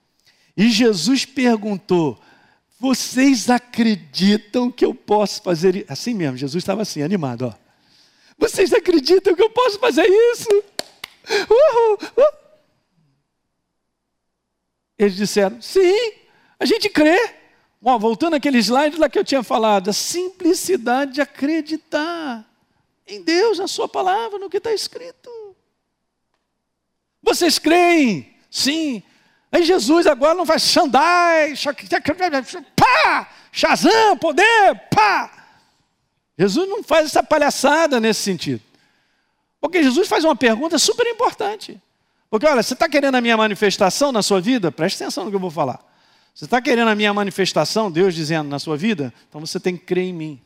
e 0.56 0.70
Jesus 0.70 1.24
perguntou: 1.24 2.20
Vocês 2.78 3.50
acreditam 3.50 4.70
que 4.70 4.84
eu 4.84 4.94
posso 4.94 5.42
fazer 5.42 5.74
isso? 5.74 5.86
Assim 5.88 6.14
mesmo, 6.14 6.36
Jesus 6.36 6.62
estava 6.62 6.82
assim, 6.82 7.02
animado, 7.02 7.46
ó. 7.46 7.54
Vocês 8.38 8.72
acreditam 8.72 9.34
que 9.34 9.42
eu 9.42 9.50
posso 9.50 9.76
fazer 9.80 10.06
isso? 10.06 10.70
Uhul. 11.48 11.98
Eles 14.98 15.16
disseram: 15.16 15.60
Sim, 15.62 16.12
a 16.58 16.64
gente 16.64 16.88
crê. 16.88 17.34
Bom, 17.80 17.98
voltando 17.98 18.36
àquele 18.36 18.58
slide 18.58 18.98
lá 18.98 19.08
que 19.08 19.18
eu 19.18 19.24
tinha 19.24 19.42
falado, 19.42 19.88
a 19.88 19.92
simplicidade 19.92 21.12
de 21.12 21.20
acreditar 21.22 22.44
em 23.06 23.22
Deus, 23.22 23.58
na 23.58 23.66
Sua 23.66 23.88
palavra, 23.88 24.38
no 24.38 24.50
que 24.50 24.58
está 24.58 24.72
escrito. 24.72 25.30
Vocês 27.22 27.58
creem? 27.58 28.36
Sim. 28.50 29.02
Aí 29.50 29.64
Jesus 29.64 30.06
agora 30.06 30.34
não 30.34 30.46
faz 30.46 30.62
Xandai, 30.62 31.54
pá, 32.76 33.28
Shazam, 33.50 34.16
poder, 34.18 34.88
pá. 34.94 35.40
Jesus 36.38 36.68
não 36.68 36.82
faz 36.82 37.06
essa 37.06 37.22
palhaçada 37.22 37.98
nesse 37.98 38.22
sentido. 38.22 38.62
Porque 39.60 39.82
Jesus 39.82 40.08
faz 40.08 40.24
uma 40.24 40.34
pergunta 40.34 40.78
super 40.78 41.06
importante. 41.06 41.80
Porque, 42.30 42.46
olha, 42.46 42.62
você 42.62 42.74
está 42.74 42.88
querendo 42.88 43.16
a 43.16 43.20
minha 43.20 43.36
manifestação 43.36 44.12
na 44.12 44.22
sua 44.22 44.40
vida? 44.40 44.72
Preste 44.72 45.02
atenção 45.02 45.24
no 45.24 45.30
que 45.30 45.36
eu 45.36 45.40
vou 45.40 45.50
falar. 45.50 45.84
Você 46.34 46.44
está 46.44 46.62
querendo 46.62 46.88
a 46.88 46.94
minha 46.94 47.12
manifestação, 47.12 47.90
Deus 47.90 48.14
dizendo 48.14 48.48
na 48.48 48.58
sua 48.58 48.76
vida? 48.76 49.12
Então 49.28 49.40
você 49.40 49.58
tem 49.60 49.76
que 49.76 49.84
crer 49.84 50.04
em 50.04 50.12
mim. 50.12 50.40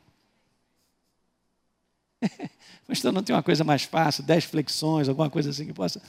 Mas 2.89 2.99
então 2.99 3.13
não 3.13 3.23
tem 3.23 3.35
uma 3.35 3.43
coisa 3.43 3.63
mais 3.65 3.85
fácil, 3.85 4.25
dez 4.25 4.45
flexões, 4.45 5.09
alguma 5.09 5.31
coisa 5.31 5.51
assim 5.51 5.67
que 5.67 5.73
possa. 5.73 6.03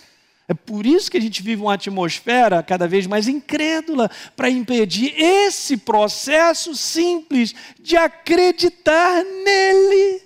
É 0.47 0.53
por 0.53 0.85
isso 0.85 1.09
que 1.09 1.17
a 1.17 1.21
gente 1.21 1.41
vive 1.41 1.61
uma 1.61 1.73
atmosfera 1.73 2.61
cada 2.61 2.87
vez 2.87 3.07
mais 3.07 3.27
incrédula 3.27 4.09
para 4.35 4.49
impedir 4.49 5.13
esse 5.17 5.75
processo 5.77 6.75
simples 6.75 7.55
de 7.79 7.97
acreditar 7.97 9.23
nele, 9.23 10.21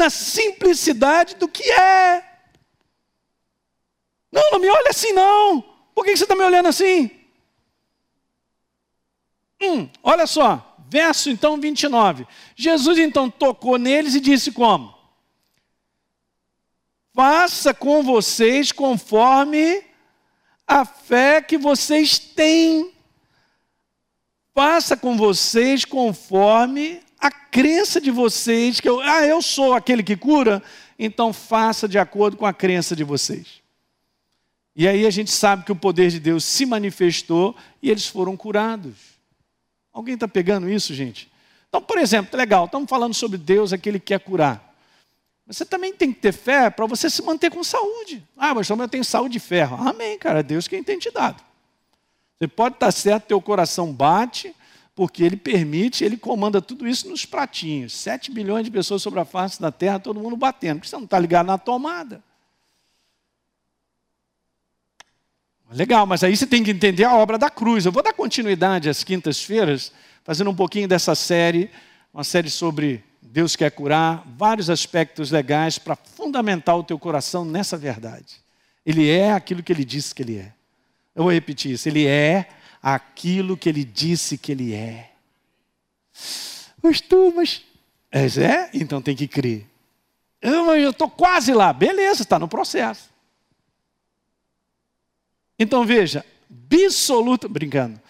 na 0.00 0.08
simplicidade 0.08 1.36
do 1.36 1.46
que 1.46 1.70
é. 1.70 2.24
Não, 4.32 4.50
não 4.52 4.58
me 4.58 4.68
olha 4.68 4.88
assim, 4.88 5.12
não. 5.12 5.60
Por 5.94 6.04
que 6.04 6.16
você 6.16 6.24
está 6.24 6.34
me 6.34 6.42
olhando 6.42 6.68
assim? 6.68 7.10
Hum, 9.60 9.90
olha 10.02 10.26
só, 10.26 10.76
verso 10.88 11.28
então 11.28 11.60
29. 11.60 12.26
Jesus 12.56 12.98
então 12.98 13.28
tocou 13.30 13.76
neles 13.76 14.14
e 14.14 14.20
disse 14.20 14.50
como? 14.50 14.98
Faça 17.12 17.74
com 17.74 18.02
vocês 18.02 18.72
conforme 18.72 19.84
a 20.66 20.86
fé 20.86 21.42
que 21.42 21.58
vocês 21.58 22.18
têm. 22.18 22.94
Faça 24.54 24.96
com 24.96 25.16
vocês 25.18 25.84
conforme 25.84 27.02
a 27.20 27.30
crença 27.30 28.00
de 28.00 28.10
vocês, 28.10 28.80
que 28.80 28.88
eu, 28.88 29.00
ah, 29.00 29.26
eu 29.26 29.42
sou 29.42 29.74
aquele 29.74 30.02
que 30.02 30.16
cura, 30.16 30.62
então 30.98 31.32
faça 31.32 31.86
de 31.86 31.98
acordo 31.98 32.36
com 32.36 32.46
a 32.46 32.52
crença 32.52 32.96
de 32.96 33.04
vocês. 33.04 33.60
E 34.74 34.88
aí 34.88 35.06
a 35.06 35.10
gente 35.10 35.30
sabe 35.30 35.64
que 35.64 35.72
o 35.72 35.76
poder 35.76 36.10
de 36.10 36.18
Deus 36.18 36.44
se 36.44 36.64
manifestou 36.64 37.54
e 37.82 37.90
eles 37.90 38.06
foram 38.06 38.36
curados. 38.36 38.94
Alguém 39.92 40.14
está 40.14 40.26
pegando 40.26 40.70
isso, 40.70 40.94
gente? 40.94 41.30
Então, 41.68 41.82
por 41.82 41.98
exemplo, 41.98 42.36
legal, 42.36 42.64
estamos 42.64 42.88
falando 42.88 43.14
sobre 43.14 43.36
Deus, 43.36 43.72
aquele 43.72 43.98
que 43.98 44.06
quer 44.06 44.20
curar. 44.20 44.70
Você 45.46 45.64
também 45.64 45.92
tem 45.92 46.12
que 46.12 46.20
ter 46.20 46.32
fé 46.32 46.70
para 46.70 46.86
você 46.86 47.10
se 47.10 47.22
manter 47.22 47.50
com 47.50 47.62
saúde. 47.62 48.22
Ah, 48.36 48.54
mas 48.54 48.70
eu 48.70 48.88
tenho 48.88 49.04
saúde 49.04 49.36
e 49.36 49.40
ferro. 49.40 49.76
Amém, 49.76 50.16
cara, 50.16 50.42
Deus 50.42 50.66
quem 50.68 50.82
tem 50.82 50.98
te 50.98 51.10
dado. 51.10 51.42
Você 52.38 52.48
pode 52.48 52.76
estar 52.76 52.90
certo, 52.92 53.26
teu 53.26 53.40
coração 53.40 53.92
bate, 53.92 54.54
porque 55.00 55.22
ele 55.22 55.38
permite, 55.38 56.04
ele 56.04 56.18
comanda 56.18 56.60
tudo 56.60 56.86
isso 56.86 57.08
nos 57.08 57.24
pratinhos. 57.24 57.94
Sete 57.94 58.30
bilhões 58.30 58.66
de 58.66 58.70
pessoas 58.70 59.00
sobre 59.00 59.18
a 59.18 59.24
face 59.24 59.58
da 59.58 59.72
terra, 59.72 59.98
todo 59.98 60.20
mundo 60.20 60.36
batendo, 60.36 60.76
porque 60.76 60.90
você 60.90 60.96
não 60.96 61.04
está 61.04 61.18
ligado 61.18 61.46
na 61.46 61.56
tomada. 61.56 62.22
Legal, 65.72 66.04
mas 66.04 66.22
aí 66.22 66.36
você 66.36 66.46
tem 66.46 66.62
que 66.62 66.70
entender 66.70 67.04
a 67.04 67.14
obra 67.14 67.38
da 67.38 67.48
cruz. 67.48 67.86
Eu 67.86 67.92
vou 67.92 68.02
dar 68.02 68.12
continuidade 68.12 68.90
às 68.90 69.02
quintas-feiras, 69.02 69.90
fazendo 70.22 70.50
um 70.50 70.54
pouquinho 70.54 70.86
dessa 70.86 71.14
série, 71.14 71.70
uma 72.12 72.22
série 72.22 72.50
sobre 72.50 73.02
Deus 73.22 73.56
quer 73.56 73.70
curar, 73.70 74.22
vários 74.36 74.68
aspectos 74.68 75.30
legais 75.30 75.78
para 75.78 75.96
fundamentar 75.96 76.76
o 76.76 76.84
teu 76.84 76.98
coração 76.98 77.42
nessa 77.42 77.74
verdade. 77.74 78.34
Ele 78.84 79.08
é 79.08 79.32
aquilo 79.32 79.62
que 79.62 79.72
ele 79.72 79.82
disse 79.82 80.14
que 80.14 80.20
ele 80.20 80.36
é. 80.36 80.52
Eu 81.14 81.22
vou 81.22 81.32
repetir 81.32 81.72
isso. 81.72 81.88
Ele 81.88 82.06
é 82.06 82.50
aquilo 82.82 83.56
que 83.56 83.68
ele 83.68 83.84
disse 83.84 84.38
que 84.38 84.52
ele 84.52 84.74
é. 84.74 85.12
Mas 86.82 87.00
tu, 87.00 87.32
mas. 87.34 87.62
É, 88.10 88.26
é? 88.42 88.70
Então 88.74 89.00
tem 89.00 89.14
que 89.14 89.28
crer. 89.28 89.66
Eu 90.40 90.90
estou 90.90 91.08
quase 91.08 91.52
lá. 91.52 91.72
Beleza, 91.72 92.22
está 92.22 92.38
no 92.38 92.48
processo. 92.48 93.10
Então 95.58 95.84
veja, 95.84 96.24
absoluta, 96.50 97.46
brincando, 97.46 98.00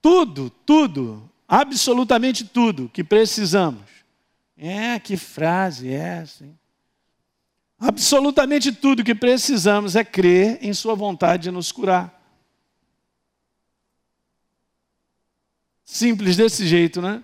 tudo, 0.00 0.48
tudo, 0.64 1.30
absolutamente 1.46 2.42
tudo 2.42 2.88
que 2.88 3.04
precisamos. 3.04 3.84
É, 4.56 4.98
que 4.98 5.18
frase 5.18 5.88
é 5.90 6.20
essa, 6.22 6.44
hein? 6.44 6.58
Absolutamente 7.78 8.72
tudo 8.72 9.04
que 9.04 9.14
precisamos 9.14 9.96
é 9.96 10.02
crer 10.02 10.58
em 10.62 10.72
Sua 10.72 10.94
vontade 10.94 11.44
de 11.44 11.50
nos 11.50 11.70
curar. 11.70 12.15
Simples 15.86 16.36
desse 16.36 16.66
jeito, 16.66 17.00
né? 17.00 17.22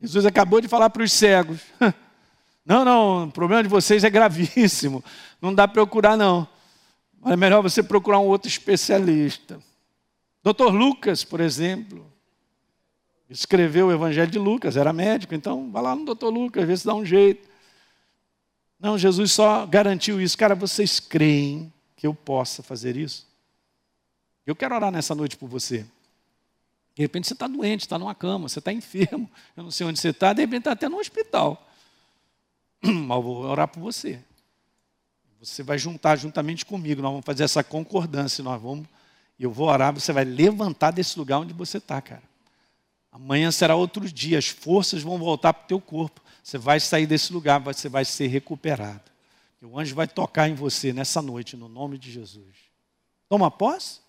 Jesus 0.00 0.24
acabou 0.24 0.58
de 0.58 0.66
falar 0.66 0.88
para 0.88 1.02
os 1.02 1.12
cegos: 1.12 1.60
Não, 2.64 2.82
não, 2.82 3.28
o 3.28 3.30
problema 3.30 3.62
de 3.62 3.68
vocês 3.68 4.02
é 4.02 4.10
gravíssimo, 4.10 5.04
não 5.40 5.54
dá 5.54 5.68
para 5.68 5.74
procurar, 5.74 6.16
não. 6.16 6.48
É 7.26 7.36
melhor 7.36 7.62
você 7.62 7.82
procurar 7.82 8.18
um 8.18 8.26
outro 8.26 8.48
especialista. 8.48 9.60
Doutor 10.42 10.72
Lucas, 10.72 11.22
por 11.22 11.40
exemplo, 11.40 12.10
escreveu 13.28 13.88
o 13.88 13.92
Evangelho 13.92 14.30
de 14.30 14.38
Lucas, 14.38 14.76
era 14.76 14.92
médico, 14.92 15.34
então 15.34 15.70
vai 15.70 15.82
lá 15.82 15.94
no 15.94 16.04
doutor 16.04 16.30
Lucas, 16.30 16.66
vê 16.66 16.76
se 16.76 16.86
dá 16.86 16.94
um 16.94 17.04
jeito. 17.04 17.48
Não, 18.80 18.96
Jesus 18.96 19.30
só 19.30 19.66
garantiu 19.66 20.20
isso. 20.20 20.36
Cara, 20.38 20.54
vocês 20.54 20.98
creem 20.98 21.72
que 21.94 22.06
eu 22.06 22.14
possa 22.14 22.62
fazer 22.62 22.96
isso? 22.96 23.26
Eu 24.44 24.56
quero 24.56 24.74
orar 24.74 24.90
nessa 24.90 25.14
noite 25.14 25.36
por 25.36 25.48
você. 25.48 25.86
De 26.94 27.02
repente 27.02 27.26
você 27.26 27.32
está 27.32 27.46
doente, 27.46 27.80
está 27.80 27.98
numa 27.98 28.14
cama, 28.14 28.48
você 28.48 28.58
está 28.58 28.72
enfermo, 28.72 29.30
eu 29.56 29.64
não 29.64 29.70
sei 29.70 29.86
onde 29.86 29.98
você 29.98 30.08
está, 30.08 30.32
de 30.32 30.42
repente 30.42 30.60
está 30.60 30.72
até 30.72 30.88
no 30.88 30.98
hospital. 30.98 31.68
Mas 32.82 33.16
eu 33.16 33.22
vou 33.22 33.44
orar 33.44 33.68
por 33.68 33.80
você. 33.80 34.20
Você 35.40 35.62
vai 35.62 35.78
juntar 35.78 36.16
juntamente 36.16 36.64
comigo, 36.64 37.02
nós 37.02 37.10
vamos 37.10 37.26
fazer 37.26 37.44
essa 37.44 37.64
concordância, 37.64 38.44
nós 38.44 38.60
vamos, 38.60 38.86
eu 39.38 39.50
vou 39.50 39.68
orar, 39.68 39.92
você 39.92 40.12
vai 40.12 40.24
levantar 40.24 40.92
desse 40.92 41.18
lugar 41.18 41.38
onde 41.38 41.52
você 41.52 41.78
está, 41.78 42.00
cara. 42.00 42.22
Amanhã 43.10 43.50
será 43.50 43.74
outro 43.74 44.08
dia, 44.08 44.38
as 44.38 44.48
forças 44.48 45.02
vão 45.02 45.18
voltar 45.18 45.52
para 45.52 45.64
o 45.64 45.68
teu 45.68 45.80
corpo. 45.80 46.20
Você 46.42 46.58
vai 46.58 46.80
sair 46.80 47.06
desse 47.06 47.32
lugar, 47.32 47.58
você 47.60 47.88
vai 47.88 48.04
ser 48.04 48.28
recuperado. 48.28 49.12
O 49.62 49.78
anjo 49.78 49.94
vai 49.94 50.08
tocar 50.08 50.48
em 50.48 50.54
você 50.54 50.92
nessa 50.92 51.22
noite, 51.22 51.56
no 51.56 51.68
nome 51.68 51.98
de 51.98 52.10
Jesus. 52.10 52.56
Toma 53.28 53.50
posse? 53.50 54.00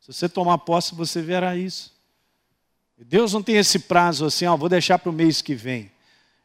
Se 0.00 0.12
você 0.12 0.28
tomar 0.28 0.58
posse, 0.58 0.94
você 0.94 1.20
verá 1.20 1.56
isso. 1.56 1.93
Deus 3.02 3.32
não 3.32 3.42
tem 3.42 3.56
esse 3.56 3.80
prazo 3.80 4.24
assim, 4.24 4.46
ó, 4.46 4.56
vou 4.56 4.68
deixar 4.68 4.98
para 4.98 5.10
o 5.10 5.12
mês 5.12 5.42
que 5.42 5.54
vem. 5.54 5.90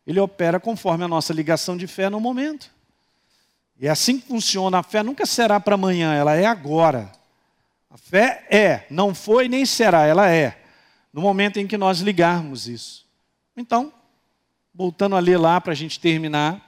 Ele 0.06 0.20
opera 0.20 0.60
conforme 0.60 1.04
a 1.04 1.08
nossa 1.08 1.32
ligação 1.34 1.78
de 1.78 1.86
fé 1.86 2.10
no 2.10 2.20
momento. 2.20 2.72
E 3.80 3.88
é 3.88 3.90
assim 3.90 4.20
que 4.20 4.28
funciona. 4.28 4.80
A 4.80 4.84
fé 4.84 5.04
nunca 5.04 5.26
será 5.26 5.60
para 5.60 5.76
amanhã, 5.76 6.14
ela 6.14 6.36
é 6.36 6.46
agora. 6.46 7.12
A 7.90 7.98
fé 7.98 8.46
é, 8.50 8.86
não 8.90 9.14
foi 9.14 9.48
nem 9.48 9.66
será, 9.66 10.06
ela 10.06 10.30
é. 10.30 10.60
No 11.14 11.22
momento 11.22 11.58
em 11.58 11.68
que 11.68 11.78
nós 11.78 12.00
ligarmos 12.00 12.68
isso. 12.68 13.06
Então, 13.56 13.94
voltando 14.74 15.16
a 15.16 15.20
ler 15.20 15.38
lá 15.38 15.62
para 15.62 15.74
a 15.74 15.76
gente 15.76 16.00
terminar. 16.00 16.68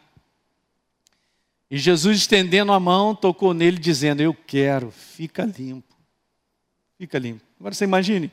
E 1.69 1.77
Jesus, 1.77 2.17
estendendo 2.17 2.71
a 2.71 2.79
mão, 2.79 3.15
tocou 3.15 3.53
nele, 3.53 3.77
dizendo: 3.77 4.21
Eu 4.21 4.33
quero, 4.33 4.91
fica 4.91 5.43
limpo. 5.43 5.95
Fica 6.97 7.17
limpo. 7.17 7.43
Agora 7.59 7.73
você 7.73 7.83
imagine 7.83 8.31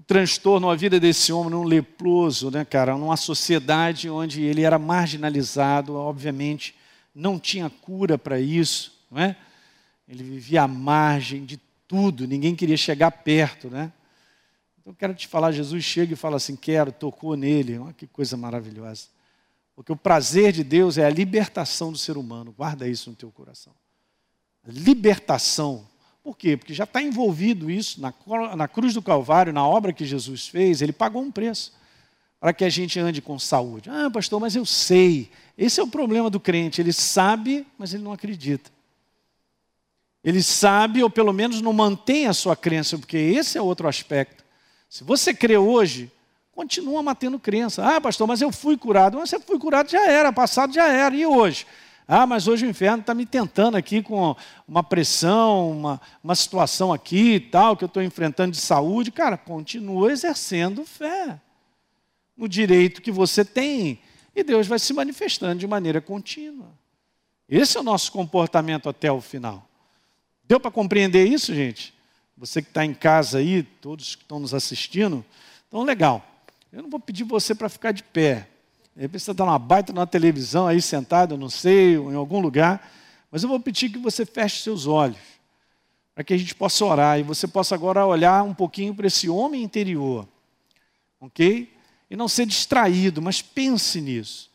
o 0.00 0.02
transtorno, 0.02 0.70
a 0.70 0.74
vida 0.74 0.98
desse 0.98 1.30
homem, 1.30 1.52
um 1.52 1.62
leproso, 1.62 2.50
né, 2.50 2.64
cara, 2.64 2.96
numa 2.96 3.18
sociedade 3.18 4.08
onde 4.08 4.42
ele 4.42 4.62
era 4.62 4.78
marginalizado, 4.78 5.94
obviamente 5.94 6.74
não 7.14 7.38
tinha 7.38 7.68
cura 7.68 8.16
para 8.16 8.40
isso, 8.40 8.98
não 9.10 9.20
é? 9.20 9.36
ele 10.08 10.22
vivia 10.22 10.62
à 10.62 10.68
margem 10.68 11.44
de 11.44 11.60
tudo, 11.86 12.26
ninguém 12.26 12.56
queria 12.56 12.78
chegar 12.78 13.10
perto, 13.10 13.68
né? 13.68 13.92
Então, 14.80 14.94
quero 14.94 15.14
te 15.14 15.28
falar, 15.28 15.52
Jesus 15.52 15.84
chega 15.84 16.14
e 16.14 16.16
fala 16.16 16.36
assim, 16.36 16.56
quero, 16.56 16.90
tocou 16.90 17.36
nele, 17.36 17.76
olha 17.76 17.92
que 17.92 18.06
coisa 18.06 18.38
maravilhosa. 18.38 19.08
Porque 19.76 19.92
o 19.92 19.96
prazer 19.96 20.50
de 20.50 20.64
Deus 20.64 20.96
é 20.96 21.04
a 21.04 21.10
libertação 21.10 21.92
do 21.92 21.98
ser 21.98 22.16
humano, 22.16 22.54
guarda 22.56 22.88
isso 22.88 23.10
no 23.10 23.16
teu 23.16 23.30
coração. 23.30 23.74
Libertação. 24.66 25.86
Por 26.22 26.36
quê? 26.36 26.56
Porque 26.56 26.74
já 26.74 26.84
está 26.84 27.02
envolvido 27.02 27.70
isso 27.70 28.00
na, 28.00 28.12
na 28.56 28.68
cruz 28.68 28.94
do 28.94 29.02
Calvário, 29.02 29.52
na 29.52 29.66
obra 29.66 29.92
que 29.92 30.04
Jesus 30.04 30.48
fez, 30.48 30.82
ele 30.82 30.92
pagou 30.92 31.22
um 31.22 31.30
preço 31.30 31.72
para 32.38 32.52
que 32.52 32.64
a 32.64 32.70
gente 32.70 32.98
ande 32.98 33.20
com 33.20 33.38
saúde. 33.38 33.90
Ah, 33.90 34.10
pastor, 34.10 34.40
mas 34.40 34.56
eu 34.56 34.64
sei. 34.64 35.30
Esse 35.56 35.78
é 35.78 35.82
o 35.82 35.86
problema 35.86 36.30
do 36.30 36.40
crente. 36.40 36.80
Ele 36.80 36.92
sabe, 36.92 37.66
mas 37.76 37.92
ele 37.92 38.02
não 38.02 38.12
acredita. 38.12 38.70
Ele 40.24 40.42
sabe, 40.42 41.02
ou 41.02 41.10
pelo 41.10 41.32
menos 41.32 41.60
não 41.60 41.72
mantém 41.72 42.26
a 42.26 42.32
sua 42.32 42.56
crença, 42.56 42.96
porque 42.98 43.16
esse 43.16 43.58
é 43.58 43.62
outro 43.62 43.88
aspecto. 43.88 44.44
Se 44.88 45.04
você 45.04 45.32
crê 45.34 45.56
hoje, 45.56 46.10
continua 46.52 47.02
mantendo 47.02 47.38
crença. 47.38 47.84
Ah, 47.84 48.00
pastor, 48.00 48.26
mas 48.26 48.40
eu 48.40 48.50
fui 48.50 48.76
curado. 48.76 49.18
Mas 49.18 49.30
você 49.30 49.38
foi 49.38 49.58
curado, 49.58 49.90
já 49.90 50.10
era, 50.10 50.32
passado 50.32 50.72
já 50.72 50.88
era. 50.88 51.14
E 51.14 51.24
hoje? 51.24 51.66
Ah, 52.12 52.26
mas 52.26 52.48
hoje 52.48 52.66
o 52.66 52.68
inferno 52.68 53.02
está 53.02 53.14
me 53.14 53.24
tentando 53.24 53.76
aqui 53.76 54.02
com 54.02 54.34
uma 54.66 54.82
pressão, 54.82 55.70
uma, 55.70 56.00
uma 56.24 56.34
situação 56.34 56.92
aqui 56.92 57.34
e 57.34 57.40
tal, 57.40 57.76
que 57.76 57.84
eu 57.84 57.86
estou 57.86 58.02
enfrentando 58.02 58.50
de 58.50 58.60
saúde. 58.60 59.12
Cara, 59.12 59.38
continua 59.38 60.10
exercendo 60.10 60.84
fé 60.84 61.40
no 62.36 62.48
direito 62.48 63.00
que 63.00 63.12
você 63.12 63.44
tem. 63.44 64.00
E 64.34 64.42
Deus 64.42 64.66
vai 64.66 64.80
se 64.80 64.92
manifestando 64.92 65.60
de 65.60 65.68
maneira 65.68 66.00
contínua. 66.00 66.66
Esse 67.48 67.76
é 67.76 67.80
o 67.80 67.84
nosso 67.84 68.10
comportamento 68.10 68.88
até 68.88 69.12
o 69.12 69.20
final. 69.20 69.64
Deu 70.42 70.58
para 70.58 70.72
compreender 70.72 71.28
isso, 71.28 71.54
gente? 71.54 71.94
Você 72.36 72.60
que 72.60 72.70
está 72.70 72.84
em 72.84 72.92
casa 72.92 73.38
aí, 73.38 73.62
todos 73.62 74.16
que 74.16 74.22
estão 74.22 74.40
nos 74.40 74.52
assistindo, 74.52 75.24
então 75.68 75.84
legal. 75.84 76.26
Eu 76.72 76.82
não 76.82 76.90
vou 76.90 76.98
pedir 76.98 77.22
você 77.22 77.54
para 77.54 77.68
ficar 77.68 77.92
de 77.92 78.02
pé. 78.02 78.48
De 78.94 79.02
repente 79.02 79.22
você 79.22 79.30
está 79.30 79.44
numa 79.44 79.58
baita 79.58 79.92
numa 79.92 80.06
televisão 80.06 80.66
aí 80.66 80.80
sentado, 80.82 81.36
não 81.36 81.48
sei, 81.48 81.94
em 81.94 82.14
algum 82.14 82.40
lugar, 82.40 82.90
mas 83.30 83.42
eu 83.42 83.48
vou 83.48 83.60
pedir 83.60 83.90
que 83.90 83.98
você 83.98 84.26
feche 84.26 84.62
seus 84.62 84.86
olhos, 84.86 85.18
para 86.14 86.24
que 86.24 86.34
a 86.34 86.36
gente 86.36 86.54
possa 86.54 86.84
orar 86.84 87.18
e 87.18 87.22
você 87.22 87.46
possa 87.46 87.74
agora 87.74 88.04
olhar 88.04 88.42
um 88.42 88.54
pouquinho 88.54 88.94
para 88.94 89.06
esse 89.06 89.28
homem 89.28 89.62
interior, 89.62 90.26
ok? 91.20 91.80
e 92.10 92.16
não 92.16 92.26
ser 92.26 92.44
distraído, 92.44 93.22
mas 93.22 93.40
pense 93.40 94.00
nisso. 94.00 94.50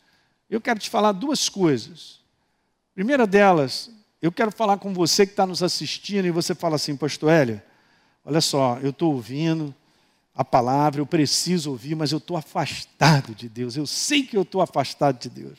Eu 0.48 0.60
quero 0.60 0.78
te 0.78 0.90
falar 0.90 1.12
duas 1.12 1.48
coisas. 1.48 2.20
Primeira 2.94 3.26
delas, 3.26 3.90
eu 4.20 4.30
quero 4.30 4.52
falar 4.52 4.76
com 4.76 4.92
você 4.92 5.24
que 5.24 5.32
está 5.32 5.46
nos 5.46 5.62
assistindo 5.62 6.26
e 6.26 6.30
você 6.30 6.54
fala 6.54 6.76
assim, 6.76 6.94
pastor 6.94 7.30
Hélio, 7.30 7.62
olha 8.24 8.40
só, 8.42 8.78
eu 8.82 8.90
estou 8.90 9.14
ouvindo 9.14 9.74
a 10.36 10.44
palavra, 10.44 11.00
eu 11.00 11.06
preciso 11.06 11.70
ouvir, 11.70 11.94
mas 11.94 12.12
eu 12.12 12.18
estou 12.18 12.36
afastado 12.36 13.34
de 13.34 13.48
Deus. 13.48 13.74
Eu 13.74 13.86
sei 13.86 14.22
que 14.22 14.36
eu 14.36 14.42
estou 14.42 14.60
afastado 14.60 15.18
de 15.18 15.30
Deus. 15.30 15.58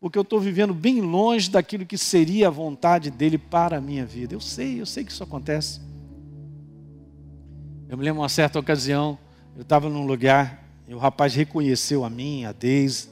Porque 0.00 0.18
eu 0.18 0.22
estou 0.22 0.40
vivendo 0.40 0.74
bem 0.74 1.00
longe 1.00 1.48
daquilo 1.48 1.86
que 1.86 1.96
seria 1.96 2.48
a 2.48 2.50
vontade 2.50 3.12
dele 3.12 3.38
para 3.38 3.76
a 3.76 3.80
minha 3.80 4.04
vida. 4.04 4.34
Eu 4.34 4.40
sei, 4.40 4.80
eu 4.80 4.86
sei 4.86 5.04
que 5.04 5.12
isso 5.12 5.22
acontece. 5.22 5.80
Eu 7.88 7.96
me 7.96 8.02
lembro 8.02 8.22
uma 8.22 8.28
certa 8.28 8.58
ocasião, 8.58 9.16
eu 9.54 9.62
estava 9.62 9.88
num 9.88 10.04
lugar 10.04 10.64
e 10.88 10.94
o 10.94 10.98
rapaz 10.98 11.36
reconheceu 11.36 12.04
a 12.04 12.10
mim, 12.10 12.44
a 12.44 12.50
Deise. 12.50 13.08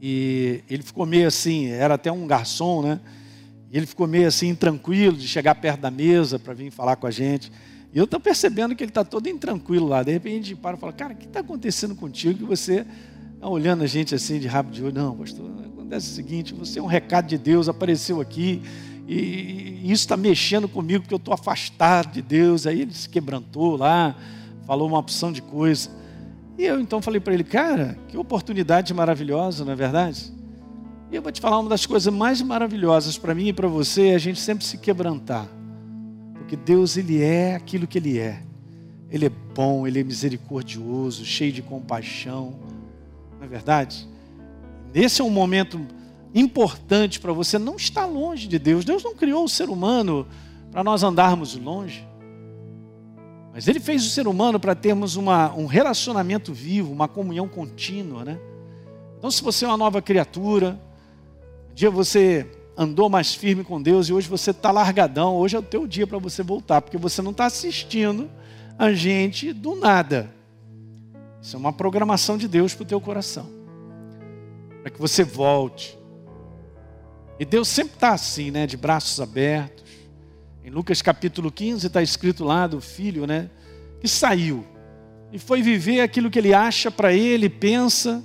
E 0.00 0.62
ele 0.70 0.82
ficou 0.82 1.04
meio 1.04 1.28
assim, 1.28 1.66
era 1.66 1.94
até 1.94 2.10
um 2.10 2.26
garçom, 2.26 2.80
né? 2.80 2.98
E 3.70 3.76
ele 3.76 3.86
ficou 3.86 4.06
meio 4.06 4.26
assim, 4.26 4.54
tranquilo, 4.54 5.16
de 5.16 5.28
chegar 5.28 5.54
perto 5.54 5.80
da 5.80 5.90
mesa 5.90 6.38
para 6.38 6.54
vir 6.54 6.70
falar 6.70 6.96
com 6.96 7.06
a 7.06 7.10
gente. 7.10 7.52
E 7.94 7.98
eu 7.98 8.04
estou 8.04 8.18
percebendo 8.18 8.74
que 8.74 8.82
ele 8.82 8.90
está 8.90 9.04
todo 9.04 9.28
intranquilo 9.28 9.86
lá. 9.86 10.02
De 10.02 10.10
repente 10.10 10.32
a 10.32 10.36
gente 10.36 10.56
para 10.56 10.76
e 10.76 10.80
fala, 10.80 10.92
cara, 10.92 11.14
o 11.14 11.16
que 11.16 11.26
está 11.26 11.38
acontecendo 11.38 11.94
contigo 11.94 12.40
que 12.40 12.44
você 12.44 12.84
está 13.34 13.48
olhando 13.48 13.84
a 13.84 13.86
gente 13.86 14.12
assim 14.16 14.40
de 14.40 14.48
rabo 14.48 14.72
de 14.72 14.82
olho? 14.82 14.92
Não, 14.92 15.16
pastor, 15.16 15.48
acontece 15.64 16.10
o 16.10 16.14
seguinte, 16.14 16.52
você 16.52 16.80
é 16.80 16.82
um 16.82 16.86
recado 16.86 17.28
de 17.28 17.38
Deus, 17.38 17.68
apareceu 17.68 18.20
aqui, 18.20 18.60
e, 19.06 19.78
e 19.84 19.92
isso 19.92 20.02
está 20.02 20.16
mexendo 20.16 20.68
comigo 20.68 21.02
porque 21.02 21.14
eu 21.14 21.18
estou 21.18 21.32
afastado 21.32 22.12
de 22.12 22.20
Deus. 22.20 22.66
Aí 22.66 22.80
ele 22.80 22.92
se 22.92 23.08
quebrantou 23.08 23.76
lá, 23.76 24.16
falou 24.66 24.88
uma 24.88 24.98
opção 24.98 25.30
de 25.30 25.40
coisa. 25.40 25.88
E 26.58 26.64
eu 26.64 26.80
então 26.80 27.00
falei 27.00 27.20
para 27.20 27.32
ele, 27.32 27.44
cara, 27.44 27.96
que 28.08 28.16
oportunidade 28.16 28.92
maravilhosa, 28.92 29.64
não 29.64 29.72
é 29.72 29.76
verdade? 29.76 30.32
E 31.12 31.16
eu 31.16 31.22
vou 31.22 31.30
te 31.30 31.40
falar 31.40 31.60
uma 31.60 31.68
das 31.68 31.86
coisas 31.86 32.12
mais 32.12 32.42
maravilhosas 32.42 33.16
para 33.16 33.36
mim 33.36 33.48
e 33.48 33.52
para 33.52 33.68
você 33.68 34.08
é 34.08 34.14
a 34.16 34.18
gente 34.18 34.40
sempre 34.40 34.64
se 34.64 34.78
quebrantar. 34.78 35.46
Porque 36.44 36.56
Deus, 36.56 36.98
Ele 36.98 37.22
é 37.22 37.54
aquilo 37.54 37.86
que 37.86 37.96
Ele 37.96 38.18
é. 38.18 38.42
Ele 39.10 39.26
é 39.26 39.30
bom, 39.30 39.86
Ele 39.86 39.98
é 40.00 40.04
misericordioso, 40.04 41.24
cheio 41.24 41.50
de 41.50 41.62
compaixão. 41.62 42.54
Não 43.38 43.46
é 43.46 43.48
verdade? 43.48 44.06
Esse 44.94 45.22
é 45.22 45.24
um 45.24 45.30
momento 45.30 45.80
importante 46.34 47.18
para 47.18 47.32
você 47.32 47.58
não 47.58 47.76
estar 47.76 48.04
longe 48.04 48.46
de 48.46 48.58
Deus. 48.58 48.84
Deus 48.84 49.02
não 49.02 49.14
criou 49.14 49.44
o 49.44 49.48
ser 49.48 49.70
humano 49.70 50.26
para 50.70 50.84
nós 50.84 51.02
andarmos 51.02 51.56
longe. 51.56 52.06
Mas 53.52 53.66
ele 53.66 53.80
fez 53.80 54.04
o 54.04 54.10
ser 54.10 54.28
humano 54.28 54.60
para 54.60 54.74
termos 54.74 55.16
uma, 55.16 55.54
um 55.54 55.64
relacionamento 55.64 56.52
vivo, 56.52 56.92
uma 56.92 57.08
comunhão 57.08 57.48
contínua, 57.48 58.22
né? 58.22 58.38
Então, 59.16 59.30
se 59.30 59.42
você 59.42 59.64
é 59.64 59.68
uma 59.68 59.78
nova 59.78 60.02
criatura, 60.02 60.78
um 61.70 61.74
dia 61.74 61.90
você 61.90 62.46
andou 62.76 63.08
mais 63.08 63.34
firme 63.34 63.62
com 63.62 63.80
Deus 63.80 64.08
e 64.08 64.12
hoje 64.12 64.28
você 64.28 64.50
está 64.50 64.70
largadão, 64.70 65.36
hoje 65.36 65.56
é 65.56 65.58
o 65.58 65.62
teu 65.62 65.86
dia 65.86 66.06
para 66.06 66.18
você 66.18 66.42
voltar, 66.42 66.82
porque 66.82 66.98
você 66.98 67.22
não 67.22 67.30
está 67.30 67.46
assistindo 67.46 68.30
a 68.78 68.92
gente 68.92 69.52
do 69.52 69.76
nada. 69.76 70.30
Isso 71.40 71.56
é 71.56 71.58
uma 71.58 71.72
programação 71.72 72.36
de 72.36 72.48
Deus 72.48 72.74
para 72.74 72.82
o 72.82 72.86
teu 72.86 73.00
coração, 73.00 73.48
para 74.82 74.90
que 74.90 75.00
você 75.00 75.22
volte. 75.22 75.98
E 77.38 77.44
Deus 77.44 77.68
sempre 77.68 77.94
está 77.94 78.12
assim, 78.12 78.50
né, 78.50 78.66
de 78.66 78.76
braços 78.76 79.20
abertos 79.20 79.84
em 80.64 80.70
Lucas 80.70 81.02
capítulo 81.02 81.52
15 81.52 81.86
está 81.86 82.02
escrito 82.02 82.42
lá 82.42 82.66
do 82.66 82.80
filho, 82.80 83.26
né? 83.26 83.50
Que 84.00 84.08
saiu 84.08 84.64
e 85.30 85.38
foi 85.38 85.60
viver 85.60 86.00
aquilo 86.00 86.30
que 86.30 86.38
ele 86.38 86.54
acha 86.54 86.90
para 86.92 87.12
ele, 87.12 87.50
pensa, 87.50 88.24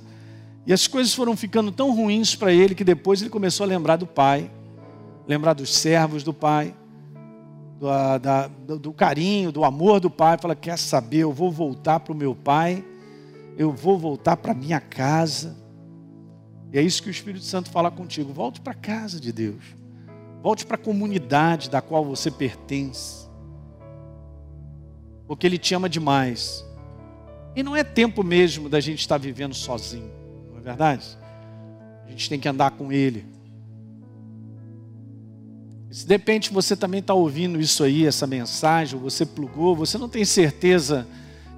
e 0.66 0.72
as 0.72 0.86
coisas 0.86 1.14
foram 1.14 1.36
ficando 1.36 1.72
tão 1.72 1.94
ruins 1.94 2.34
para 2.34 2.52
ele 2.52 2.74
que 2.74 2.84
depois 2.84 3.20
ele 3.20 3.30
começou 3.30 3.64
a 3.64 3.68
lembrar 3.68 3.96
do 3.96 4.06
pai, 4.06 4.50
lembrar 5.26 5.54
dos 5.54 5.74
servos 5.74 6.22
do 6.22 6.34
pai, 6.34 6.74
do, 7.78 7.88
da, 8.18 8.46
do 8.48 8.92
carinho, 8.92 9.50
do 9.50 9.64
amor 9.64 10.00
do 10.00 10.10
pai. 10.10 10.36
Fala: 10.38 10.54
Quer 10.54 10.78
saber? 10.78 11.18
Eu 11.18 11.32
vou 11.32 11.50
voltar 11.50 12.00
para 12.00 12.12
o 12.12 12.16
meu 12.16 12.34
pai, 12.34 12.84
eu 13.56 13.72
vou 13.72 13.98
voltar 13.98 14.36
para 14.36 14.54
minha 14.54 14.80
casa. 14.80 15.56
E 16.72 16.78
é 16.78 16.82
isso 16.82 17.02
que 17.02 17.08
o 17.08 17.10
Espírito 17.10 17.44
Santo 17.44 17.70
fala 17.70 17.90
contigo: 17.90 18.32
volte 18.32 18.60
para 18.60 18.72
a 18.72 18.76
casa 18.76 19.18
de 19.18 19.32
Deus. 19.32 19.64
Volte 20.42 20.64
para 20.64 20.76
a 20.76 20.78
comunidade 20.78 21.68
da 21.68 21.82
qual 21.82 22.04
você 22.04 22.30
pertence. 22.30 23.28
Porque 25.26 25.46
Ele 25.46 25.58
te 25.58 25.74
ama 25.74 25.88
demais. 25.88 26.64
E 27.54 27.62
não 27.62 27.76
é 27.76 27.82
tempo 27.82 28.22
mesmo 28.22 28.68
da 28.68 28.80
gente 28.80 29.00
estar 29.00 29.18
vivendo 29.18 29.54
sozinho, 29.54 30.10
não 30.60 30.66
é 30.66 30.76
verdade? 30.76 31.18
A 32.06 32.10
gente 32.10 32.28
tem 32.28 32.38
que 32.38 32.48
andar 32.48 32.72
com 32.72 32.92
Ele. 32.92 33.24
Se 35.90 36.06
de 36.06 36.14
repente 36.14 36.52
você 36.52 36.76
também 36.76 37.00
está 37.00 37.14
ouvindo 37.14 37.60
isso 37.60 37.82
aí, 37.82 38.06
essa 38.06 38.26
mensagem, 38.26 38.98
você 38.98 39.26
plugou, 39.26 39.74
você 39.74 39.98
não 39.98 40.08
tem 40.08 40.24
certeza 40.24 41.06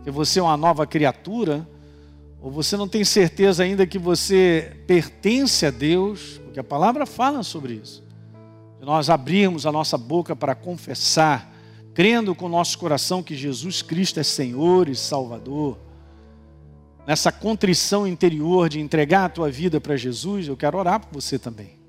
que 0.04 0.10
você 0.10 0.40
é 0.40 0.42
uma 0.42 0.56
nova 0.56 0.86
criatura, 0.86 1.68
ou 2.40 2.50
você 2.50 2.76
não 2.76 2.88
tem 2.88 3.04
certeza 3.04 3.62
ainda 3.62 3.86
que 3.86 3.98
você 3.98 4.84
pertence 4.86 5.66
a 5.66 5.70
Deus, 5.70 6.40
porque 6.44 6.58
a 6.58 6.64
palavra 6.64 7.04
fala 7.04 7.42
sobre 7.42 7.74
isso 7.74 8.02
nós 8.84 9.08
abrirmos 9.08 9.64
a 9.64 9.70
nossa 9.70 9.96
boca 9.96 10.34
para 10.34 10.54
confessar, 10.54 11.52
crendo 11.94 12.34
com 12.34 12.46
o 12.46 12.48
nosso 12.48 12.76
coração 12.78 13.22
que 13.22 13.36
Jesus 13.36 13.80
Cristo 13.80 14.18
é 14.18 14.24
Senhor 14.24 14.88
e 14.88 14.96
Salvador, 14.96 15.78
nessa 17.06 17.32
contrição 17.32 18.06
interior 18.06 18.68
de 18.68 18.80
entregar 18.80 19.24
a 19.24 19.28
tua 19.28 19.50
vida 19.50 19.80
para 19.80 19.96
Jesus, 19.96 20.48
eu 20.48 20.56
quero 20.56 20.78
orar 20.78 21.00
por 21.00 21.20
você 21.20 21.38
também. 21.38 21.80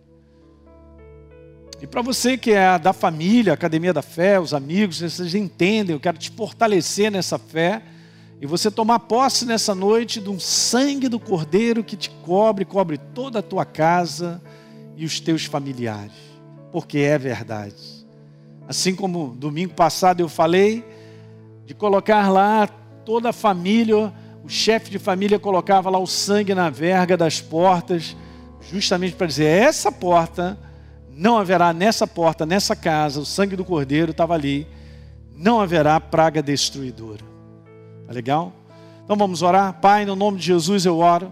E 1.82 1.88
para 1.88 2.02
você 2.02 2.38
que 2.38 2.52
é 2.52 2.80
da 2.80 2.94
família, 2.94 3.54
Academia 3.54 3.94
da 3.94 4.02
Fé, 4.02 4.40
os 4.40 4.54
amigos, 4.54 5.00
vocês 5.00 5.36
entendem, 5.36 5.94
eu 5.94 6.00
quero 6.00 6.18
te 6.18 6.32
fortalecer 6.32 7.12
nessa 7.12 7.38
fé 7.38 7.82
e 8.42 8.46
você 8.46 8.72
tomar 8.72 9.00
posse 9.00 9.46
nessa 9.46 9.76
noite 9.76 10.22
de 10.22 10.30
um 10.30 10.40
sangue 10.40 11.10
do 11.10 11.20
Cordeiro 11.20 11.84
que 11.84 11.98
te 11.98 12.10
cobre, 12.10 12.64
cobre 12.64 12.98
toda 12.98 13.40
a 13.40 13.44
tua 13.44 13.66
casa 13.66 14.42
e 14.96 15.04
os 15.06 15.20
teus 15.20 15.46
familiares 15.46 16.34
porque 16.74 16.98
é 16.98 17.20
verdade. 17.20 17.76
Assim 18.68 18.96
como 18.96 19.36
domingo 19.38 19.76
passado 19.76 20.22
eu 20.22 20.28
falei, 20.28 20.84
de 21.68 21.76
colocar 21.76 22.28
lá 22.30 22.68
toda 23.06 23.30
a 23.30 23.34
família, 23.34 24.12
o 24.44 24.50
chefe 24.50 24.92
de 24.92 25.00
família 25.00 25.40
colocava 25.40 25.90
lá 25.90 25.98
o 25.98 26.06
sangue 26.06 26.54
na 26.54 26.70
verga 26.70 27.16
das 27.16 27.40
portas, 27.40 28.16
justamente 28.70 29.16
para 29.16 29.28
dizer: 29.28 29.46
essa 29.46 29.92
porta 29.92 30.58
não 31.10 31.38
haverá 31.38 31.72
nessa 31.72 32.06
porta, 32.06 32.46
nessa 32.46 32.76
casa, 32.76 33.20
o 33.20 33.26
sangue 33.26 33.56
do 33.56 33.64
cordeiro 33.64 34.12
estava 34.12 34.34
ali, 34.34 34.68
não 35.36 35.62
haverá 35.62 36.00
praga 36.00 36.42
destruidora. 36.42 37.24
Tá 38.06 38.14
legal? 38.14 38.52
Então 39.04 39.16
vamos 39.16 39.42
orar. 39.42 39.74
Pai, 39.80 40.06
no 40.06 40.16
nome 40.16 40.40
de 40.40 40.46
Jesus 40.46 40.86
eu 40.86 40.98
oro 40.98 41.32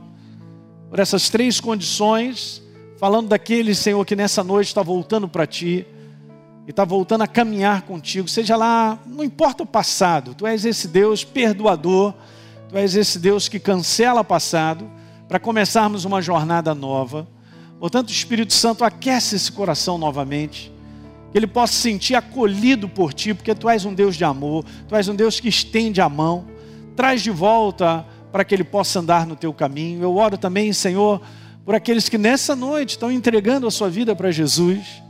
por 0.89 0.99
essas 0.99 1.29
três 1.29 1.59
condições, 1.59 2.61
falando 2.97 3.29
daquele 3.29 3.73
Senhor 3.73 4.05
que 4.05 4.15
nessa 4.15 4.43
noite 4.43 4.67
está 4.67 4.83
voltando 4.83 5.27
para 5.27 5.47
ti 5.47 5.85
e 6.67 6.69
está 6.69 6.85
voltando 6.85 7.21
a 7.21 7.27
caminhar 7.27 7.83
contigo, 7.83 8.27
seja 8.27 8.55
lá, 8.55 8.99
não 9.05 9.23
importa 9.23 9.63
o 9.63 9.65
passado, 9.65 10.35
tu 10.35 10.45
és 10.45 10.65
esse 10.65 10.87
Deus 10.87 11.23
perdoador, 11.23 12.13
tu 12.71 12.77
és 12.77 12.95
esse 12.95 13.19
Deus 13.19 13.49
que 13.49 13.59
cancela 13.59 14.23
passado, 14.23 14.89
para 15.27 15.37
começarmos 15.37 16.05
uma 16.05 16.21
jornada 16.21 16.73
nova. 16.73 17.27
Portanto, 17.81 18.07
o 18.07 18.13
Espírito 18.13 18.53
Santo 18.53 18.85
aquece 18.85 19.35
esse 19.35 19.51
coração 19.51 19.97
novamente, 19.97 20.71
que 21.31 21.37
ele 21.37 21.47
possa 21.47 21.73
se 21.73 21.79
sentir 21.79 22.15
acolhido 22.15 22.87
por 22.87 23.13
ti, 23.13 23.33
porque 23.33 23.53
tu 23.53 23.69
és 23.69 23.83
um 23.83 23.93
Deus 23.93 24.15
de 24.15 24.23
amor, 24.23 24.63
tu 24.87 24.95
és 24.95 25.09
um 25.09 25.15
Deus 25.15 25.37
que 25.37 25.49
estende 25.49 25.99
a 25.99 26.07
mão, 26.07 26.47
traz 26.95 27.21
de 27.21 27.29
volta 27.29 28.05
para 28.31 28.45
que 28.45 28.55
ele 28.55 28.63
possa 28.63 28.99
andar 28.99 29.27
no 29.27 29.35
teu 29.35 29.53
caminho. 29.53 30.01
Eu 30.01 30.15
oro 30.15 30.37
também, 30.37 30.71
Senhor, 30.71 31.21
por 31.65 31.75
aqueles 31.75 32.07
que 32.07 32.17
nessa 32.17 32.55
noite 32.55 32.91
estão 32.91 33.11
entregando 33.11 33.67
a 33.67 33.71
sua 33.71 33.89
vida 33.89 34.15
para 34.15 34.31
Jesus 34.31 35.01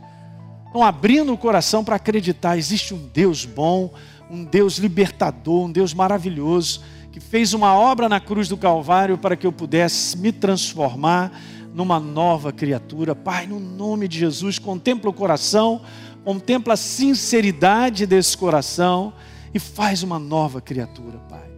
Estão 0.72 0.82
abrindo 0.82 1.34
o 1.34 1.36
coração 1.36 1.84
para 1.84 1.96
acreditar: 1.96 2.56
existe 2.56 2.94
um 2.94 3.06
Deus 3.12 3.44
bom, 3.44 3.92
um 4.30 4.42
Deus 4.42 4.78
libertador, 4.78 5.66
um 5.66 5.70
Deus 5.70 5.92
maravilhoso, 5.92 6.80
que 7.12 7.20
fez 7.20 7.52
uma 7.52 7.74
obra 7.74 8.08
na 8.08 8.18
cruz 8.18 8.48
do 8.48 8.56
Calvário 8.56 9.18
para 9.18 9.36
que 9.36 9.46
eu 9.46 9.52
pudesse 9.52 10.16
me 10.16 10.32
transformar 10.32 11.38
numa 11.74 12.00
nova 12.00 12.50
criatura. 12.50 13.14
Pai, 13.14 13.46
no 13.46 13.60
nome 13.60 14.08
de 14.08 14.18
Jesus, 14.18 14.58
contempla 14.58 15.10
o 15.10 15.12
coração, 15.12 15.82
contempla 16.24 16.72
a 16.72 16.76
sinceridade 16.76 18.06
desse 18.06 18.36
coração 18.36 19.12
e 19.52 19.58
faz 19.58 20.02
uma 20.02 20.18
nova 20.18 20.62
criatura, 20.62 21.18
Pai. 21.28 21.52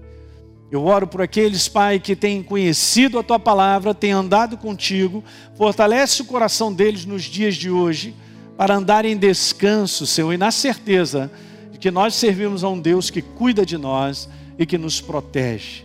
Eu 0.72 0.84
oro 0.84 1.07
por 1.07 1.22
aqueles, 1.22 1.68
Pai, 1.68 2.00
que 2.00 2.16
têm 2.16 2.42
conhecido 2.42 3.16
a 3.16 3.22
Tua 3.22 3.38
palavra, 3.38 3.94
têm 3.94 4.11
andado 4.11 4.57
contigo, 4.57 5.22
fortalece 5.57 6.20
o 6.20 6.24
coração 6.24 6.72
deles 6.72 7.05
nos 7.05 7.22
dias 7.22 7.55
de 7.55 7.70
hoje 7.70 8.12
para 8.57 8.74
andar 8.74 9.05
em 9.05 9.16
descanso, 9.16 10.05
Senhor, 10.05 10.32
e 10.32 10.36
na 10.36 10.50
certeza 10.50 11.30
de 11.70 11.78
que 11.78 11.92
nós 11.92 12.16
servimos 12.16 12.64
a 12.64 12.68
um 12.68 12.80
Deus 12.80 13.09
que 13.09 13.22
cuida 13.22 13.64
de 13.64 13.78
nós 13.78 14.28
e 14.59 14.66
que 14.66 14.78
nos 14.78 15.00
protege. 15.00 15.84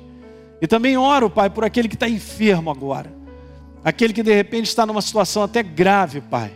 E 0.61 0.67
também 0.67 0.97
oro, 0.97 1.29
Pai, 1.29 1.49
por 1.49 1.63
aquele 1.63 1.87
que 1.87 1.95
está 1.95 2.07
enfermo 2.07 2.69
agora, 2.69 3.13
aquele 3.83 4.13
que 4.13 4.23
de 4.23 4.33
repente 4.33 4.65
está 4.65 4.85
numa 4.85 5.01
situação 5.01 5.43
até 5.43 5.63
grave, 5.63 6.21
Pai, 6.21 6.51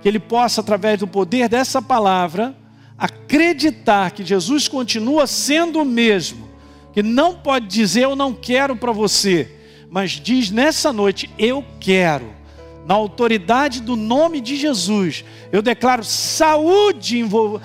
que 0.00 0.08
ele 0.08 0.18
possa, 0.18 0.60
através 0.60 0.98
do 0.98 1.06
poder 1.06 1.48
dessa 1.48 1.80
palavra, 1.80 2.56
acreditar 2.98 4.10
que 4.10 4.24
Jesus 4.24 4.68
continua 4.68 5.26
sendo 5.26 5.80
o 5.80 5.84
mesmo, 5.84 6.48
que 6.92 7.02
não 7.02 7.34
pode 7.34 7.66
dizer 7.66 8.02
eu 8.04 8.16
não 8.16 8.34
quero 8.34 8.76
para 8.76 8.92
você, 8.92 9.50
mas 9.90 10.12
diz 10.12 10.50
nessa 10.50 10.92
noite 10.92 11.30
eu 11.38 11.64
quero 11.80 12.42
na 12.86 12.94
autoridade 12.94 13.80
do 13.80 13.96
nome 13.96 14.40
de 14.40 14.56
Jesus, 14.56 15.24
eu 15.50 15.62
declaro 15.62 16.04
saúde 16.04 17.18
envol... 17.18 17.60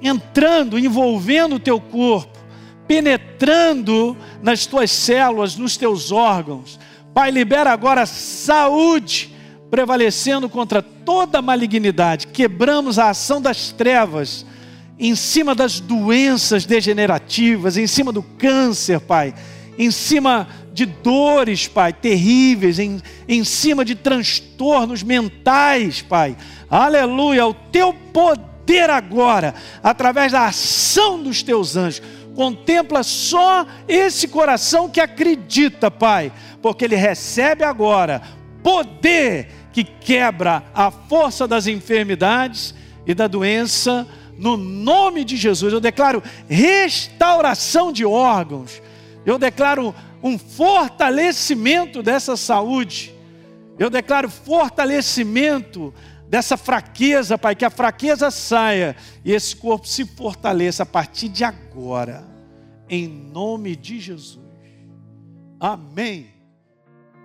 entrando, 0.00 0.78
envolvendo 0.78 1.56
o 1.56 1.60
teu 1.60 1.80
corpo, 1.80 2.38
penetrando 2.90 4.16
nas 4.42 4.66
tuas 4.66 4.90
células, 4.90 5.54
nos 5.54 5.76
teus 5.76 6.10
órgãos. 6.10 6.76
Pai, 7.14 7.30
libera 7.30 7.70
agora 7.70 8.04
saúde, 8.04 9.30
prevalecendo 9.70 10.48
contra 10.48 10.82
toda 10.82 11.40
malignidade. 11.40 12.26
Quebramos 12.26 12.98
a 12.98 13.10
ação 13.10 13.40
das 13.40 13.70
trevas 13.70 14.44
em 14.98 15.14
cima 15.14 15.54
das 15.54 15.78
doenças 15.78 16.66
degenerativas, 16.66 17.76
em 17.76 17.86
cima 17.86 18.10
do 18.10 18.24
câncer, 18.24 18.98
Pai, 18.98 19.36
em 19.78 19.92
cima 19.92 20.48
de 20.72 20.84
dores, 20.84 21.68
Pai, 21.68 21.92
terríveis, 21.92 22.80
em, 22.80 23.00
em 23.28 23.44
cima 23.44 23.84
de 23.84 23.94
transtornos 23.94 25.04
mentais, 25.04 26.02
Pai. 26.02 26.36
Aleluia, 26.68 27.46
o 27.46 27.54
teu 27.54 27.92
poder 27.92 28.90
agora, 28.90 29.54
através 29.80 30.32
da 30.32 30.46
ação 30.46 31.22
dos 31.22 31.40
teus 31.44 31.76
anjos, 31.76 32.02
contempla 32.34 33.02
só 33.02 33.66
esse 33.86 34.28
coração 34.28 34.88
que 34.88 35.00
acredita, 35.00 35.90
Pai, 35.90 36.32
porque 36.62 36.84
ele 36.84 36.96
recebe 36.96 37.64
agora 37.64 38.22
poder 38.62 39.48
que 39.72 39.84
quebra 39.84 40.62
a 40.74 40.90
força 40.90 41.46
das 41.46 41.66
enfermidades 41.66 42.74
e 43.06 43.14
da 43.14 43.26
doença, 43.26 44.06
no 44.36 44.56
nome 44.56 45.24
de 45.24 45.36
Jesus. 45.36 45.72
Eu 45.72 45.80
declaro 45.80 46.22
restauração 46.48 47.92
de 47.92 48.04
órgãos, 48.04 48.82
eu 49.24 49.38
declaro 49.38 49.94
um 50.22 50.38
fortalecimento 50.38 52.02
dessa 52.02 52.36
saúde. 52.36 53.14
Eu 53.78 53.88
declaro 53.88 54.28
fortalecimento 54.28 55.94
dessa 56.30 56.56
fraqueza, 56.56 57.36
Pai, 57.36 57.56
que 57.56 57.64
a 57.64 57.70
fraqueza 57.70 58.30
saia 58.30 58.94
e 59.24 59.32
esse 59.32 59.56
corpo 59.56 59.86
se 59.86 60.06
fortaleça 60.06 60.84
a 60.84 60.86
partir 60.86 61.28
de 61.28 61.42
agora, 61.42 62.24
em 62.88 63.08
nome 63.08 63.74
de 63.74 63.98
Jesus. 63.98 64.40
Amém. 65.58 66.28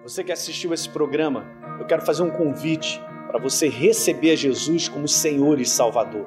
Você 0.04 0.24
que 0.24 0.32
assistiu 0.32 0.74
esse 0.74 0.90
programa, 0.90 1.46
eu 1.80 1.86
quero 1.86 2.04
fazer 2.04 2.24
um 2.24 2.32
convite 2.32 3.00
para 3.28 3.40
você 3.40 3.70
receber 3.70 4.36
Jesus 4.36 4.90
como 4.90 5.08
Senhor 5.08 5.62
e 5.62 5.66
Salvador. 5.66 6.26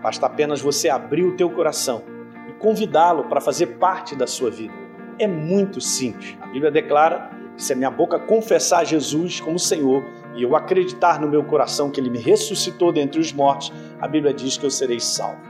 Basta 0.00 0.26
apenas 0.26 0.60
você 0.60 0.88
abrir 0.88 1.24
o 1.24 1.36
teu 1.36 1.50
coração 1.50 2.04
e 2.48 2.52
convidá-lo 2.52 3.24
para 3.24 3.40
fazer 3.40 3.78
parte 3.78 4.14
da 4.14 4.26
sua 4.26 4.50
vida 4.50 4.82
é 5.18 5.26
muito 5.26 5.80
simples. 5.80 6.36
A 6.40 6.46
Bíblia 6.46 6.70
declara 6.70 7.30
que 7.56 7.62
se 7.62 7.72
a 7.72 7.76
minha 7.76 7.90
boca 7.90 8.18
confessar 8.18 8.84
Jesus 8.84 9.40
como 9.40 9.58
Senhor 9.58 10.02
e 10.34 10.42
eu 10.42 10.56
acreditar 10.56 11.20
no 11.20 11.28
meu 11.28 11.44
coração 11.44 11.90
que 11.90 12.00
Ele 12.00 12.10
me 12.10 12.18
ressuscitou 12.18 12.92
dentre 12.92 13.20
os 13.20 13.32
mortos, 13.32 13.72
a 14.00 14.08
Bíblia 14.08 14.32
diz 14.32 14.56
que 14.56 14.64
eu 14.64 14.70
serei 14.70 15.00
salvo. 15.00 15.40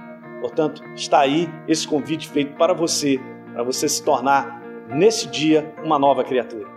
Portanto, 0.40 0.82
está 0.94 1.20
aí 1.20 1.48
esse 1.68 1.86
convite 1.86 2.28
feito 2.28 2.54
para 2.56 2.72
você, 2.72 3.20
para 3.52 3.62
você 3.62 3.88
se 3.88 4.02
tornar 4.02 4.60
nesse 4.88 5.28
dia 5.28 5.72
uma 5.84 5.98
nova 5.98 6.24
criatura. 6.24 6.68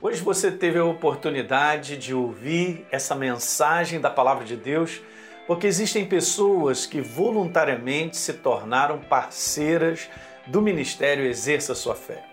Hoje 0.00 0.20
você 0.20 0.50
teve 0.50 0.78
a 0.78 0.84
oportunidade 0.84 1.96
de 1.96 2.12
ouvir 2.12 2.84
essa 2.90 3.14
mensagem 3.14 4.00
da 4.00 4.10
palavra 4.10 4.44
de 4.44 4.56
Deus, 4.56 5.00
porque 5.46 5.66
existem 5.66 6.04
pessoas 6.04 6.86
que 6.86 7.00
voluntariamente 7.00 8.16
se 8.16 8.32
tornaram 8.34 8.98
parceiras 8.98 10.10
do 10.46 10.60
Ministério 10.60 11.24
Exerça 11.24 11.74
Sua 11.74 11.94
Fé. 11.94 12.24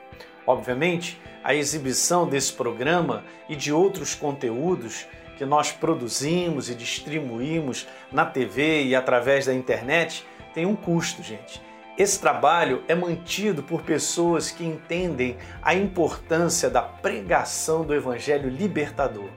Obviamente, 0.48 1.22
a 1.44 1.54
exibição 1.54 2.28
desse 2.28 2.54
programa 2.54 3.24
e 3.48 3.56
de 3.56 3.72
outros 3.72 4.16
conteúdos 4.16 5.08
que 5.38 5.46
nós 5.46 5.72
produzimos 5.72 6.70
e 6.70 6.76
distribuímos 6.76 7.88
na 8.12 8.26
TV 8.26 8.84
e 8.84 8.96
através 8.96 9.46
da 9.46 9.54
internet 9.54 10.26
tem 10.54 10.66
um 10.66 10.76
custo, 10.76 11.24
gente. 11.24 11.62
Esse 11.98 12.20
trabalho 12.20 12.84
é 12.88 12.96
mantido 12.96 13.62
por 13.62 13.82
pessoas 13.82 14.52
que 14.52 14.64
entendem 14.66 15.38
a 15.62 15.74
importância 15.74 16.70
da 16.70 16.82
pregação 16.82 17.84
do 17.84 17.94
Evangelho 17.94 18.50
libertador. 18.50 19.30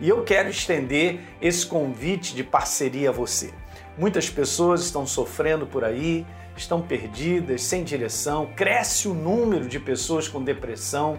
E 0.00 0.08
eu 0.08 0.22
quero 0.24 0.48
estender 0.48 1.20
esse 1.40 1.66
convite 1.66 2.34
de 2.34 2.44
parceria 2.44 3.10
a 3.10 3.12
você. 3.12 3.52
Muitas 3.98 4.28
pessoas 4.28 4.82
estão 4.82 5.06
sofrendo 5.06 5.66
por 5.66 5.84
aí, 5.84 6.26
estão 6.56 6.82
perdidas, 6.82 7.62
sem 7.62 7.82
direção, 7.82 8.50
cresce 8.54 9.08
o 9.08 9.14
número 9.14 9.68
de 9.68 9.78
pessoas 9.78 10.28
com 10.28 10.42
depressão, 10.42 11.18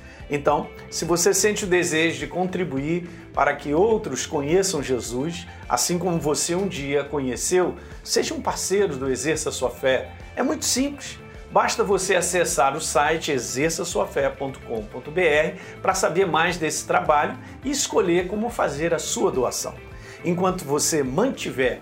Então, 0.31 0.69
se 0.89 1.03
você 1.03 1.33
sente 1.33 1.65
o 1.65 1.67
desejo 1.67 2.19
de 2.19 2.25
contribuir 2.25 3.09
para 3.33 3.53
que 3.53 3.73
outros 3.73 4.25
conheçam 4.25 4.81
Jesus, 4.81 5.45
assim 5.67 5.99
como 5.99 6.17
você 6.17 6.55
um 6.55 6.69
dia 6.69 7.03
conheceu, 7.03 7.75
seja 8.01 8.33
um 8.33 8.41
parceiro 8.41 8.95
do 8.95 9.09
Exerça 9.09 9.51
Sua 9.51 9.69
Fé. 9.69 10.11
É 10.33 10.41
muito 10.41 10.63
simples. 10.63 11.19
Basta 11.51 11.83
você 11.83 12.15
acessar 12.15 12.77
o 12.77 12.81
site 12.81 13.33
exerçaçoafé.com.br 13.33 15.81
para 15.81 15.93
saber 15.93 16.25
mais 16.25 16.55
desse 16.55 16.87
trabalho 16.87 17.37
e 17.61 17.69
escolher 17.69 18.27
como 18.27 18.49
fazer 18.49 18.93
a 18.93 18.99
sua 18.99 19.33
doação. 19.33 19.75
Enquanto 20.23 20.63
você 20.63 21.03
mantiver 21.03 21.81